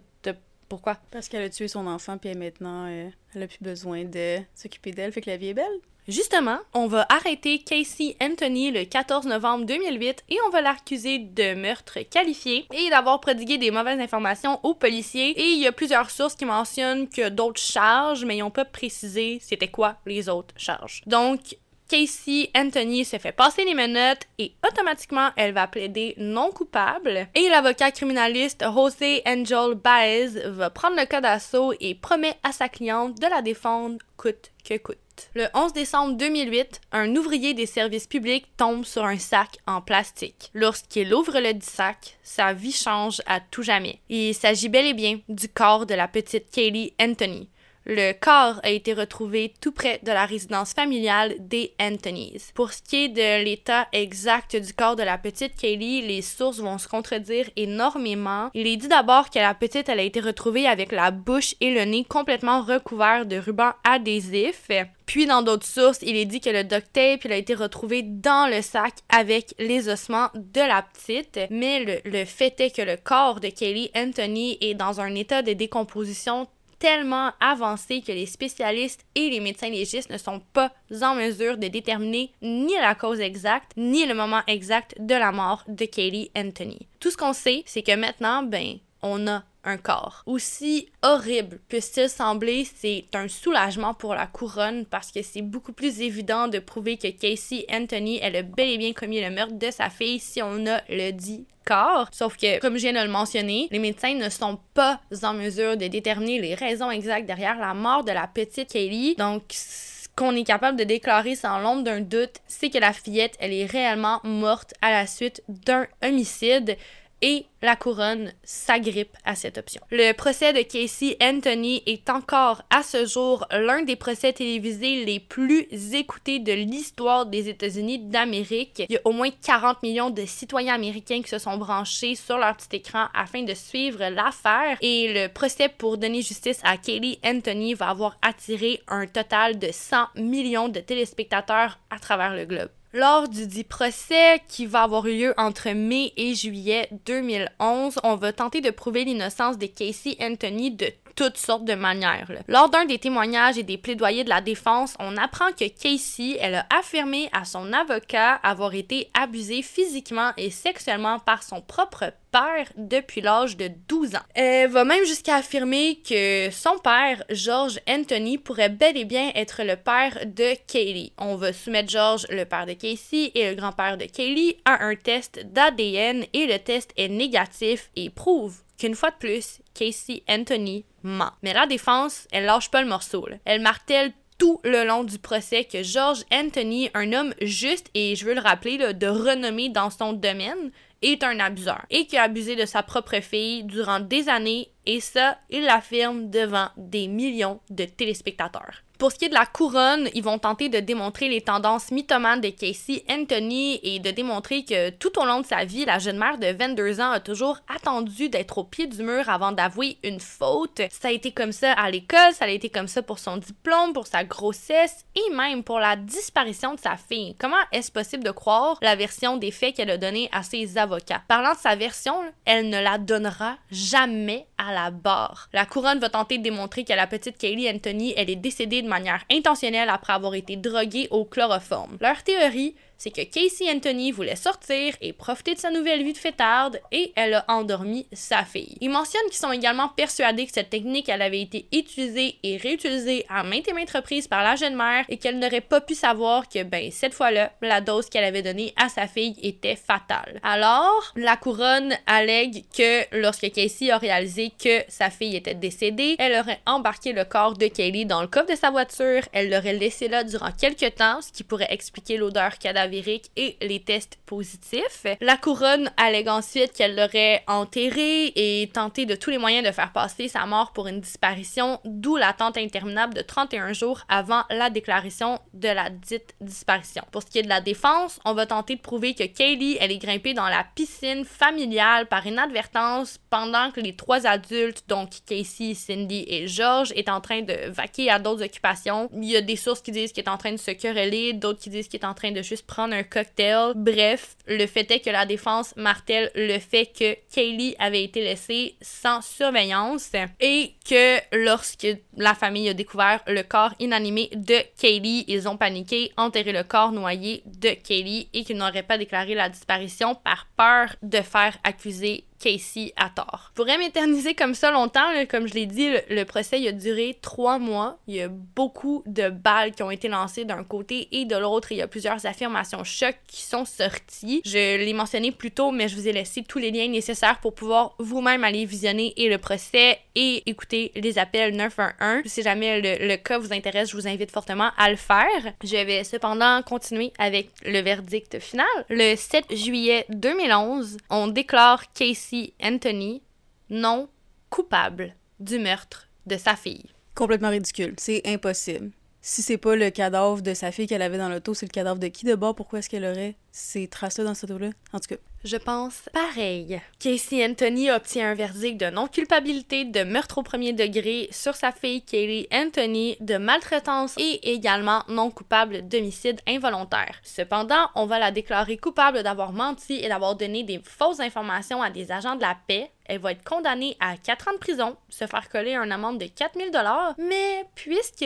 Pourquoi? 0.67 0.97
Parce 1.09 1.29
qu'elle 1.29 1.43
a 1.43 1.49
tué 1.49 1.69
son 1.69 1.87
enfant, 1.87 2.17
puis 2.17 2.35
maintenant, 2.35 2.87
euh, 2.89 3.09
elle 3.33 3.43
a 3.43 3.47
plus 3.47 3.61
besoin 3.61 4.03
de 4.03 4.39
s'occuper 4.53 4.91
d'elle, 4.91 5.13
fait 5.13 5.21
que 5.21 5.29
la 5.29 5.37
vie 5.37 5.47
est 5.47 5.53
belle. 5.53 5.79
Justement, 6.09 6.57
on 6.73 6.87
va 6.87 7.05
arrêter 7.07 7.59
Casey 7.59 8.15
Anthony 8.19 8.71
le 8.71 8.83
14 8.83 9.27
novembre 9.27 9.65
2008 9.65 10.23
et 10.29 10.37
on 10.47 10.49
va 10.49 10.61
l'accuser 10.61 11.19
de 11.19 11.53
meurtre 11.53 11.99
qualifié 11.99 12.65
et 12.73 12.89
d'avoir 12.89 13.21
prodigué 13.21 13.59
des 13.59 13.69
mauvaises 13.69 13.99
informations 13.99 14.59
aux 14.63 14.73
policiers. 14.73 15.39
Et 15.39 15.51
il 15.51 15.59
y 15.59 15.67
a 15.67 15.71
plusieurs 15.71 16.09
sources 16.09 16.33
qui 16.33 16.45
mentionnent 16.45 17.07
que 17.07 17.29
d'autres 17.29 17.61
charges, 17.61 18.25
mais 18.25 18.37
ils 18.37 18.39
n'ont 18.39 18.49
pas 18.49 18.65
précisé 18.65 19.37
c'était 19.39 19.67
quoi 19.67 19.97
les 20.07 20.29
autres 20.29 20.55
charges. 20.57 21.03
Donc, 21.05 21.41
Casey 21.87 22.49
Anthony 22.55 23.05
se 23.05 23.17
fait 23.17 23.31
passer 23.31 23.65
les 23.65 23.75
menottes 23.75 24.27
et 24.39 24.53
automatiquement 24.67 25.29
elle 25.35 25.53
va 25.53 25.67
plaider 25.67 26.15
non 26.17 26.49
coupable. 26.51 27.27
Et 27.35 27.49
l'avocat 27.49 27.91
criminaliste 27.91 28.63
José 28.63 29.21
Angel 29.27 29.75
Baez 29.75 30.29
va 30.45 30.71
prendre 30.71 30.97
le 30.97 31.05
cas 31.05 31.21
d'assaut 31.21 31.73
et 31.79 31.93
promet 31.93 32.35
à 32.41 32.51
sa 32.51 32.67
cliente 32.67 33.19
de 33.19 33.27
la 33.27 33.43
défendre 33.43 33.97
coûte 34.17 34.51
que 34.63 34.77
coûte. 34.77 34.97
Le 35.35 35.47
11 35.53 35.73
décembre 35.73 36.17
2008, 36.17 36.81
un 36.91 37.15
ouvrier 37.15 37.53
des 37.53 37.65
services 37.65 38.07
publics 38.07 38.47
tombe 38.57 38.85
sur 38.85 39.05
un 39.05 39.17
sac 39.17 39.57
en 39.67 39.81
plastique. 39.81 40.49
Lorsqu'il 40.53 41.13
ouvre 41.13 41.39
le 41.39 41.59
sac, 41.61 42.17
sa 42.23 42.53
vie 42.53 42.71
change 42.71 43.21
à 43.25 43.39
tout 43.39 43.63
jamais. 43.63 43.99
Il 44.09 44.33
s'agit 44.33 44.69
bel 44.69 44.85
et 44.85 44.93
bien 44.93 45.19
du 45.29 45.49
corps 45.49 45.85
de 45.85 45.93
la 45.93 46.07
petite 46.07 46.49
Kaylee 46.51 46.93
Anthony. 46.99 47.47
Le 47.91 48.13
corps 48.13 48.59
a 48.61 48.69
été 48.69 48.93
retrouvé 48.93 49.51
tout 49.61 49.71
près 49.71 49.99
de 50.03 50.11
la 50.11 50.27
résidence 50.27 50.73
familiale 50.73 51.33
des 51.39 51.73
Anthonys. 51.81 52.51
Pour 52.53 52.71
ce 52.71 52.83
qui 52.83 53.05
est 53.05 53.09
de 53.09 53.43
l'état 53.43 53.87
exact 53.93 54.55
du 54.55 54.75
corps 54.75 54.95
de 54.95 55.01
la 55.01 55.17
petite 55.17 55.55
Kaylee, 55.55 56.05
les 56.05 56.21
sources 56.21 56.59
vont 56.59 56.77
se 56.77 56.87
contredire 56.87 57.49
énormément. 57.55 58.51
Il 58.53 58.67
est 58.67 58.77
dit 58.77 58.89
d'abord 58.89 59.31
que 59.31 59.39
la 59.39 59.55
petite 59.55 59.89
a 59.89 59.99
été 59.99 60.19
retrouvée 60.19 60.67
avec 60.67 60.91
la 60.91 61.09
bouche 61.09 61.55
et 61.61 61.73
le 61.73 61.83
nez 61.83 62.05
complètement 62.07 62.61
recouverts 62.61 63.25
de 63.25 63.37
ruban 63.37 63.71
adhésif. 63.83 64.69
Puis 65.07 65.25
dans 65.25 65.41
d'autres 65.41 65.65
sources, 65.65 66.03
il 66.03 66.15
est 66.15 66.25
dit 66.25 66.41
que 66.41 66.51
le 66.51 66.63
duct 66.63 66.93
tape 66.93 67.25
a 67.25 67.35
été 67.35 67.55
retrouvé 67.55 68.03
dans 68.03 68.47
le 68.47 68.61
sac 68.61 68.93
avec 69.09 69.55
les 69.57 69.89
ossements 69.89 70.29
de 70.35 70.61
la 70.61 70.83
petite. 70.83 71.39
Mais 71.49 71.83
le, 71.83 72.01
le 72.05 72.25
fait 72.25 72.59
est 72.59 72.69
que 72.69 72.83
le 72.83 72.97
corps 72.97 73.39
de 73.39 73.49
Kaylee 73.49 73.89
Anthony 73.95 74.59
est 74.61 74.75
dans 74.75 75.01
un 75.01 75.15
état 75.15 75.41
de 75.41 75.53
décomposition 75.53 76.47
tellement 76.79 77.31
avancé 77.39 78.01
que 78.01 78.11
les 78.11 78.25
spécialistes 78.25 79.05
et 79.15 79.29
les 79.29 79.39
médecins 79.39 79.69
légistes 79.69 80.09
ne 80.09 80.17
sont 80.17 80.41
pas 80.53 80.71
en 81.01 81.15
mesure 81.15 81.57
de 81.57 81.67
déterminer 81.67 82.31
ni 82.41 82.73
la 82.75 82.95
cause 82.95 83.19
exacte, 83.19 83.73
ni 83.77 84.05
le 84.05 84.15
moment 84.15 84.41
exact 84.47 84.95
de 84.99 85.15
la 85.15 85.31
mort 85.31 85.63
de 85.67 85.85
Kaylee 85.85 86.31
Anthony. 86.35 86.87
Tout 86.99 87.11
ce 87.11 87.17
qu'on 87.17 87.33
sait, 87.33 87.63
c'est 87.65 87.83
que 87.83 87.95
maintenant, 87.95 88.43
ben, 88.43 88.77
on 89.01 89.27
a 89.27 89.43
un 89.63 89.77
corps. 89.77 90.23
Aussi 90.25 90.89
horrible 91.01 91.59
puisse-t-il 91.67 92.09
sembler, 92.09 92.65
c'est 92.65 93.05
un 93.13 93.27
soulagement 93.27 93.93
pour 93.93 94.15
la 94.15 94.27
couronne 94.27 94.85
parce 94.85 95.11
que 95.11 95.21
c'est 95.21 95.41
beaucoup 95.41 95.73
plus 95.73 96.01
évident 96.01 96.47
de 96.47 96.59
prouver 96.59 96.97
que 96.97 97.09
Casey 97.09 97.65
Anthony 97.71 98.19
elle 98.21 98.35
a 98.35 98.41
bel 98.43 98.69
et 98.69 98.77
bien 98.77 98.93
commis 98.93 99.21
le 99.21 99.29
meurtre 99.29 99.57
de 99.57 99.71
sa 99.71 99.89
fille 99.89 100.19
si 100.19 100.41
on 100.41 100.65
a 100.65 100.81
le 100.89 101.11
dit 101.11 101.45
corps. 101.65 102.07
Sauf 102.11 102.35
que, 102.35 102.59
comme 102.59 102.75
je 102.77 102.81
viens 102.81 102.93
de 102.93 103.05
le 103.05 103.11
mentionner, 103.11 103.67
les 103.71 103.79
médecins 103.79 104.15
ne 104.15 104.29
sont 104.29 104.59
pas 104.73 104.99
en 105.23 105.33
mesure 105.33 105.77
de 105.77 105.87
déterminer 105.87 106.39
les 106.39 106.55
raisons 106.55 106.89
exactes 106.89 107.27
derrière 107.27 107.59
la 107.59 107.73
mort 107.73 108.03
de 108.03 108.11
la 108.11 108.27
petite 108.27 108.71
Kaylee. 108.71 109.15
Donc, 109.17 109.43
ce 109.49 110.07
qu'on 110.15 110.35
est 110.35 110.43
capable 110.43 110.79
de 110.79 110.83
déclarer 110.83 111.35
sans 111.35 111.59
l'ombre 111.59 111.83
d'un 111.83 112.01
doute, 112.01 112.37
c'est 112.47 112.69
que 112.69 112.79
la 112.79 112.91
fillette, 112.91 113.35
elle 113.39 113.53
est 113.53 113.65
réellement 113.65 114.19
morte 114.23 114.73
à 114.81 114.91
la 114.91 115.05
suite 115.05 115.43
d'un 115.47 115.85
homicide 116.03 116.75
et 117.21 117.45
la 117.61 117.75
couronne 117.75 118.31
s'agrippe 118.43 119.15
à 119.25 119.35
cette 119.35 119.57
option. 119.57 119.81
Le 119.91 120.13
procès 120.13 120.53
de 120.53 120.61
Casey 120.61 121.17
Anthony 121.21 121.83
est 121.85 122.09
encore 122.09 122.61
à 122.69 122.83
ce 122.83 123.05
jour 123.05 123.45
l'un 123.51 123.81
des 123.83 123.95
procès 123.95 124.33
télévisés 124.33 125.03
les 125.03 125.19
plus 125.19 125.67
écoutés 125.93 126.39
de 126.39 126.53
l'histoire 126.53 127.25
des 127.25 127.49
États-Unis 127.49 127.99
d'Amérique. 127.99 128.83
Il 128.87 128.93
y 128.93 128.97
a 128.97 129.01
au 129.03 129.11
moins 129.11 129.29
40 129.29 129.83
millions 129.83 130.09
de 130.09 130.25
citoyens 130.25 130.75
américains 130.75 131.21
qui 131.21 131.29
se 131.29 131.37
sont 131.37 131.57
branchés 131.57 132.15
sur 132.15 132.37
leur 132.37 132.55
petit 132.55 132.77
écran 132.77 133.07
afin 133.13 133.43
de 133.43 133.53
suivre 133.53 134.07
l'affaire 134.09 134.77
et 134.81 135.13
le 135.13 135.27
procès 135.27 135.69
pour 135.69 135.97
donner 135.97 136.21
justice 136.21 136.59
à 136.63 136.77
Kaylee 136.77 137.19
Anthony 137.25 137.73
va 137.73 137.89
avoir 137.89 138.17
attiré 138.21 138.81
un 138.87 139.05
total 139.05 139.59
de 139.59 139.69
100 139.71 140.07
millions 140.15 140.69
de 140.69 140.79
téléspectateurs 140.79 141.79
à 141.89 141.99
travers 141.99 142.35
le 142.35 142.45
globe. 142.45 142.69
Lors 142.91 143.29
du 143.29 143.45
dit 143.45 143.63
procès 143.63 144.41
qui 144.47 144.65
va 144.65 144.81
avoir 144.81 145.03
lieu 145.03 145.35
entre 145.37 145.69
mai 145.69 146.11
et 146.17 146.33
juillet 146.33 146.89
2011, 147.05 147.99
on 148.03 148.15
va 148.15 148.33
tenter 148.33 148.61
de 148.61 148.71
prouver 148.71 149.05
l'innocence 149.05 149.59
de 149.59 149.67
Casey 149.67 150.17
Anthony 150.19 150.71
de 150.71 150.87
toutes 151.19 151.35
sortes 151.35 151.65
de 151.65 151.75
manières. 151.75 152.31
Lors 152.47 152.69
d'un 152.69 152.85
des 152.85 152.97
témoignages 152.97 153.57
et 153.57 153.63
des 153.63 153.77
plaidoyers 153.77 154.23
de 154.23 154.29
la 154.29 154.39
défense, 154.39 154.95
on 154.99 155.17
apprend 155.17 155.51
que 155.51 155.67
Casey, 155.67 156.37
elle 156.39 156.55
a 156.55 156.65
affirmé 156.79 157.27
à 157.33 157.43
son 157.43 157.73
avocat 157.73 158.35
avoir 158.35 158.73
été 158.73 159.09
abusée 159.13 159.61
physiquement 159.61 160.31
et 160.37 160.49
sexuellement 160.49 161.19
par 161.19 161.43
son 161.43 161.59
propre 161.59 162.13
père 162.31 162.71
depuis 162.77 163.19
l'âge 163.19 163.57
de 163.57 163.69
12 163.89 164.15
ans. 164.15 164.25
Elle 164.33 164.69
va 164.69 164.85
même 164.85 165.03
jusqu'à 165.03 165.35
affirmer 165.35 165.99
que 166.07 166.49
son 166.51 166.77
père, 166.81 167.21
George 167.31 167.81
Anthony, 167.85 168.37
pourrait 168.37 168.69
bel 168.69 168.95
et 168.95 169.03
bien 169.03 169.33
être 169.35 169.63
le 169.65 169.75
père 169.75 170.19
de 170.25 170.53
Kaylee. 170.67 171.11
On 171.17 171.35
va 171.35 171.51
soumettre 171.51 171.89
George, 171.89 172.27
le 172.29 172.45
père 172.45 172.65
de 172.65 172.73
Casey, 172.73 173.31
et 173.35 173.49
le 173.49 173.55
grand-père 173.55 173.97
de 173.97 174.05
Kaylee 174.05 174.55
à 174.63 174.85
un 174.85 174.95
test 174.95 175.41
d'ADN 175.51 176.23
et 176.31 176.47
le 176.47 176.59
test 176.59 176.93
est 176.95 177.09
négatif 177.09 177.89
et 177.97 178.09
prouve 178.09 178.61
qu'une 178.77 178.95
fois 178.95 179.11
de 179.11 179.17
plus, 179.17 179.59
Casey 179.73 180.23
Anthony. 180.29 180.85
Mais 181.03 181.53
la 181.53 181.65
défense, 181.65 182.27
elle 182.31 182.45
lâche 182.45 182.71
pas 182.71 182.81
le 182.81 182.87
morceau. 182.87 183.27
Elle 183.45 183.61
martèle 183.61 184.13
tout 184.37 184.61
le 184.63 184.85
long 184.85 185.03
du 185.03 185.19
procès 185.19 185.65
que 185.65 185.83
George 185.83 186.23
Anthony, 186.31 186.89
un 186.93 187.11
homme 187.13 187.33
juste 187.41 187.89
et 187.93 188.15
je 188.15 188.25
veux 188.25 188.33
le 188.33 188.41
rappeler, 188.41 188.77
de 188.77 189.07
renommée 189.07 189.69
dans 189.69 189.89
son 189.89 190.13
domaine, 190.13 190.71
est 191.01 191.23
un 191.23 191.39
abuseur 191.39 191.85
et 191.89 192.07
qui 192.07 192.17
a 192.17 192.23
abusé 192.23 192.55
de 192.55 192.65
sa 192.65 192.83
propre 192.83 193.19
fille 193.21 193.63
durant 193.63 193.99
des 193.99 194.29
années 194.29 194.69
et 194.85 194.99
ça, 194.99 195.37
il 195.49 195.63
l'affirme 195.63 196.29
devant 196.29 196.69
des 196.77 197.07
millions 197.07 197.59
de 197.69 197.85
téléspectateurs. 197.85 198.83
Pour 198.99 199.13
ce 199.13 199.17
qui 199.17 199.23
est 199.23 199.29
de 199.29 199.33
la 199.33 199.45
couronne, 199.45 200.09
ils 200.13 200.21
vont 200.21 200.39
tenter 200.39 200.67
de 200.67 200.81
démontrer 200.81 201.29
les 201.29 201.39
tendances 201.39 201.89
mythomanes 201.89 202.41
de 202.41 202.49
Casey 202.49 203.05
Anthony 203.09 203.79
et 203.81 203.99
de 203.99 204.11
démontrer 204.11 204.65
que 204.65 204.89
tout 204.89 205.17
au 205.17 205.23
long 205.23 205.39
de 205.39 205.45
sa 205.45 205.63
vie, 205.63 205.85
la 205.85 205.99
jeune 205.99 206.17
mère 206.17 206.37
de 206.37 206.47
22 206.47 206.99
ans 206.99 207.11
a 207.11 207.21
toujours 207.21 207.59
attendu 207.73 208.27
d'être 208.27 208.57
au 208.57 208.65
pied 208.65 208.87
du 208.87 209.01
mur 209.01 209.29
avant 209.29 209.53
d'avouer 209.53 209.97
une 210.03 210.19
faute. 210.19 210.81
Ça 210.91 211.07
a 211.07 211.11
été 211.11 211.31
comme 211.31 211.53
ça 211.53 211.71
à 211.71 211.89
l'école, 211.89 212.33
ça 212.33 212.43
a 212.43 212.49
été 212.49 212.69
comme 212.69 212.89
ça 212.89 213.01
pour 213.01 213.19
son 213.19 213.37
diplôme, 213.37 213.93
pour 213.93 214.05
sa 214.05 214.25
grossesse 214.25 215.05
et 215.15 215.33
même 215.33 215.63
pour 215.63 215.79
la 215.79 215.95
disparition 215.95 216.75
de 216.75 216.79
sa 216.81 216.97
fille. 216.97 217.37
Comment 217.39 217.55
est-ce 217.71 217.93
possible 217.93 218.25
de 218.25 218.31
croire 218.31 218.79
la 218.81 218.97
version 218.97 219.37
des 219.37 219.51
faits 219.51 219.77
qu'elle 219.77 219.91
a 219.91 219.97
donnée 219.97 220.27
à 220.33 220.43
ses 220.43 220.77
avocats? 220.77 221.21
Parlant 221.29 221.53
de 221.53 221.59
sa 221.59 221.77
version, 221.77 222.15
elle 222.43 222.67
ne 222.67 222.81
la 222.81 222.97
donnera 222.97 223.55
jamais 223.71 224.45
à 224.57 224.73
la 224.73 224.91
barre. 224.91 225.47
La 225.53 225.65
couronne 225.65 225.99
va 225.99 226.09
tenter 226.09 226.37
de 226.37 226.43
démontrer 226.43 226.83
que 226.83 226.91
la 226.91 227.07
petite 227.07 227.37
Kaylee 227.37 227.69
Anthony, 227.69 228.13
elle 228.17 228.29
est 228.29 228.35
décédée 228.35 228.81
de 228.81 228.88
manière 228.89 229.23
intentionnelle 229.31 229.89
après 229.89 230.13
avoir 230.13 230.35
été 230.35 230.57
droguée 230.57 231.07
au 231.11 231.23
chloroforme. 231.23 231.97
Leur 232.01 232.21
théorie, 232.23 232.75
c'est 232.99 233.11
que 233.11 233.23
Casey 233.23 233.71
Anthony 233.73 234.11
voulait 234.11 234.35
sortir 234.35 234.93
et 234.99 235.13
profiter 235.13 235.55
de 235.55 235.59
sa 235.59 235.71
nouvelle 235.71 236.03
vie 236.03 236.11
de 236.11 236.17
fêtarde 236.17 236.81
et 236.91 237.13
elle 237.15 237.33
a 237.33 237.45
endormi 237.47 238.05
sa 238.11 238.43
fille. 238.43 238.77
Ils 238.81 238.89
mentionnent 238.89 239.29
qu'ils 239.29 239.39
sont 239.39 239.53
également 239.53 239.87
persuadés 239.87 240.45
que 240.45 240.51
cette 240.51 240.69
technique 240.69 241.07
elle 241.07 241.21
avait 241.21 241.41
été 241.41 241.67
utilisée 241.71 242.35
et 242.43 242.57
réutilisée 242.57 243.25
à 243.29 243.43
maintes 243.43 243.69
et 243.69 243.73
maintes 243.73 243.91
reprises 243.91 244.27
par 244.27 244.43
la 244.43 244.57
jeune 244.57 244.75
mère 244.75 245.05
et 245.07 245.15
qu'elle 245.15 245.39
n'aurait 245.39 245.61
pas 245.61 245.79
pu 245.79 245.95
savoir 245.95 246.49
que 246.49 246.61
ben 246.63 246.91
cette 246.91 247.13
fois-là 247.13 247.53
la 247.61 247.79
dose 247.79 248.09
qu'elle 248.09 248.25
avait 248.25 248.41
donnée 248.41 248.73
à 248.75 248.89
sa 248.89 249.07
fille 249.07 249.37
était 249.41 249.77
fatale. 249.77 250.41
Alors 250.43 251.13
la 251.15 251.37
couronne 251.37 251.95
allègue 252.05 252.65
que 252.75 253.05
lorsque 253.17 253.49
Casey 253.51 253.91
a 253.91 253.97
réalisé 253.97 254.51
que 254.61 254.83
sa 254.89 255.09
fille 255.09 255.37
était 255.37 255.55
décédée, 255.55 256.17
elle 256.19 256.37
aurait 256.37 256.59
embarqué 256.65 257.13
le 257.13 257.23
corps 257.23 257.53
de 257.53 257.67
Kaylee 257.67 258.05
dans 258.05 258.21
le 258.21 258.27
coffre 258.27 258.51
de 258.51 258.55
sa 258.55 258.71
voiture, 258.71 259.21
elle 259.31 259.49
l'aurait 259.49 259.73
laissé 259.73 260.09
là 260.09 260.25
durant 260.25 260.51
quelques 260.51 260.95
temps, 260.95 261.21
ce 261.21 261.31
qui 261.31 261.43
pourrait 261.43 261.71
expliquer 261.71 262.17
l'odeur 262.17 262.57
cadavérique 262.57 262.88
et 263.35 263.57
les 263.61 263.79
tests 263.79 264.17
positifs. 264.25 265.05
La 265.21 265.37
couronne 265.37 265.91
allègue 265.97 266.29
ensuite 266.29 266.73
qu'elle 266.73 266.95
l'aurait 266.95 267.43
enterré 267.47 268.31
et 268.35 268.69
tenté 268.73 269.05
de 269.05 269.15
tous 269.15 269.29
les 269.29 269.37
moyens 269.37 269.65
de 269.65 269.71
faire 269.71 269.91
passer 269.91 270.27
sa 270.27 270.45
mort 270.45 270.71
pour 270.73 270.87
une 270.87 270.99
disparition, 270.99 271.79
d'où 271.85 272.15
l'attente 272.15 272.57
interminable 272.57 273.13
de 273.13 273.21
31 273.21 273.73
jours 273.73 274.01
avant 274.09 274.43
la 274.49 274.69
déclaration 274.69 275.39
de 275.53 275.69
la 275.69 275.89
dite 275.89 276.35
disparition. 276.41 277.03
Pour 277.11 277.23
ce 277.23 277.27
qui 277.27 277.39
est 277.39 277.43
de 277.43 277.49
la 277.49 277.61
défense, 277.61 278.19
on 278.25 278.33
va 278.33 278.45
tenter 278.45 278.75
de 278.75 278.81
prouver 278.81 279.13
que 279.13 279.23
Kaylee, 279.23 279.77
elle 279.79 279.91
est 279.91 279.97
grimpée 279.97 280.33
dans 280.33 280.47
la 280.47 280.65
piscine 280.75 281.25
familiale 281.25 282.07
par 282.07 282.25
inadvertance 282.25 283.19
pendant 283.29 283.71
que 283.71 283.81
les 283.81 283.95
trois 283.95 284.25
adultes, 284.25 284.83
donc 284.87 285.09
Casey, 285.25 285.73
Cindy 285.73 286.25
et 286.27 286.47
George, 286.47 286.91
est 286.95 287.09
en 287.09 287.21
train 287.21 287.41
de 287.41 287.69
vaquer 287.69 288.09
à 288.09 288.19
d'autres 288.19 288.43
occupations. 288.43 289.09
Il 289.13 289.25
y 289.25 289.35
a 289.35 289.41
des 289.41 289.55
sources 289.55 289.81
qui 289.81 289.91
disent 289.91 290.11
qu'il 290.11 290.23
est 290.23 290.29
en 290.29 290.37
train 290.37 290.51
de 290.51 290.57
se 290.57 290.71
quereller, 290.71 291.33
d'autres 291.33 291.59
qui 291.59 291.69
disent 291.69 291.87
qu'il 291.87 291.99
est 291.99 292.05
en 292.05 292.13
train 292.13 292.31
de 292.31 292.41
juste 292.41 292.65
prendre 292.65 292.78
un 292.83 293.03
cocktail. 293.03 293.73
Bref, 293.75 294.35
le 294.47 294.65
fait 294.67 294.89
est 294.91 294.99
que 294.99 295.09
la 295.09 295.25
défense 295.25 295.75
martèle 295.75 296.31
le 296.35 296.59
fait 296.59 296.87
que 296.87 297.15
Kaylee 297.33 297.75
avait 297.79 298.03
été 298.03 298.21
laissée 298.21 298.75
sans 298.81 299.21
surveillance 299.21 300.11
et 300.39 300.73
que 300.87 301.19
lorsque 301.35 301.87
la 302.19 302.35
famille 302.35 302.69
a 302.69 302.73
découvert 302.73 303.21
le 303.27 303.41
corps 303.43 303.73
inanimé 303.79 304.29
de 304.33 304.57
Kaylee, 304.79 305.25
ils 305.27 305.47
ont 305.47 305.57
paniqué, 305.57 306.11
enterré 306.17 306.51
le 306.51 306.63
corps 306.63 306.91
noyé 306.91 307.43
de 307.45 307.69
Kaylee 307.69 308.29
et 308.33 308.43
qu'ils 308.43 308.57
n'auraient 308.57 308.83
pas 308.83 308.97
déclaré 308.97 309.35
la 309.35 309.49
disparition 309.49 310.15
par 310.15 310.47
peur 310.55 310.95
de 311.01 311.21
faire 311.21 311.57
accuser 311.63 312.25
Casey 312.39 312.93
à 312.95 313.09
tort. 313.09 313.51
Je 313.51 313.61
pourrais 313.61 313.77
m'éterniser 313.77 314.33
comme 314.33 314.53
ça 314.53 314.71
longtemps, 314.71 315.07
comme 315.29 315.47
je 315.47 315.53
l'ai 315.53 315.65
dit, 315.65 315.89
le, 316.09 316.23
procès 316.23 316.65
a 316.67 316.71
duré 316.71 317.17
trois 317.21 317.59
mois. 317.59 317.99
Il 318.07 318.15
y 318.15 318.21
a 318.21 318.29
beaucoup 318.29 319.03
de 319.05 319.29
balles 319.29 319.73
qui 319.73 319.83
ont 319.83 319.91
été 319.91 320.07
lancées 320.07 320.45
d'un 320.45 320.63
côté 320.63 321.07
et 321.11 321.25
de 321.25 321.35
l'autre. 321.35 321.71
Il 321.71 321.77
y 321.77 321.81
a 321.81 321.87
plusieurs 321.87 322.25
affirmations 322.25 322.83
chocs 322.83 323.19
qui 323.27 323.41
sont 323.41 323.65
sorties. 323.65 324.41
Je 324.45 324.77
l'ai 324.77 324.93
mentionné 324.93 325.31
plus 325.31 325.51
tôt, 325.51 325.71
mais 325.71 325.87
je 325.87 325.95
vous 325.95 326.07
ai 326.07 326.13
laissé 326.13 326.43
tous 326.43 326.59
les 326.59 326.71
liens 326.71 326.87
nécessaires 326.87 327.39
pour 327.39 327.53
pouvoir 327.53 327.95
vous-même 327.99 328.43
aller 328.43 328.65
visionner 328.65 329.13
et 329.17 329.29
le 329.29 329.37
procès 329.37 329.99
et 330.15 330.49
écouter 330.49 330.91
les 330.95 331.17
appels 331.19 331.55
911. 331.55 332.08
Si 332.25 332.41
jamais 332.41 332.81
le, 332.81 333.15
cas 333.17 333.37
vous 333.37 333.53
intéresse, 333.53 333.89
je 333.89 333.95
vous 333.95 334.07
invite 334.07 334.31
fortement 334.31 334.71
à 334.77 334.89
le 334.89 334.95
faire. 334.95 335.53
Je 335.63 335.85
vais 335.85 336.03
cependant 336.03 336.61
continuer 336.61 337.11
avec 337.17 337.49
le 337.65 337.79
verdict 337.81 338.39
final. 338.39 338.65
Le 338.89 339.15
7 339.15 339.55
juillet 339.55 340.05
2011, 340.09 340.97
on 341.09 341.27
déclare 341.27 341.91
Casey 341.93 342.53
Anthony 342.61 343.21
non 343.69 344.09
coupable 344.49 345.15
du 345.39 345.59
meurtre 345.59 346.07
de 346.25 346.37
sa 346.37 346.55
fille. 346.55 346.85
Complètement 347.15 347.49
ridicule. 347.49 347.95
C'est 347.97 348.21
impossible. 348.25 348.91
Si 349.21 349.41
c'est 349.41 349.57
pas 349.57 349.75
le 349.75 349.89
cadavre 349.89 350.41
de 350.41 350.53
sa 350.53 350.71
fille 350.71 350.87
qu'elle 350.87 351.01
avait 351.01 351.17
dans 351.17 351.29
l'auto, 351.29 351.53
c'est 351.53 351.65
le 351.65 351.71
cadavre 351.71 351.99
de 351.99 352.07
qui 352.07 352.25
de 352.25 352.35
bord? 352.35 352.55
Pourquoi 352.55 352.79
est-ce 352.79 352.89
qu'elle 352.89 353.05
aurait 353.05 353.35
ces 353.51 353.87
traces-là 353.87 354.23
dans 354.23 354.33
cette 354.33 354.49
auto-là? 354.49 354.69
En 354.93 354.99
tout 354.99 355.07
cas, 355.09 355.21
je 355.43 355.57
pense 355.57 356.09
pareil. 356.11 356.81
Casey 356.99 357.45
Anthony 357.45 357.91
obtient 357.91 358.31
un 358.31 358.35
verdict 358.35 358.79
de 358.79 358.89
non-culpabilité 358.89 359.85
de 359.85 360.03
meurtre 360.03 360.39
au 360.39 360.43
premier 360.43 360.73
degré 360.73 361.27
sur 361.31 361.55
sa 361.55 361.71
fille 361.71 362.01
Kaylee 362.01 362.47
Anthony, 362.51 363.17
de 363.19 363.37
maltraitance 363.37 364.15
et 364.17 364.51
également 364.51 365.03
non 365.07 365.31
coupable 365.31 365.87
d'homicide 365.87 366.41
involontaire. 366.47 367.19
Cependant, 367.23 367.89
on 367.95 368.05
va 368.05 368.19
la 368.19 368.31
déclarer 368.31 368.77
coupable 368.77 369.23
d'avoir 369.23 369.53
menti 369.53 369.93
et 369.95 370.09
d'avoir 370.09 370.35
donné 370.35 370.63
des 370.63 370.81
fausses 370.83 371.19
informations 371.19 371.81
à 371.81 371.89
des 371.89 372.11
agents 372.11 372.35
de 372.35 372.41
la 372.41 372.57
paix. 372.67 372.91
Elle 373.05 373.19
va 373.19 373.31
être 373.31 373.43
condamnée 373.43 373.97
à 373.99 374.17
4 374.17 374.49
ans 374.49 374.53
de 374.53 374.57
prison, 374.57 374.95
se 375.09 375.25
faire 375.25 375.49
coller 375.49 375.73
un 375.73 375.89
amende 375.89 376.19
de 376.19 376.27
4000 376.27 376.69
dollars, 376.69 377.15
mais 377.17 377.65
puisque 377.73 378.25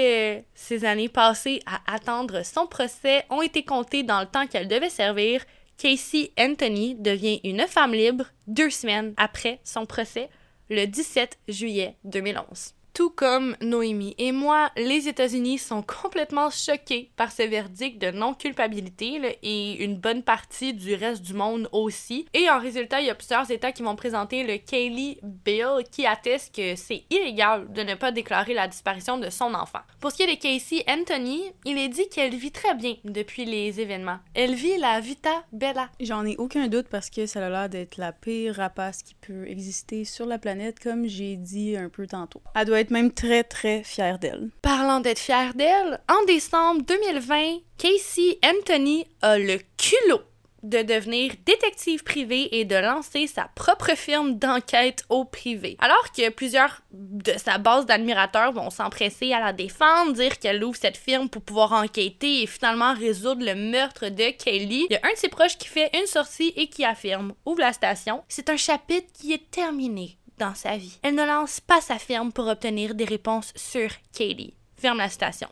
ces 0.55 0.86
années 0.86 1.09
passées 1.09 1.61
à 1.66 1.80
attendre 1.93 2.43
son 2.43 2.68
procès 2.68 3.24
ont 3.30 3.41
été 3.41 3.64
comptées 3.64 4.03
dans 4.03 4.20
le 4.20 4.26
temps 4.26 4.45
qu'elle 4.45 4.68
devait 4.68 4.89
servir, 4.89 5.45
Casey 5.84 6.31
Anthony 6.39 6.95
devient 6.95 7.41
une 7.43 7.67
femme 7.67 7.91
libre 7.91 8.23
deux 8.47 8.69
semaines 8.69 9.13
après 9.17 9.59
son 9.65 9.86
procès, 9.86 10.29
le 10.69 10.86
17 10.86 11.38
juillet 11.49 11.97
2011. 12.05 12.73
Tout 12.94 13.10
comme 13.10 13.56
Noémie 13.60 14.14
et 14.20 14.32
moi, 14.32 14.70
les 14.78 15.08
États-Unis 15.08 15.58
sont 15.58 15.82
complètement 16.04 16.52
choqués 16.52 17.10
par 17.16 17.32
ce 17.32 17.41
verdict 17.41 18.00
de 18.00 18.12
non-culpabilité 18.12 19.39
et 19.41 19.84
une 19.84 19.98
bonne 19.98 20.22
partie 20.22 20.76
du 20.76 20.94
reste 20.94 21.24
du 21.24 21.34
monde 21.34 21.68
aussi. 21.72 22.28
Et 22.36 22.48
en 22.52 22.60
résultat, 22.60 23.02
il 23.02 23.08
y 23.08 23.10
a 23.10 23.16
plusieurs 23.16 23.50
États 23.50 23.72
qui 23.72 23.82
vont 23.82 23.96
présenter 23.96 24.44
le 24.44 24.58
Kaylee 24.58 25.18
Bill 25.24 25.84
qui 25.91 26.06
atteste 26.06 26.54
que 26.54 26.76
c'est 26.76 27.06
illégal 27.10 27.74
de 27.74 27.82
ne 27.82 27.96
pas 27.96 28.12
déclarer 28.12 28.54
la 28.54 28.68
disparition 28.68 29.18
de 29.18 29.32
son 29.32 29.56
enfant. 29.56 29.80
Pour 30.00 30.12
ce 30.12 30.18
qui 30.18 30.24
est 30.24 30.36
de 30.36 30.39
Casey 30.39 30.84
Anthony, 30.88 31.41
il 31.66 31.80
est 31.80 31.89
dit 31.89 32.08
qu'elle 32.10 32.36
vit 32.36 32.52
très 32.52 32.76
bien 32.76 32.94
depuis 33.06 33.46
les 33.46 33.82
événements. 33.82 34.20
Elle 34.36 34.54
vit 34.54 34.78
la 34.78 35.00
vita 35.00 35.44
bella. 35.52 35.89
J'en 36.00 36.28
ai 36.28 36.38
aucun 36.38 36.68
doute 36.68 36.89
parce 36.91 37.10
que 37.10 37.26
ça 37.26 37.44
a 37.44 37.50
l'air 37.50 37.70
d'être 37.70 37.98
la 37.98 38.12
pire 38.12 38.54
rapace 38.56 39.02
qui 39.02 39.16
peut 39.16 39.48
exister 39.48 40.06
sur 40.06 40.28
la 40.28 40.38
planète, 40.38 40.80
comme 40.80 41.08
j'ai 41.08 41.38
dit 41.38 41.76
un 41.76 41.89
peu 41.89 42.06
tantôt. 42.06 42.44
Même 42.91 43.11
très 43.11 43.43
très 43.43 43.84
fière 43.84 44.19
d'elle. 44.19 44.49
Parlant 44.61 44.99
d'être 44.99 45.19
fière 45.19 45.53
d'elle, 45.53 45.99
en 46.09 46.23
décembre 46.25 46.81
2020, 46.84 47.59
Casey 47.77 48.39
Anthony 48.43 49.05
a 49.21 49.38
le 49.38 49.59
culot 49.77 50.21
de 50.63 50.81
devenir 50.81 51.34
détective 51.45 52.03
privé 52.03 52.59
et 52.59 52.65
de 52.65 52.75
lancer 52.75 53.27
sa 53.27 53.49
propre 53.53 53.95
firme 53.95 54.36
d'enquête 54.36 55.03
au 55.09 55.25
privé. 55.25 55.75
Alors 55.79 56.11
que 56.15 56.29
plusieurs 56.29 56.81
de 56.91 57.34
sa 57.38 57.57
base 57.57 57.86
d'admirateurs 57.86 58.53
vont 58.53 58.69
s'empresser 58.69 59.34
à 59.34 59.41
la 59.41 59.53
défendre, 59.53 60.13
dire 60.13 60.39
qu'elle 60.39 60.63
ouvre 60.63 60.77
cette 60.77 60.97
firme 60.97 61.29
pour 61.29 61.41
pouvoir 61.41 61.73
enquêter 61.73 62.43
et 62.43 62.47
finalement 62.47 62.93
résoudre 62.93 63.45
le 63.45 63.55
meurtre 63.55 64.07
de 64.07 64.31
Kelly, 64.31 64.88
il 64.89 64.93
y 64.93 64.95
a 64.95 65.01
un 65.03 65.11
de 65.11 65.17
ses 65.17 65.27
proches 65.27 65.57
qui 65.57 65.67
fait 65.67 65.91
une 65.99 66.07
sortie 66.07 66.53
et 66.55 66.67
qui 66.67 66.86
affirme 66.86 67.34
Ouvre 67.45 67.59
la 67.59 67.73
station, 67.73 68.23
c'est 68.29 68.49
un 68.49 68.57
chapitre 68.57 69.07
qui 69.13 69.34
est 69.34 69.51
terminé 69.51 70.17
dans 70.38 70.55
sa 70.55 70.77
vie. 70.77 70.99
Elle 71.03 71.15
ne 71.15 71.25
lance 71.25 71.59
pas 71.59 71.81
sa 71.81 71.97
firme 71.97 72.31
pour 72.31 72.47
obtenir 72.47 72.95
des 72.95 73.05
réponses 73.05 73.53
sur 73.55 73.89
Katie. 74.17 74.55
Ferme 74.77 74.97
la. 74.97 75.07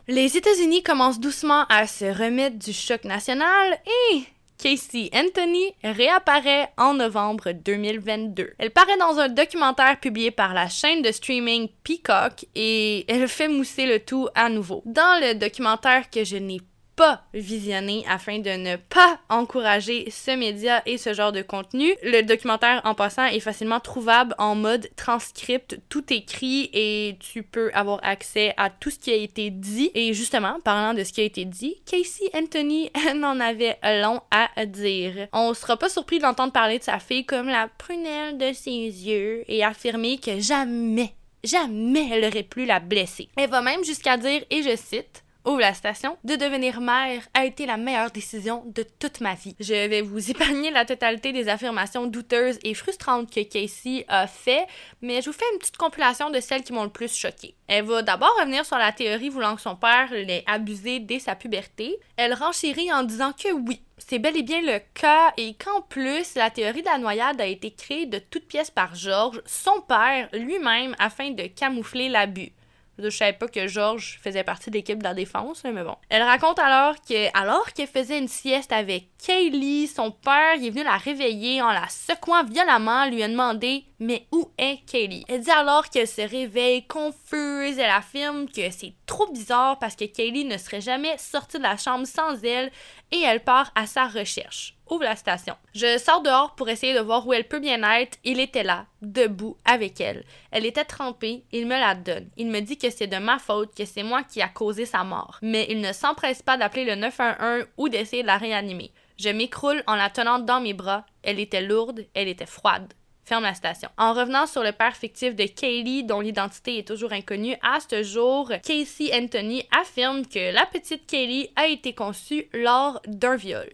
Les 0.08 0.36
États-Unis 0.36 0.82
commencent 0.82 1.20
doucement 1.20 1.64
à 1.68 1.86
se 1.86 2.04
remettre 2.04 2.58
du 2.58 2.72
choc 2.72 3.04
national 3.04 3.78
et 4.12 4.24
Casey 4.62 5.10
Anthony 5.12 5.74
réapparaît 5.82 6.70
en 6.76 6.94
novembre 6.94 7.50
2022. 7.52 8.52
Elle 8.58 8.70
paraît 8.70 8.96
dans 8.98 9.18
un 9.18 9.28
documentaire 9.28 9.98
publié 9.98 10.30
par 10.30 10.54
la 10.54 10.68
chaîne 10.68 11.02
de 11.02 11.10
streaming 11.10 11.68
Peacock 11.82 12.44
et 12.54 13.04
elle 13.10 13.26
fait 13.26 13.48
mousser 13.48 13.86
le 13.86 13.98
tout 13.98 14.28
à 14.36 14.48
nouveau. 14.48 14.82
Dans 14.86 15.20
le 15.20 15.34
documentaire 15.34 16.08
que 16.10 16.22
je 16.22 16.36
n'ai 16.36 16.60
pas 16.96 17.22
visionner 17.34 18.04
afin 18.08 18.38
de 18.38 18.50
ne 18.50 18.76
pas 18.76 19.18
encourager 19.28 20.10
ce 20.10 20.32
média 20.32 20.82
et 20.86 20.98
ce 20.98 21.14
genre 21.14 21.32
de 21.32 21.42
contenu. 21.42 21.94
Le 22.02 22.22
documentaire 22.22 22.80
en 22.84 22.94
passant 22.94 23.26
est 23.26 23.40
facilement 23.40 23.80
trouvable 23.80 24.34
en 24.38 24.54
mode 24.54 24.88
transcript, 24.96 25.78
tout 25.88 26.12
écrit 26.12 26.70
et 26.72 27.16
tu 27.18 27.42
peux 27.42 27.70
avoir 27.74 28.00
accès 28.02 28.54
à 28.56 28.70
tout 28.70 28.90
ce 28.90 28.98
qui 28.98 29.10
a 29.10 29.16
été 29.16 29.50
dit. 29.50 29.90
Et 29.94 30.14
justement, 30.14 30.58
parlant 30.64 30.94
de 30.94 31.04
ce 31.04 31.12
qui 31.12 31.20
a 31.20 31.24
été 31.24 31.44
dit, 31.44 31.76
Casey 31.86 32.30
Anthony 32.34 32.90
en 33.22 33.40
avait 33.40 33.78
long 33.84 34.20
à 34.30 34.66
dire. 34.66 35.28
On 35.32 35.54
sera 35.54 35.76
pas 35.76 35.88
surpris 35.88 36.18
d'entendre 36.18 36.52
parler 36.52 36.78
de 36.78 36.84
sa 36.84 36.98
fille 36.98 37.24
comme 37.24 37.48
la 37.48 37.68
prunelle 37.78 38.38
de 38.38 38.52
ses 38.52 38.70
yeux 38.70 39.44
et 39.48 39.64
affirmer 39.64 40.18
que 40.18 40.38
jamais 40.38 41.14
jamais 41.44 42.08
elle 42.10 42.24
aurait 42.24 42.42
pu 42.42 42.64
la 42.64 42.80
blesser. 42.80 43.28
Elle 43.36 43.50
va 43.50 43.62
même 43.62 43.84
jusqu'à 43.84 44.16
dire, 44.16 44.44
et 44.50 44.62
je 44.62 44.76
cite, 44.76 45.24
ouvre 45.44 45.60
la 45.60 45.74
station, 45.74 46.16
de 46.24 46.36
devenir 46.36 46.80
mère 46.80 47.22
a 47.34 47.44
été 47.44 47.66
la 47.66 47.76
meilleure 47.76 48.10
décision 48.10 48.62
de 48.66 48.84
toute 48.98 49.20
ma 49.20 49.34
vie. 49.34 49.56
Je 49.60 49.88
vais 49.88 50.00
vous 50.00 50.30
épargner 50.30 50.70
la 50.70 50.84
totalité 50.84 51.32
des 51.32 51.48
affirmations 51.48 52.06
douteuses 52.06 52.58
et 52.62 52.74
frustrantes 52.74 53.32
que 53.32 53.42
Casey 53.42 54.04
a 54.08 54.26
fait, 54.26 54.66
mais 55.00 55.20
je 55.20 55.30
vous 55.30 55.36
fais 55.36 55.44
une 55.52 55.58
petite 55.58 55.76
compilation 55.76 56.30
de 56.30 56.40
celles 56.40 56.62
qui 56.62 56.72
m'ont 56.72 56.84
le 56.84 56.90
plus 56.90 57.14
choquée. 57.14 57.54
Elle 57.66 57.84
va 57.84 58.02
d'abord 58.02 58.34
revenir 58.38 58.64
sur 58.64 58.78
la 58.78 58.92
théorie 58.92 59.30
voulant 59.30 59.56
que 59.56 59.62
son 59.62 59.76
père 59.76 60.08
l'ait 60.12 60.44
abusée 60.46 61.00
dès 61.00 61.18
sa 61.18 61.34
puberté. 61.34 61.98
Elle 62.16 62.34
renchérit 62.34 62.92
en 62.92 63.02
disant 63.02 63.32
que 63.32 63.52
oui, 63.52 63.80
c'est 63.98 64.18
bel 64.18 64.36
et 64.36 64.42
bien 64.42 64.60
le 64.60 64.80
cas 64.94 65.32
et 65.36 65.54
qu'en 65.54 65.80
plus, 65.80 66.34
la 66.34 66.50
théorie 66.50 66.82
de 66.82 66.86
la 66.86 66.98
noyade 66.98 67.40
a 67.40 67.46
été 67.46 67.70
créée 67.72 68.06
de 68.06 68.18
toutes 68.18 68.46
pièces 68.46 68.70
par 68.70 68.94
George, 68.94 69.40
son 69.46 69.80
père 69.80 70.28
lui-même, 70.32 70.94
afin 70.98 71.30
de 71.30 71.44
camoufler 71.44 72.08
l'abus. 72.08 72.52
Je 72.98 73.08
savais 73.08 73.32
pas 73.32 73.48
que 73.48 73.66
George 73.66 74.18
faisait 74.22 74.44
partie 74.44 74.70
de 74.70 74.76
l'équipe 74.76 74.98
de 74.98 75.04
la 75.04 75.14
défense, 75.14 75.62
mais 75.64 75.82
bon. 75.82 75.96
Elle 76.08 76.22
raconte 76.22 76.58
alors 76.58 76.94
que, 77.00 77.36
alors 77.36 77.72
qu'elle 77.72 77.88
faisait 77.88 78.18
une 78.18 78.28
sieste 78.28 78.72
avec 78.72 79.08
Kaylee, 79.18 79.86
son 79.86 80.10
père 80.10 80.54
est 80.54 80.70
venu 80.70 80.84
la 80.84 80.96
réveiller 80.96 81.62
en 81.62 81.72
la 81.72 81.88
secouant 81.88 82.44
violemment, 82.44 83.06
lui 83.06 83.22
a 83.22 83.28
demandé 83.28 83.84
Mais 84.02 84.26
où 84.32 84.50
est 84.58 84.84
Kaylee 84.84 85.24
Elle 85.28 85.42
dit 85.42 85.50
alors 85.50 85.88
qu'elle 85.88 86.08
se 86.08 86.22
réveille 86.22 86.84
confuse. 86.88 87.78
Elle 87.78 87.88
affirme 87.88 88.48
que 88.48 88.68
c'est 88.70 88.94
trop 89.06 89.30
bizarre 89.30 89.78
parce 89.78 89.94
que 89.94 90.04
Kaylee 90.04 90.44
ne 90.44 90.58
serait 90.58 90.80
jamais 90.80 91.16
sortie 91.18 91.58
de 91.58 91.62
la 91.62 91.76
chambre 91.76 92.06
sans 92.06 92.42
elle 92.42 92.72
et 93.12 93.20
elle 93.20 93.44
part 93.44 93.70
à 93.76 93.86
sa 93.86 94.08
recherche 94.08 94.74
ouvre 94.92 95.04
la 95.04 95.16
station. 95.16 95.54
Je 95.74 95.98
sors 95.98 96.20
dehors 96.20 96.54
pour 96.54 96.68
essayer 96.68 96.94
de 96.94 97.00
voir 97.00 97.26
où 97.26 97.32
elle 97.32 97.48
peut 97.48 97.60
bien 97.60 97.82
être. 97.82 98.18
Il 98.24 98.40
était 98.40 98.62
là, 98.62 98.86
debout, 99.00 99.56
avec 99.64 100.00
elle. 100.00 100.24
Elle 100.50 100.66
était 100.66 100.84
trempée, 100.84 101.44
il 101.52 101.66
me 101.66 101.78
la 101.78 101.94
donne. 101.94 102.28
Il 102.36 102.48
me 102.48 102.60
dit 102.60 102.76
que 102.76 102.90
c'est 102.90 103.06
de 103.06 103.16
ma 103.16 103.38
faute, 103.38 103.74
que 103.74 103.84
c'est 103.84 104.02
moi 104.02 104.22
qui 104.22 104.42
a 104.42 104.48
causé 104.48 104.84
sa 104.84 105.04
mort. 105.04 105.38
Mais 105.40 105.66
il 105.70 105.80
ne 105.80 105.92
s'empresse 105.92 106.42
pas 106.42 106.56
d'appeler 106.56 106.84
le 106.84 106.96
911 106.96 107.66
ou 107.78 107.88
d'essayer 107.88 108.22
de 108.22 108.26
la 108.26 108.36
réanimer. 108.36 108.92
Je 109.18 109.30
m'écroule 109.30 109.82
en 109.86 109.94
la 109.94 110.10
tenant 110.10 110.38
dans 110.38 110.60
mes 110.60 110.74
bras. 110.74 111.06
Elle 111.22 111.40
était 111.40 111.62
lourde, 111.62 112.04
elle 112.14 112.28
était 112.28 112.46
froide. 112.46 112.92
Ferme 113.24 113.44
la 113.44 113.54
station. 113.54 113.88
En 113.98 114.14
revenant 114.14 114.46
sur 114.46 114.62
le 114.62 114.72
père 114.72 114.96
fictif 114.96 115.36
de 115.36 115.44
Kaylee, 115.44 116.02
dont 116.02 116.20
l'identité 116.20 116.78
est 116.78 116.86
toujours 116.88 117.12
inconnue, 117.12 117.56
à 117.62 117.78
ce 117.80 118.02
jour, 118.02 118.50
Casey 118.64 119.10
Anthony 119.14 119.64
affirme 119.70 120.26
que 120.26 120.52
la 120.52 120.66
petite 120.66 121.06
Kaylee 121.06 121.50
a 121.54 121.68
été 121.68 121.94
conçue 121.94 122.48
lors 122.52 123.00
d'un 123.06 123.36
viol. 123.36 123.70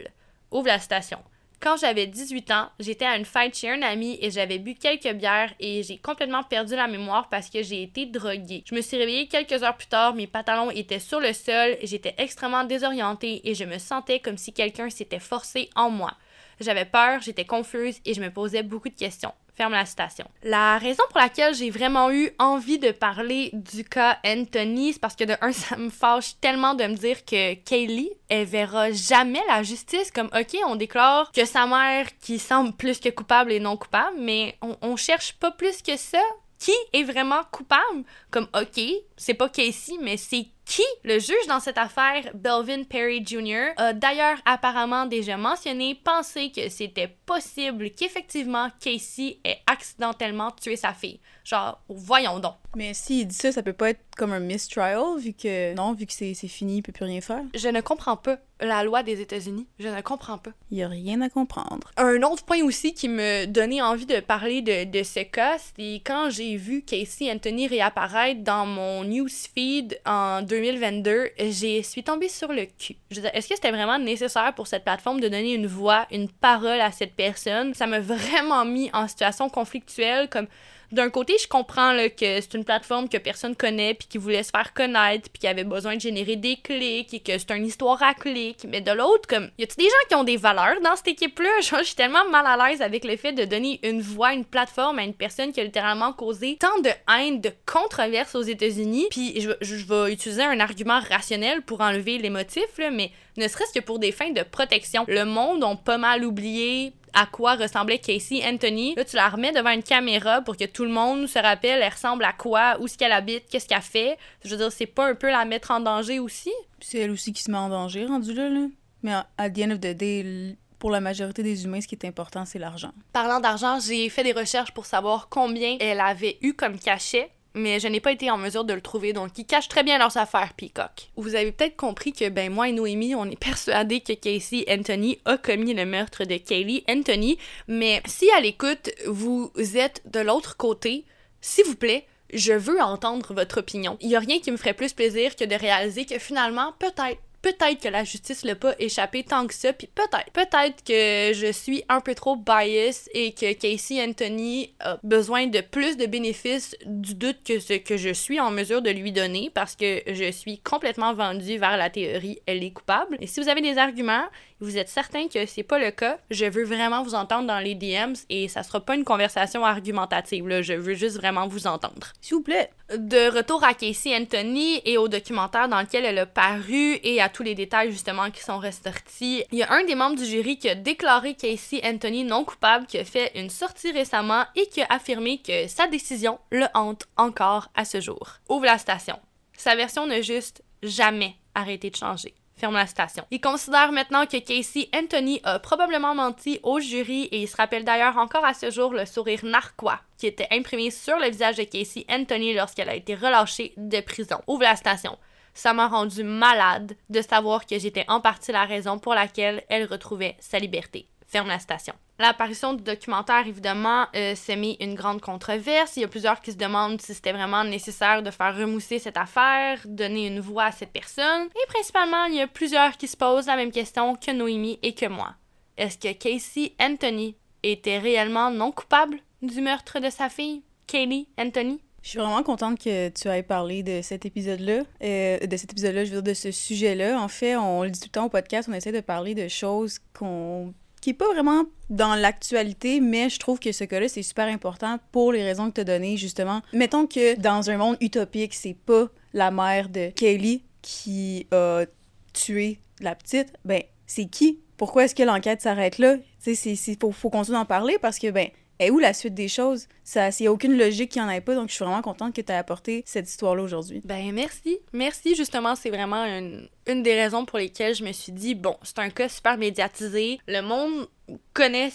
Ouvre 0.51 0.67
la 0.67 0.79
station. 0.79 1.19
Quand 1.61 1.75
j'avais 1.75 2.07
18 2.07 2.51
ans, 2.51 2.69
j'étais 2.79 3.05
à 3.05 3.17
une 3.17 3.25
fête 3.25 3.57
chez 3.57 3.69
un 3.69 3.81
ami 3.81 4.17
et 4.21 4.31
j'avais 4.31 4.59
bu 4.59 4.75
quelques 4.75 5.11
bières 5.11 5.53
et 5.59 5.83
j'ai 5.83 5.97
complètement 5.97 6.43
perdu 6.43 6.73
la 6.73 6.87
mémoire 6.87 7.27
parce 7.27 7.49
que 7.49 7.63
j'ai 7.63 7.83
été 7.83 8.05
droguée. 8.05 8.63
Je 8.65 8.73
me 8.73 8.79
suis 8.79 8.95
réveillée 8.95 9.27
quelques 9.27 9.61
heures 9.61 9.75
plus 9.75 9.87
tard, 9.87 10.15
mes 10.15 10.25
pantalons 10.25 10.71
étaient 10.71 10.99
sur 10.99 11.19
le 11.19 11.33
sol, 11.33 11.75
j'étais 11.83 12.15
extrêmement 12.17 12.63
désorientée 12.63 13.41
et 13.43 13.55
je 13.55 13.65
me 13.65 13.77
sentais 13.77 14.21
comme 14.21 14.37
si 14.37 14.53
quelqu'un 14.53 14.89
s'était 14.89 15.19
forcé 15.19 15.69
en 15.75 15.89
moi. 15.89 16.13
J'avais 16.59 16.85
peur, 16.85 17.21
j'étais 17.21 17.45
confuse 17.45 17.99
et 18.05 18.13
je 18.13 18.21
me 18.21 18.29
posais 18.29 18.63
beaucoup 18.63 18.89
de 18.89 18.95
questions. 18.95 19.33
Ferme 19.55 19.73
la 19.73 19.85
citation. 19.85 20.25
La 20.43 20.77
raison 20.77 21.03
pour 21.09 21.19
laquelle 21.19 21.53
j'ai 21.53 21.69
vraiment 21.69 22.11
eu 22.11 22.31
envie 22.39 22.79
de 22.79 22.91
parler 22.91 23.49
du 23.51 23.83
cas 23.83 24.17
Anthony, 24.25 24.93
c'est 24.93 24.99
parce 24.99 25.17
que 25.17 25.25
de 25.25 25.35
un, 25.41 25.51
ça 25.53 25.75
me 25.75 25.89
fâche 25.89 26.39
tellement 26.39 26.75
de 26.75 26.85
me 26.85 26.95
dire 26.95 27.25
que 27.25 27.55
Kaylee, 27.55 28.11
elle 28.29 28.45
verra 28.45 28.91
jamais 28.91 29.41
la 29.49 29.63
justice. 29.63 30.11
Comme, 30.11 30.29
ok, 30.33 30.57
on 30.65 30.75
déclare 30.75 31.31
que 31.33 31.43
sa 31.43 31.67
mère 31.67 32.07
qui 32.19 32.39
semble 32.39 32.73
plus 32.73 32.99
que 32.99 33.09
coupable 33.09 33.51
et 33.51 33.59
non 33.59 33.75
coupable, 33.75 34.17
mais 34.17 34.55
on, 34.61 34.77
on 34.81 34.95
cherche 34.95 35.33
pas 35.33 35.51
plus 35.51 35.81
que 35.81 35.97
ça 35.97 36.21
qui 36.59 36.73
est 36.93 37.03
vraiment 37.03 37.41
coupable? 37.51 38.03
Comme, 38.31 38.47
ok, 38.53 38.81
c'est 39.19 39.33
pas 39.33 39.49
Casey, 39.49 39.95
mais 40.01 40.15
c'est 40.15 40.47
qui 40.69 40.83
le 41.03 41.17
juge 41.17 41.47
dans 41.47 41.59
cette 41.59 41.79
affaire, 41.79 42.31
Belvin 42.35 42.83
Perry 42.83 43.25
Jr., 43.25 43.73
a 43.75 43.91
d'ailleurs 43.91 44.37
apparemment 44.45 45.07
déjà 45.07 45.35
mentionné, 45.35 45.95
pensé 45.95 46.51
que 46.51 46.69
c'était 46.69 47.17
possible 47.25 47.89
qu'effectivement 47.89 48.69
Casey 48.79 49.39
ait 49.43 49.57
accidentellement 49.65 50.51
tué 50.51 50.75
sa 50.75 50.93
fille. 50.93 51.19
Genre, 51.43 51.81
voyons 51.89 52.39
donc. 52.39 52.53
Mais 52.75 52.93
s'il 52.93 53.27
dit 53.27 53.35
ça, 53.35 53.51
ça 53.51 53.63
peut 53.63 53.73
pas 53.73 53.89
être 53.89 54.01
comme 54.15 54.31
un 54.31 54.39
mistrial, 54.39 55.17
vu 55.17 55.33
que 55.33 55.73
non, 55.73 55.93
vu 55.93 56.05
que 56.05 56.13
c'est 56.13 56.35
fini, 56.35 56.77
il 56.77 56.81
peut 56.83 56.91
plus 56.91 57.05
rien 57.05 57.21
faire. 57.21 57.41
Je 57.55 57.67
ne 57.69 57.81
comprends 57.81 58.17
pas 58.17 58.37
la 58.61 58.83
loi 58.83 59.01
des 59.01 59.21
États-Unis. 59.21 59.65
Je 59.79 59.87
ne 59.87 60.01
comprends 60.01 60.37
pas. 60.37 60.51
Il 60.69 60.77
y 60.77 60.83
a 60.83 60.87
rien 60.87 61.21
à 61.21 61.29
comprendre. 61.29 61.89
Un 61.97 62.21
autre 62.21 62.43
point 62.43 62.61
aussi 62.61 62.93
qui 62.93 63.07
me 63.07 63.45
donnait 63.45 63.81
envie 63.81 64.05
de 64.05 64.19
parler 64.19 64.61
de, 64.61 64.83
de 64.83 65.03
ce 65.03 65.21
cas, 65.21 65.57
c'est 65.57 66.01
quand 66.05 66.29
j'ai 66.29 66.57
vu 66.57 66.83
Casey 66.83 67.31
Anthony 67.31 67.67
réapparaître 67.67 68.43
dans 68.43 68.67
mon 68.67 69.08
newsfeed 69.09 69.99
en 70.05 70.41
2022, 70.41 71.29
j'ai 71.49 71.83
suis 71.83 72.03
tombée 72.03 72.29
sur 72.29 72.53
le 72.53 72.65
cul. 72.65 72.95
Est-ce 73.33 73.49
que 73.49 73.55
c'était 73.55 73.71
vraiment 73.71 73.99
nécessaire 73.99 74.53
pour 74.55 74.67
cette 74.67 74.83
plateforme 74.83 75.19
de 75.19 75.27
donner 75.27 75.53
une 75.53 75.67
voix, 75.67 76.05
une 76.11 76.29
parole 76.29 76.79
à 76.79 76.91
cette 76.91 77.15
personne? 77.15 77.73
Ça 77.73 77.87
m'a 77.87 77.99
vraiment 77.99 78.65
mis 78.65 78.89
en 78.93 79.07
situation 79.07 79.49
conflictuelle, 79.49 80.29
comme 80.29 80.47
d'un 80.91 81.09
côté, 81.09 81.35
je 81.41 81.47
comprends 81.47 81.95
que 82.09 82.41
c'est 82.41 82.53
une 82.53 82.63
plateforme 82.63 83.09
que 83.09 83.17
personne 83.17 83.55
connaît, 83.55 83.93
puis 83.93 84.07
qui 84.07 84.17
voulait 84.17 84.43
se 84.43 84.49
faire 84.49 84.73
connaître, 84.73 85.29
puis 85.29 85.39
qui 85.39 85.47
avait 85.47 85.63
besoin 85.63 85.95
de 85.95 86.01
générer 86.01 86.35
des 86.35 86.55
clics, 86.55 87.13
et 87.13 87.19
que 87.19 87.37
c'est 87.37 87.51
une 87.51 87.65
histoire 87.65 88.01
à 88.01 88.13
clics. 88.13 88.65
Mais 88.67 88.81
de 88.81 88.91
l'autre, 88.91 89.27
comme, 89.27 89.49
y 89.57 89.63
a-tu 89.63 89.75
des 89.77 89.85
gens 89.85 90.07
qui 90.07 90.15
ont 90.15 90.23
des 90.23 90.37
valeurs 90.37 90.81
dans 90.83 90.95
cette 90.95 91.09
équipe-là? 91.09 91.49
je 91.61 91.83
suis 91.83 91.95
tellement 91.95 92.27
mal 92.29 92.45
à 92.45 92.69
l'aise 92.69 92.81
avec 92.81 93.05
le 93.05 93.15
fait 93.17 93.33
de 93.33 93.45
donner 93.45 93.79
une 93.83 94.01
voix, 94.01 94.33
une 94.33 94.45
plateforme 94.45 94.99
à 94.99 95.03
une 95.03 95.13
personne 95.13 95.51
qui 95.51 95.61
a 95.61 95.63
littéralement 95.63 96.13
causé 96.13 96.57
tant 96.59 96.79
de 96.81 96.89
haine, 97.13 97.41
de 97.41 97.51
controverses 97.65 98.35
aux 98.35 98.41
États-Unis. 98.41 99.07
Puis 99.11 99.41
je, 99.41 99.51
je, 99.61 99.85
vais 99.85 100.11
utiliser 100.11 100.43
un 100.43 100.59
argument 100.59 100.99
rationnel 100.99 101.61
pour 101.61 101.81
enlever 101.81 102.17
les 102.17 102.29
motifs, 102.29 102.77
là, 102.77 102.91
mais 102.91 103.11
ne 103.37 103.47
serait-ce 103.47 103.73
que 103.73 103.83
pour 103.83 103.99
des 103.99 104.11
fins 104.11 104.31
de 104.31 104.43
protection. 104.43 105.05
Le 105.07 105.25
monde 105.25 105.63
ont 105.63 105.75
pas 105.75 105.97
mal 105.97 106.23
oublié 106.23 106.93
à 107.13 107.25
quoi 107.25 107.55
ressemblait 107.55 107.99
Casey 107.99 108.41
Anthony. 108.45 108.95
Là, 108.95 109.05
tu 109.05 109.15
la 109.15 109.29
remets 109.29 109.51
devant 109.51 109.71
une 109.71 109.83
caméra 109.83 110.41
pour 110.41 110.57
que 110.57 110.65
tout 110.65 110.83
le 110.83 110.91
monde 110.91 111.27
se 111.27 111.39
rappelle, 111.39 111.81
elle 111.81 111.91
ressemble 111.91 112.23
à 112.23 112.33
quoi, 112.33 112.77
où 112.79 112.85
est-ce 112.85 112.97
qu'elle 112.97 113.11
habite, 113.11 113.45
qu'est-ce 113.49 113.67
qu'elle 113.67 113.81
fait. 113.81 114.17
Je 114.43 114.49
veux 114.49 114.57
dire, 114.57 114.71
c'est 114.71 114.85
pas 114.85 115.09
un 115.09 115.15
peu 115.15 115.29
la 115.29 115.45
mettre 115.45 115.71
en 115.71 115.79
danger 115.79 116.19
aussi? 116.19 116.51
C'est 116.79 116.99
elle 116.99 117.11
aussi 117.11 117.33
qui 117.33 117.41
se 117.41 117.51
met 117.51 117.57
en 117.57 117.69
danger, 117.69 118.05
rendu 118.05 118.33
là, 118.33 118.49
là. 118.49 118.67
Mais 119.01 119.13
à 119.37 119.49
the 119.49 119.59
end 119.59 119.71
of 119.71 119.79
the 119.79 119.95
day, 119.95 120.55
pour 120.77 120.91
la 120.91 121.01
majorité 121.01 121.43
des 121.43 121.65
humains, 121.65 121.81
ce 121.81 121.87
qui 121.87 121.95
est 121.95 122.05
important, 122.05 122.45
c'est 122.45 122.59
l'argent. 122.59 122.91
Parlant 123.13 123.39
d'argent, 123.39 123.79
j'ai 123.79 124.09
fait 124.09 124.23
des 124.23 124.31
recherches 124.31 124.71
pour 124.71 124.85
savoir 124.85 125.27
combien 125.29 125.77
elle 125.79 125.99
avait 125.99 126.37
eu 126.41 126.53
comme 126.53 126.79
cachet 126.79 127.29
mais 127.53 127.79
je 127.79 127.87
n'ai 127.87 127.99
pas 127.99 128.11
été 128.11 128.29
en 128.31 128.37
mesure 128.37 128.63
de 128.63 128.73
le 128.73 128.81
trouver, 128.81 129.13
donc 129.13 129.37
ils 129.37 129.45
cachent 129.45 129.67
très 129.67 129.83
bien 129.83 129.97
leurs 129.97 130.17
affaires, 130.17 130.53
Peacock. 130.55 131.09
Vous 131.15 131.35
avez 131.35 131.51
peut-être 131.51 131.75
compris 131.75 132.13
que, 132.13 132.29
ben, 132.29 132.51
moi 132.51 132.69
et 132.69 132.71
Noémie, 132.71 133.15
on 133.15 133.25
est 133.25 133.39
persuadés 133.39 134.01
que 134.01 134.13
Casey 134.13 134.65
Anthony 134.69 135.19
a 135.25 135.37
commis 135.37 135.73
le 135.73 135.85
meurtre 135.85 136.25
de 136.25 136.37
Kaylee 136.37 136.83
Anthony, 136.89 137.37
mais 137.67 138.01
si 138.05 138.29
à 138.31 138.39
l'écoute, 138.39 138.89
vous 139.07 139.51
êtes 139.75 140.01
de 140.05 140.19
l'autre 140.19 140.57
côté, 140.57 141.05
s'il 141.41 141.65
vous 141.65 141.75
plaît, 141.75 142.05
je 142.33 142.53
veux 142.53 142.81
entendre 142.81 143.33
votre 143.33 143.59
opinion. 143.59 143.97
Il 144.01 144.09
y 144.09 144.15
a 144.15 144.19
rien 144.19 144.39
qui 144.39 144.51
me 144.51 144.57
ferait 144.57 144.73
plus 144.73 144.93
plaisir 144.93 145.35
que 145.35 145.45
de 145.45 145.55
réaliser 145.55 146.05
que 146.05 146.19
finalement, 146.19 146.73
peut-être, 146.79 147.19
peut-être 147.41 147.81
que 147.81 147.87
la 147.87 148.03
justice 148.03 148.43
l'a 148.43 148.55
pas 148.55 148.75
échappé 148.79 149.23
tant 149.23 149.47
que 149.47 149.53
ça, 149.53 149.73
puis 149.73 149.87
peut-être, 149.87 150.31
peut-être 150.31 150.83
que 150.83 151.33
je 151.33 151.51
suis 151.51 151.83
un 151.89 152.01
peu 152.01 152.15
trop 152.15 152.35
biased 152.35 153.09
et 153.13 153.33
que 153.33 153.53
Casey 153.53 154.03
Anthony 154.03 154.73
a 154.79 154.99
besoin 155.03 155.47
de 155.47 155.61
plus 155.61 155.97
de 155.97 156.05
bénéfices 156.05 156.75
du 156.85 157.15
doute 157.15 157.37
que 157.45 157.59
ce 157.59 157.73
que 157.73 157.97
je 157.97 158.09
suis 158.09 158.39
en 158.39 158.51
mesure 158.51 158.81
de 158.81 158.89
lui 158.89 159.11
donner 159.11 159.51
parce 159.53 159.75
que 159.75 160.01
je 160.07 160.31
suis 160.31 160.59
complètement 160.59 161.13
vendue 161.13 161.57
vers 161.57 161.77
la 161.77 161.89
théorie 161.89 162.39
elle 162.45 162.63
est 162.63 162.71
coupable. 162.71 163.17
Et 163.19 163.27
si 163.27 163.41
vous 163.41 163.49
avez 163.49 163.61
des 163.61 163.77
arguments, 163.77 164.25
vous 164.61 164.77
êtes 164.77 164.89
certain 164.89 165.27
que 165.27 165.45
c'est 165.45 165.63
pas 165.63 165.79
le 165.79 165.91
cas, 165.91 166.17
je 166.29 166.45
veux 166.45 166.63
vraiment 166.63 167.03
vous 167.03 167.15
entendre 167.15 167.47
dans 167.47 167.59
les 167.59 167.75
DMs 167.75 168.15
et 168.29 168.47
ça 168.47 168.63
sera 168.63 168.79
pas 168.79 168.95
une 168.95 169.03
conversation 169.03 169.65
argumentative, 169.65 170.47
là. 170.47 170.61
Je 170.61 170.73
veux 170.73 170.95
juste 170.95 171.17
vraiment 171.17 171.47
vous 171.47 171.67
entendre. 171.67 172.13
S'il 172.21 172.35
vous 172.35 172.43
plaît. 172.43 172.69
De 172.95 173.35
retour 173.35 173.63
à 173.63 173.73
Casey 173.75 174.17
Anthony 174.17 174.81
et 174.83 174.97
au 174.97 175.07
documentaire 175.07 175.69
dans 175.69 175.79
lequel 175.79 176.05
elle 176.05 176.17
a 176.17 176.25
paru 176.25 176.99
et 177.03 177.21
à 177.21 177.29
tous 177.29 177.43
les 177.43 177.53
détails 177.53 177.91
justement 177.91 178.31
qui 178.31 178.41
sont 178.41 178.57
ressortis, 178.57 179.43
il 179.51 179.59
y 179.59 179.63
a 179.63 179.71
un 179.71 179.83
des 179.85 179.93
membres 179.93 180.17
du 180.17 180.25
jury 180.25 180.57
qui 180.57 180.69
a 180.69 180.75
déclaré 180.75 181.35
Casey 181.35 181.81
Anthony 181.83 182.23
non 182.23 182.43
coupable, 182.43 182.87
qui 182.87 182.97
a 182.97 183.05
fait 183.05 183.31
une 183.35 183.51
sortie 183.51 183.91
récemment 183.91 184.43
et 184.55 184.65
qui 184.67 184.81
a 184.81 184.87
affirmé 184.89 185.39
que 185.39 185.67
sa 185.67 185.87
décision 185.87 186.39
le 186.51 186.65
hante 186.73 187.05
encore 187.15 187.69
à 187.75 187.85
ce 187.85 188.01
jour. 188.01 188.37
Ouvre 188.49 188.65
la 188.65 188.79
station. 188.79 189.19
Sa 189.55 189.75
version 189.75 190.07
n'a 190.07 190.21
juste 190.21 190.63
jamais 190.81 191.35
arrêté 191.53 191.89
de 191.89 191.95
changer 191.95 192.33
la. 192.67 193.25
Il 193.31 193.41
considère 193.41 193.91
maintenant 193.91 194.25
que 194.25 194.37
Casey 194.37 194.89
Anthony 194.95 195.39
a 195.43 195.59
probablement 195.59 196.15
menti 196.15 196.59
au 196.63 196.79
jury 196.79 197.23
et 197.31 197.41
il 197.41 197.47
se 197.47 197.57
rappelle 197.57 197.83
d'ailleurs 197.83 198.17
encore 198.17 198.45
à 198.45 198.53
ce 198.53 198.69
jour 198.71 198.93
le 198.93 199.05
sourire 199.05 199.43
narquois 199.43 199.99
qui 200.17 200.27
était 200.27 200.47
imprimé 200.51 200.91
sur 200.91 201.17
le 201.17 201.29
visage 201.29 201.57
de 201.57 201.63
Casey 201.63 202.05
Anthony 202.09 202.53
lorsqu'elle 202.53 202.89
a 202.89 202.95
été 202.95 203.15
relâchée 203.15 203.73
de 203.77 204.01
prison. 204.01 204.41
Ouvre 204.47 204.63
la 204.63 204.75
station. 204.75 205.17
Ça 205.53 205.73
m'a 205.73 205.87
rendu 205.87 206.23
malade 206.23 206.95
de 207.09 207.21
savoir 207.21 207.65
que 207.65 207.79
j'étais 207.79 208.05
en 208.07 208.21
partie 208.21 208.51
la 208.51 208.65
raison 208.65 208.99
pour 208.99 209.13
laquelle 209.13 209.63
elle 209.69 209.85
retrouvait 209.85 210.37
sa 210.39 210.59
liberté 210.59 211.07
ferme 211.29 211.47
la 211.47 211.59
station. 211.59 211.93
L'apparition 212.17 212.73
du 212.73 212.83
documentaire, 212.83 213.47
évidemment, 213.47 214.07
euh, 214.15 214.35
s'est 214.35 214.55
mis 214.55 214.75
une 214.81 214.95
grande 214.95 215.21
controverse. 215.21 215.95
Il 215.95 216.01
y 216.01 216.03
a 216.03 216.09
plusieurs 216.09 216.41
qui 216.41 216.51
se 216.51 216.57
demandent 216.57 216.99
si 216.99 217.13
c'était 217.13 217.31
vraiment 217.31 217.63
nécessaire 217.63 218.23
de 218.23 218.31
faire 218.31 218.57
remousser 218.57 218.99
cette 218.99 219.15
affaire, 219.15 219.79
donner 219.85 220.27
une 220.27 220.41
voix 220.41 220.65
à 220.65 220.71
cette 220.71 220.91
personne. 220.91 221.47
Et 221.55 221.67
principalement, 221.67 222.25
il 222.25 222.35
y 222.35 222.41
a 222.41 222.47
plusieurs 222.47 222.97
qui 222.97 223.07
se 223.07 223.15
posent 223.15 223.47
la 223.47 223.55
même 223.55 223.71
question 223.71 224.15
que 224.15 224.31
Noémie 224.31 224.79
et 224.83 224.93
que 224.93 225.05
moi. 225.05 225.35
Est-ce 225.77 225.97
que 225.97 226.11
Casey 226.11 226.73
Anthony 226.81 227.37
était 227.63 227.99
réellement 227.99 228.51
non 228.51 228.71
coupable 228.71 229.19
du 229.41 229.61
meurtre 229.61 229.99
de 229.99 230.09
sa 230.09 230.27
fille, 230.27 230.63
Kaylee 230.87 231.29
Anthony? 231.37 231.79
Je 232.01 232.09
suis 232.09 232.19
vraiment 232.19 232.43
contente 232.43 232.79
que 232.79 233.09
tu 233.09 233.27
aies 233.27 233.43
parlé 233.43 233.83
de 233.83 234.01
cet 234.01 234.25
épisode-là, 234.25 234.83
euh, 235.03 235.39
de 235.39 235.57
cet 235.57 235.71
épisode-là, 235.71 236.05
je 236.05 236.09
veux 236.09 236.21
dire, 236.21 236.31
de 236.31 236.33
ce 236.33 236.51
sujet-là. 236.51 237.21
En 237.21 237.27
fait, 237.27 237.55
on 237.55 237.83
le 237.83 237.89
dit 237.89 237.99
tout 237.99 238.07
le 238.07 238.11
temps 238.11 238.25
au 238.25 238.29
podcast, 238.29 238.69
on 238.71 238.73
essaie 238.73 238.91
de 238.91 239.01
parler 239.01 239.35
de 239.35 239.47
choses 239.47 239.99
qu'on 240.17 240.73
qui 241.01 241.11
est 241.11 241.13
pas 241.13 241.27
vraiment 241.31 241.63
dans 241.89 242.15
l'actualité, 242.15 242.99
mais 242.99 243.29
je 243.29 243.39
trouve 243.39 243.59
que 243.59 243.71
ce 243.71 243.83
cas-là, 243.83 244.07
c'est 244.07 244.23
super 244.23 244.47
important 244.47 244.99
pour 245.11 245.31
les 245.31 245.43
raisons 245.43 245.69
que 245.69 245.75
tu 245.75 245.81
as 245.81 245.85
données, 245.85 246.17
justement. 246.17 246.61
Mettons 246.73 247.07
que 247.07 247.39
dans 247.39 247.69
un 247.69 247.77
monde 247.77 247.97
utopique, 248.01 248.53
c'est 248.53 248.75
pas 248.75 249.07
la 249.33 249.51
mère 249.51 249.89
de 249.89 250.09
Kelly 250.09 250.63
qui 250.81 251.47
a 251.51 251.85
tué 252.33 252.79
la 252.99 253.15
petite, 253.15 253.53
ben, 253.65 253.81
c'est 254.05 254.25
qui? 254.25 254.59
Pourquoi 254.77 255.05
est-ce 255.05 255.15
que 255.15 255.23
l'enquête 255.23 255.61
s'arrête 255.61 255.97
là? 255.97 256.17
Tu 256.43 256.55
sais, 256.55 256.75
faut, 256.99 257.11
faut 257.11 257.29
continuer 257.29 257.57
d'en 257.57 257.65
parler 257.65 257.97
parce 258.01 258.17
que, 258.17 258.31
ben, 258.31 258.47
et 258.79 258.91
où 258.91 258.99
la 258.99 259.13
suite 259.13 259.33
des 259.33 259.47
choses? 259.47 259.87
Ça, 260.03 260.29
il 260.29 260.43
n'y 260.43 260.47
a 260.47 260.51
aucune 260.51 260.77
logique 260.77 261.11
qu'il 261.11 261.21
n'y 261.21 261.27
en 261.27 261.31
ait 261.31 261.41
pas, 261.41 261.55
donc 261.55 261.69
je 261.69 261.75
suis 261.75 261.83
vraiment 261.83 262.01
contente 262.01 262.33
que 262.35 262.41
tu 262.41 262.51
aies 262.51 262.55
apporté 262.55 263.03
cette 263.05 263.29
histoire-là 263.29 263.63
aujourd'hui. 263.63 264.01
Ben 264.05 264.31
merci. 264.31 264.79
Merci, 264.93 265.35
justement, 265.35 265.75
c'est 265.75 265.89
vraiment 265.89 266.23
une, 266.23 266.67
une 266.87 267.03
des 267.03 267.13
raisons 267.13 267.45
pour 267.45 267.59
lesquelles 267.59 267.95
je 267.95 268.03
me 268.03 268.11
suis 268.11 268.31
dit, 268.31 268.55
bon, 268.55 268.77
c'est 268.83 268.99
un 268.99 269.09
cas 269.09 269.29
super 269.29 269.57
médiatisé. 269.57 270.39
Le 270.47 270.61
monde 270.61 271.07
connaît 271.53 271.91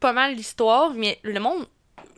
pas 0.00 0.12
mal 0.12 0.34
l'histoire, 0.34 0.94
mais 0.94 1.18
le 1.22 1.40
monde 1.40 1.66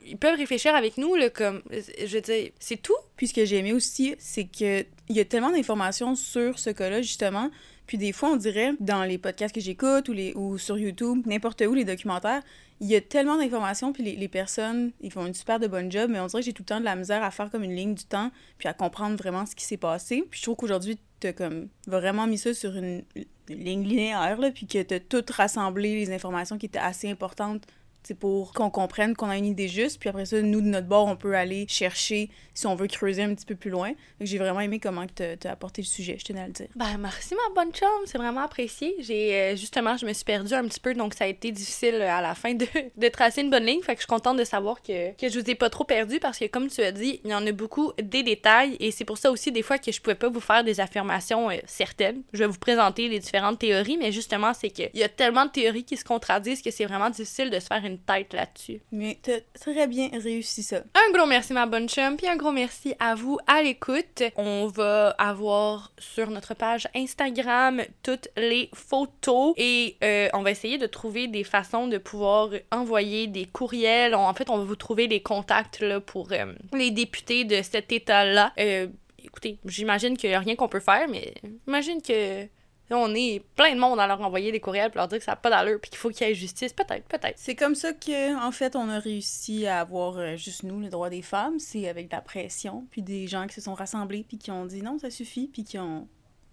ils 0.07 0.17
peuvent 0.17 0.37
réfléchir 0.37 0.75
avec 0.75 0.99
nous, 0.99 1.15
là, 1.15 1.31
comme, 1.31 1.63
je 1.71 2.15
veux 2.15 2.21
dire, 2.21 2.51
c'est 2.59 2.81
tout. 2.81 2.97
Puis 3.17 3.29
ce 3.29 3.35
que 3.35 3.45
j'ai 3.45 3.59
aimé 3.59 3.73
aussi, 3.73 4.15
c'est 4.19 4.45
qu'il 4.45 4.87
y 5.09 5.21
a 5.21 5.25
tellement 5.25 5.51
d'informations 5.51 6.15
sur 6.15 6.59
ce 6.59 6.71
cas-là, 6.71 7.03
justement. 7.03 7.51
Puis 7.87 7.99
des 7.99 8.13
fois, 8.13 8.31
on 8.31 8.37
dirait, 8.37 8.73
dans 8.81 9.05
les 9.05 9.19
podcasts 9.19 9.55
que 9.55 9.61
j'écoute 9.61 10.09
ou, 10.09 10.13
les, 10.13 10.33
ou 10.35 10.59
sur 10.59 10.79
YouTube, 10.79 11.27
n'importe 11.27 11.63
où, 11.63 11.75
les 11.75 11.85
documentaires, 11.85 12.43
il 12.81 12.89
y 12.89 12.97
a 12.97 13.01
tellement 13.01 13.37
d'informations, 13.37 13.93
puis 13.93 14.03
les, 14.03 14.29
personnes, 14.29 14.93
ils 15.01 15.12
font 15.12 15.27
une 15.27 15.35
super 15.35 15.61
de 15.61 15.66
bonne 15.66 15.91
job, 15.91 16.11
mais 16.11 16.20
on 16.20 16.27
dirait 16.27 16.43
que 16.43 16.47
j'ai 16.47 16.53
tout 16.53 16.62
le 16.62 16.66
temps 16.66 16.81
de 16.81 16.85
la 16.85 16.97
misère 16.97 17.22
à 17.22 17.31
faire 17.31 17.51
comme 17.51 17.62
une 17.62 17.75
ligne 17.75 17.95
du 17.95 18.05
temps, 18.05 18.31
puis 18.59 18.68
à 18.68 18.75
comprendre 18.75 19.16
vraiment 19.16 19.47
ce 19.47 19.55
qui 19.55 19.64
s'est 19.64 19.77
passé. 19.77 20.25
Puis 20.31 20.41
je 20.41 20.45
trouve 20.45 20.57
qu'aujourd'hui, 20.57 20.99
t'as 21.20 21.33
comme 21.33 21.68
vraiment 21.87 22.27
mis 22.27 22.39
ça 22.39 22.53
sur 22.53 22.77
une, 22.77 23.05
une 23.49 23.64
ligne 23.64 23.85
linéaire, 23.85 24.39
là, 24.39 24.51
puis 24.51 24.66
que 24.66 24.83
t'as 24.83 25.01
tout 25.01 25.25
rassemblé 25.31 25.95
les 25.95 26.12
informations 26.12 26.59
qui 26.59 26.66
étaient 26.66 26.79
assez 26.79 27.09
importantes 27.09 27.64
c'est 28.05 28.15
pour 28.15 28.53
qu'on 28.53 28.71
comprenne 28.71 29.17
qu'on 29.17 29.31
a 29.31 29.37
une 29.37 29.47
idée 29.47 29.67
juste. 29.67 29.99
Puis 29.99 30.09
après 30.11 30.27
ça, 30.27 30.41
nous, 30.43 30.61
de 30.61 30.67
notre 30.67 30.87
bord, 30.87 31.07
on 31.07 31.17
peut 31.17 31.35
aller 31.35 31.67
chercher 31.69 32.31
si 32.53 32.67
on 32.67 32.75
veut 32.75 32.87
creuser 32.87 33.23
un 33.23 33.35
petit 33.35 33.47
peu 33.47 33.55
plus 33.55 33.71
loin. 33.71 33.93
J'ai 34.21 34.39
vraiment 34.39 34.61
aimé 34.61 34.79
comment 34.79 35.07
tu 35.07 35.23
as 35.23 35.51
apporté 35.51 35.83
le 35.83 35.87
sujet, 35.87 36.17
je 36.19 36.25
tenais 36.25 36.43
à 36.43 36.47
le 36.47 36.53
dire. 36.53 36.69
Ben, 36.77 36.99
merci, 36.99 37.35
ma 37.35 37.55
bonne 37.55 37.73
chum. 37.73 37.89
C'est 38.05 38.19
vraiment 38.19 38.43
apprécié. 38.43 38.95
J'ai 39.01 39.35
euh, 39.35 39.57
justement, 39.57 39.97
je 39.97 40.07
me 40.07 40.13
suis 40.13 40.25
perdue 40.25 40.53
un 40.53 40.65
petit 40.65 40.81
peu, 40.81 40.95
donc 40.95 41.15
ça 41.15 41.25
a 41.25 41.27
été 41.29 41.51
difficile 41.51 41.97
à 41.97 42.21
la 42.21 42.35
fin 42.35 42.55
de, 42.55 42.67
de, 42.97 43.09
tracer 43.09 43.41
une 43.41 43.51
bonne 43.51 43.65
ligne. 43.65 43.83
Fait 43.83 43.95
que 43.95 44.01
je 44.01 44.07
suis 44.07 44.09
contente 44.09 44.37
de 44.37 44.45
savoir 44.45 44.83
que, 44.83 45.13
que 45.17 45.29
je 45.29 45.41
vous 45.41 45.51
ai 45.51 45.55
pas 45.55 45.71
trop 45.71 45.85
perdu 45.85 46.21
parce 46.21 46.39
que, 46.39 46.47
comme 46.47 46.69
tu 46.69 46.83
as 46.83 46.93
dit, 46.93 47.21
il 47.25 47.31
y 47.31 47.35
en 47.35 47.47
a 47.47 47.53
beaucoup 47.53 47.93
des 48.03 48.23
détails 48.23 48.77
et 48.81 48.91
c'est 48.91 49.05
pour 49.05 49.19
ça 49.19 49.31
aussi, 49.31 49.51
des 49.51 49.63
fois, 49.63 49.79
que 49.79 49.91
je 49.91 50.01
pouvais 50.01 50.15
pas 50.15 50.29
vous 50.29 50.41
faire 50.41 50.63
des 50.63 50.81
affirmations 50.81 51.51
euh, 51.51 51.57
certaines. 51.67 52.23
Je 52.33 52.41
vais 52.41 52.47
vous 52.47 52.59
présenter 52.59 53.09
les 53.09 53.19
différentes 53.19 53.59
théories, 53.59 53.97
mais 53.97 54.13
justement, 54.13 54.53
c'est 54.53 54.71
qu'il 54.71 54.91
y 54.95 55.03
a 55.03 55.09
tellement 55.09 55.47
de 55.47 55.51
théories 55.51 55.85
qui 55.85 55.97
se 55.97 56.05
contradisent 56.05 56.63
que 56.63 56.71
c'est 56.71 56.85
vraiment 56.85 57.11
difficile 57.11 57.51
de 57.51 57.59
se 57.59 57.67
faire 57.67 57.85
une 57.85 57.94
tête 57.99 58.33
là-dessus. 58.33 58.81
Mais 58.93 59.19
t'as 59.23 59.41
très 59.59 59.87
bien 59.87 60.09
réussi 60.13 60.63
ça. 60.63 60.83
Un 60.95 61.13
gros 61.13 61.27
merci, 61.27 61.53
ma 61.53 61.67
bonne 61.67 61.89
chum, 61.89 62.17
puis 62.17 62.29
un 62.29 62.37
gros 62.37 62.53
merci 62.53 62.95
à 62.99 63.15
vous 63.15 63.39
à 63.47 63.63
l'écoute. 63.63 64.23
On 64.37 64.67
va 64.67 65.11
avoir 65.11 65.93
sur 65.99 66.31
notre 66.31 66.55
page 66.55 66.89
Instagram 66.95 67.83
toutes 68.03 68.29
les 68.37 68.71
photos 68.73 69.55
et 69.57 69.97
euh, 70.03 70.29
on 70.33 70.43
va 70.43 70.51
essayer 70.51 70.79
de 70.79 70.87
trouver 70.87 71.29
des 71.29 71.45
façons 71.45 71.87
de 71.89 71.99
pouvoir 71.99 72.51
envoyer 72.71 73.27
des 73.27 73.47
courriels. 73.47 74.15
en 74.15 74.35
fait, 74.35 74.51
on 74.51 74.59
va 74.59 74.65
vous 74.65 74.77
trouver 74.77 75.07
les 75.07 75.21
contacts 75.21 75.81
là, 75.81 76.01
pour 76.01 76.33
euh, 76.33 76.53
les 76.73 76.91
députés 76.91 77.45
de 77.45 77.63
cet 77.63 77.93
État-là. 77.93 78.53
Euh, 78.59 78.89
écoutez, 79.23 79.59
j'imagine 79.65 80.17
qu'il 80.17 80.31
n'y 80.31 80.37
a 80.37 80.41
rien 80.41 80.57
qu'on 80.57 80.69
peut 80.69 80.81
faire, 80.81 81.09
mais 81.09 81.35
j'imagine 81.67 82.01
que 82.03 82.47
on 82.91 83.14
est 83.14 83.43
plein 83.57 83.74
de 83.74 83.80
monde 83.80 83.99
à 83.99 84.07
leur 84.07 84.20
envoyer 84.20 84.53
des 84.53 84.61
courriels 84.61 84.91
pour 84.91 84.99
leur 84.99 85.09
dire 85.09 85.18
que 85.18 85.24
ça 85.24 85.32
n'a 85.32 85.37
pas 85.37 85.51
d'allure 85.51 85.80
puis 85.80 85.91
qu'il 85.91 85.99
faut 85.99 86.11
qu'il 86.11 86.26
y 86.26 86.30
ait 86.30 86.35
justice. 86.35 86.72
Peut-être, 86.72 87.05
peut-être. 87.07 87.39
C'est 87.39 87.55
comme 87.55 87.74
ça 87.74 87.93
que, 87.93 88.37
en 88.47 88.53
fait, 88.53 88.76
on 88.76 88.89
a 88.89 88.99
réussi 88.99 89.66
à 89.66 89.80
avoir 89.80 90.18
euh, 90.18 90.37
juste 90.37 90.62
nous, 90.64 90.80
le 90.80 90.89
droit 90.89 91.09
des 91.09 91.22
femmes. 91.22 91.59
C'est 91.59 91.89
avec 91.89 92.09
de 92.09 92.14
la 92.14 92.20
pression, 92.20 92.87
puis 92.91 93.03
des 93.03 93.26
gens 93.26 93.47
qui 93.47 93.55
se 93.55 93.62
sont 93.62 93.74
rassemblés 93.74 94.24
puis 94.26 94.37
qui 94.37 94.51
ont 94.51 94.66
dit 94.66 94.82
non, 94.82 94.99
ça 94.99 95.11
suffit, 95.11 95.49
puis 95.49 95.64
qui 95.64 95.78
ont 95.78 96.07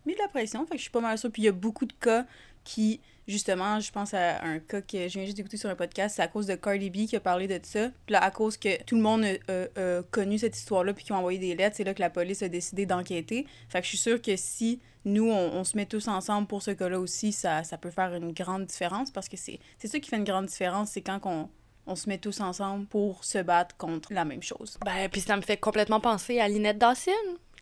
mis 0.06 0.14
de 0.14 0.20
la 0.20 0.30
pression. 0.30 0.66
Fait 0.66 0.72
que 0.72 0.78
je 0.78 0.84
suis 0.84 0.92
pas 0.92 1.02
mal 1.02 1.18
sûre. 1.18 1.32
Puis 1.32 1.44
il 1.44 1.46
y 1.46 1.50
a 1.50 1.54
beaucoup 1.54 1.86
de 1.86 1.94
cas 1.94 2.26
qui, 2.64 3.02
justement, 3.32 3.80
je 3.80 3.92
pense 3.92 4.14
à 4.14 4.44
un 4.44 4.60
cas 4.60 4.82
que 4.82 5.08
je 5.08 5.14
viens 5.14 5.26
juste 5.26 5.38
d'écouter 5.38 5.58
sur 5.58 5.70
un 5.70 5.76
podcast, 5.76 6.16
c'est 6.18 6.22
à 6.22 6.28
cause 6.28 6.48
de 6.48 6.56
Cardi 6.56 6.90
B 6.90 7.08
qui 7.08 7.16
a 7.16 7.20
parlé 7.20 7.48
de 7.48 7.60
ça. 7.64 7.90
Puis 8.06 8.14
là, 8.14 8.24
à 8.24 8.32
cause 8.32 8.58
que 8.58 8.82
tout 8.84 8.96
le 8.96 9.02
monde 9.02 9.24
a, 9.26 10.02
connu 10.12 10.38
cette 10.38 10.58
histoire-là 10.58 10.94
puis 10.94 11.06
qui 11.06 11.12
ont 11.12 11.18
envoyé 11.18 11.40
des 11.40 11.56
lettres, 11.56 11.78
c'est 11.78 11.84
là 11.84 11.94
que 11.94 12.02
la 12.02 12.10
police 12.10 12.44
a 12.44 12.50
décidé 12.50 12.86
d'enquêter. 12.86 13.48
Fait 13.70 13.80
que 13.80 13.86
je 13.86 13.90
suis 13.90 13.98
sûre 13.98 14.22
que 14.22 14.36
si 14.36 14.80
nous, 15.06 15.32
on, 15.32 15.64
se 15.64 15.76
met 15.76 15.86
tous 15.86 16.08
ensemble 16.08 16.48
pour 16.48 16.62
ce 16.62 16.72
cas-là 16.72 17.00
aussi, 17.00 17.32
ça, 17.32 17.64
ça 17.64 17.78
peut 17.78 17.90
faire 17.90 18.14
une 18.14 18.34
grande 18.34 18.66
différence 18.66 19.10
parce 19.12 19.30
que 19.30 19.38
c'est 19.38 19.60
ça 19.84 20.00
qui 20.00 20.10
fait 20.10 20.18
une 20.18 20.24
grande 20.24 20.46
différence, 20.46 20.92
c'est 20.92 21.02
quand 21.02 21.20
on, 21.26 21.50
on 21.88 21.96
se 21.96 22.08
met 22.08 22.18
tous 22.18 22.40
ensemble 22.42 22.86
pour 22.86 23.24
se 23.24 23.40
battre 23.40 23.76
contre 23.78 24.14
la 24.14 24.26
même 24.26 24.44
chose. 24.44 24.78
Ben, 24.86 25.10
puis 25.10 25.22
ça 25.22 25.36
me 25.38 25.42
fait 25.42 25.58
complètement 25.58 26.00
penser 26.00 26.40
à 26.40 26.48
Lynette 26.48 26.78
Dawson, 26.78 27.12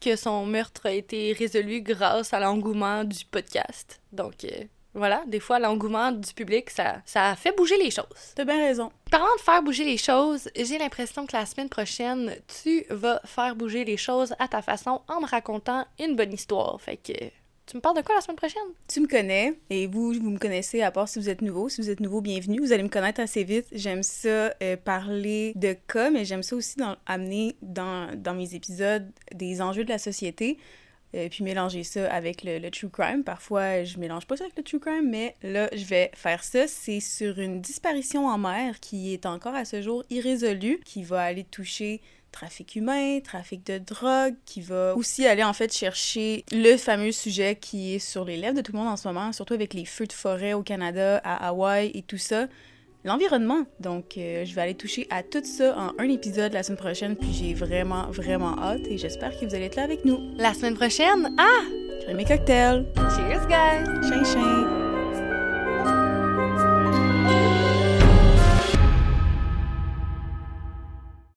que 0.01 0.15
son 0.15 0.45
meurtre 0.45 0.87
a 0.87 0.91
été 0.91 1.33
résolu 1.33 1.81
grâce 1.81 2.33
à 2.33 2.39
l'engouement 2.39 3.03
du 3.03 3.25
podcast. 3.25 4.01
Donc, 4.11 4.45
euh, 4.45 4.65
voilà, 4.93 5.23
des 5.27 5.39
fois, 5.39 5.59
l'engouement 5.59 6.11
du 6.11 6.33
public, 6.33 6.69
ça, 6.69 7.01
ça 7.05 7.35
fait 7.35 7.55
bouger 7.55 7.77
les 7.77 7.91
choses. 7.91 8.05
T'as 8.35 8.45
bien 8.45 8.57
raison. 8.57 8.91
Parlant 9.11 9.35
de 9.37 9.41
faire 9.41 9.61
bouger 9.61 9.85
les 9.85 9.97
choses, 9.97 10.49
j'ai 10.55 10.77
l'impression 10.77 11.25
que 11.25 11.35
la 11.35 11.45
semaine 11.45 11.69
prochaine, 11.69 12.35
tu 12.63 12.85
vas 12.89 13.21
faire 13.25 13.55
bouger 13.55 13.85
les 13.85 13.97
choses 13.97 14.33
à 14.39 14.47
ta 14.47 14.61
façon 14.61 15.01
en 15.07 15.21
me 15.21 15.27
racontant 15.27 15.85
une 15.99 16.15
bonne 16.15 16.33
histoire. 16.33 16.81
Fait 16.81 16.97
que 16.97 17.13
tu 17.69 17.77
me 17.77 17.81
parles 17.81 17.97
de 17.97 18.01
quoi 18.01 18.15
la 18.15 18.21
semaine 18.21 18.35
prochaine? 18.35 18.63
Tu 18.87 18.99
me 18.99 19.07
connais, 19.07 19.59
et 19.69 19.85
vous, 19.85 20.13
vous 20.13 20.29
me 20.31 20.39
connaissez, 20.39 20.81
à 20.81 20.89
part 20.89 21.07
si 21.07 21.19
vous 21.19 21.29
êtes 21.29 21.43
nouveau. 21.43 21.69
Si 21.69 21.81
vous 21.81 21.91
êtes 21.91 21.99
nouveau, 21.99 22.19
bienvenue. 22.19 22.59
Vous 22.59 22.73
allez 22.73 22.81
me 22.81 22.89
connaître 22.89 23.21
assez 23.21 23.43
vite. 23.43 23.67
J'aime 23.71 24.01
ça 24.01 24.55
euh, 24.63 24.75
parler 24.75 25.53
de 25.55 25.73
cas, 25.73 26.09
mais 26.09 26.25
j'aime 26.25 26.41
ça 26.41 26.55
aussi 26.55 26.77
dans, 26.77 26.95
amener 27.05 27.55
dans, 27.61 28.09
dans 28.17 28.33
mes 28.33 28.55
épisodes 28.55 29.07
des 29.35 29.61
enjeux 29.61 29.83
de 29.83 29.89
la 29.89 29.99
société. 29.99 30.57
Euh, 31.15 31.27
puis 31.27 31.43
mélanger 31.43 31.83
ça 31.83 32.11
avec 32.11 32.43
le, 32.43 32.69
true 32.69 32.89
crime. 32.89 33.23
Parfois, 33.23 33.83
je 33.83 33.97
mélange 33.97 34.27
pas 34.27 34.37
ça 34.37 34.43
avec 34.43 34.55
le 34.57 34.63
true 34.63 34.79
crime, 34.79 35.09
mais 35.09 35.35
là, 35.41 35.67
je 35.73 35.83
vais 35.85 36.11
faire 36.13 36.43
ça. 36.43 36.67
C'est 36.67 36.99
sur 36.99 37.39
une 37.39 37.61
disparition 37.61 38.27
en 38.27 38.37
mer 38.37 38.79
qui 38.79 39.13
est 39.13 39.25
encore 39.25 39.55
à 39.55 39.65
ce 39.65 39.81
jour 39.81 40.03
irrésolue, 40.11 40.79
qui 40.85 41.03
va 41.03 41.23
aller 41.23 41.43
toucher 41.43 42.01
trafic 42.31 42.75
humain, 42.75 43.21
trafic 43.21 43.65
de 43.65 43.79
drogue, 43.79 44.35
qui 44.45 44.61
va 44.61 44.95
aussi 44.95 45.25
aller 45.25 45.43
en 45.43 45.53
fait 45.53 45.73
chercher 45.73 46.45
le 46.51 46.77
fameux 46.77 47.11
sujet 47.11 47.55
qui 47.55 47.95
est 47.95 47.99
sur 47.99 48.23
les 48.23 48.37
lèvres 48.37 48.55
de 48.55 48.61
tout 48.61 48.71
le 48.71 48.77
monde 48.77 48.89
en 48.89 48.97
ce 48.97 49.07
moment, 49.07 49.33
surtout 49.33 49.55
avec 49.55 49.73
les 49.73 49.85
feux 49.85 50.05
de 50.05 50.13
forêt 50.13 50.53
au 50.53 50.61
Canada, 50.61 51.19
à 51.23 51.47
Hawaï 51.47 51.89
et 51.95 52.03
tout 52.03 52.19
ça 52.19 52.47
l'environnement. 53.03 53.63
Donc, 53.79 54.17
euh, 54.17 54.45
je 54.45 54.53
vais 54.53 54.61
aller 54.61 54.75
toucher 54.75 55.07
à 55.09 55.23
tout 55.23 55.43
ça 55.43 55.75
en 55.77 55.91
un 56.01 56.09
épisode 56.09 56.53
la 56.53 56.63
semaine 56.63 56.77
prochaine, 56.77 57.15
puis 57.15 57.31
j'ai 57.31 57.53
vraiment, 57.53 58.09
vraiment 58.11 58.57
hâte 58.59 58.87
et 58.89 58.97
j'espère 58.97 59.37
que 59.39 59.45
vous 59.45 59.55
allez 59.55 59.65
être 59.65 59.75
là 59.75 59.83
avec 59.83 60.05
nous. 60.05 60.19
La 60.37 60.53
semaine 60.53 60.75
prochaine? 60.75 61.33
Ah! 61.37 61.63
J'ai 62.05 62.13
mes 62.13 62.25
cocktails. 62.25 62.85
Cheers, 62.95 63.47
guys! 63.47 64.07
Chien, 64.07 64.23
chien! 64.23 64.88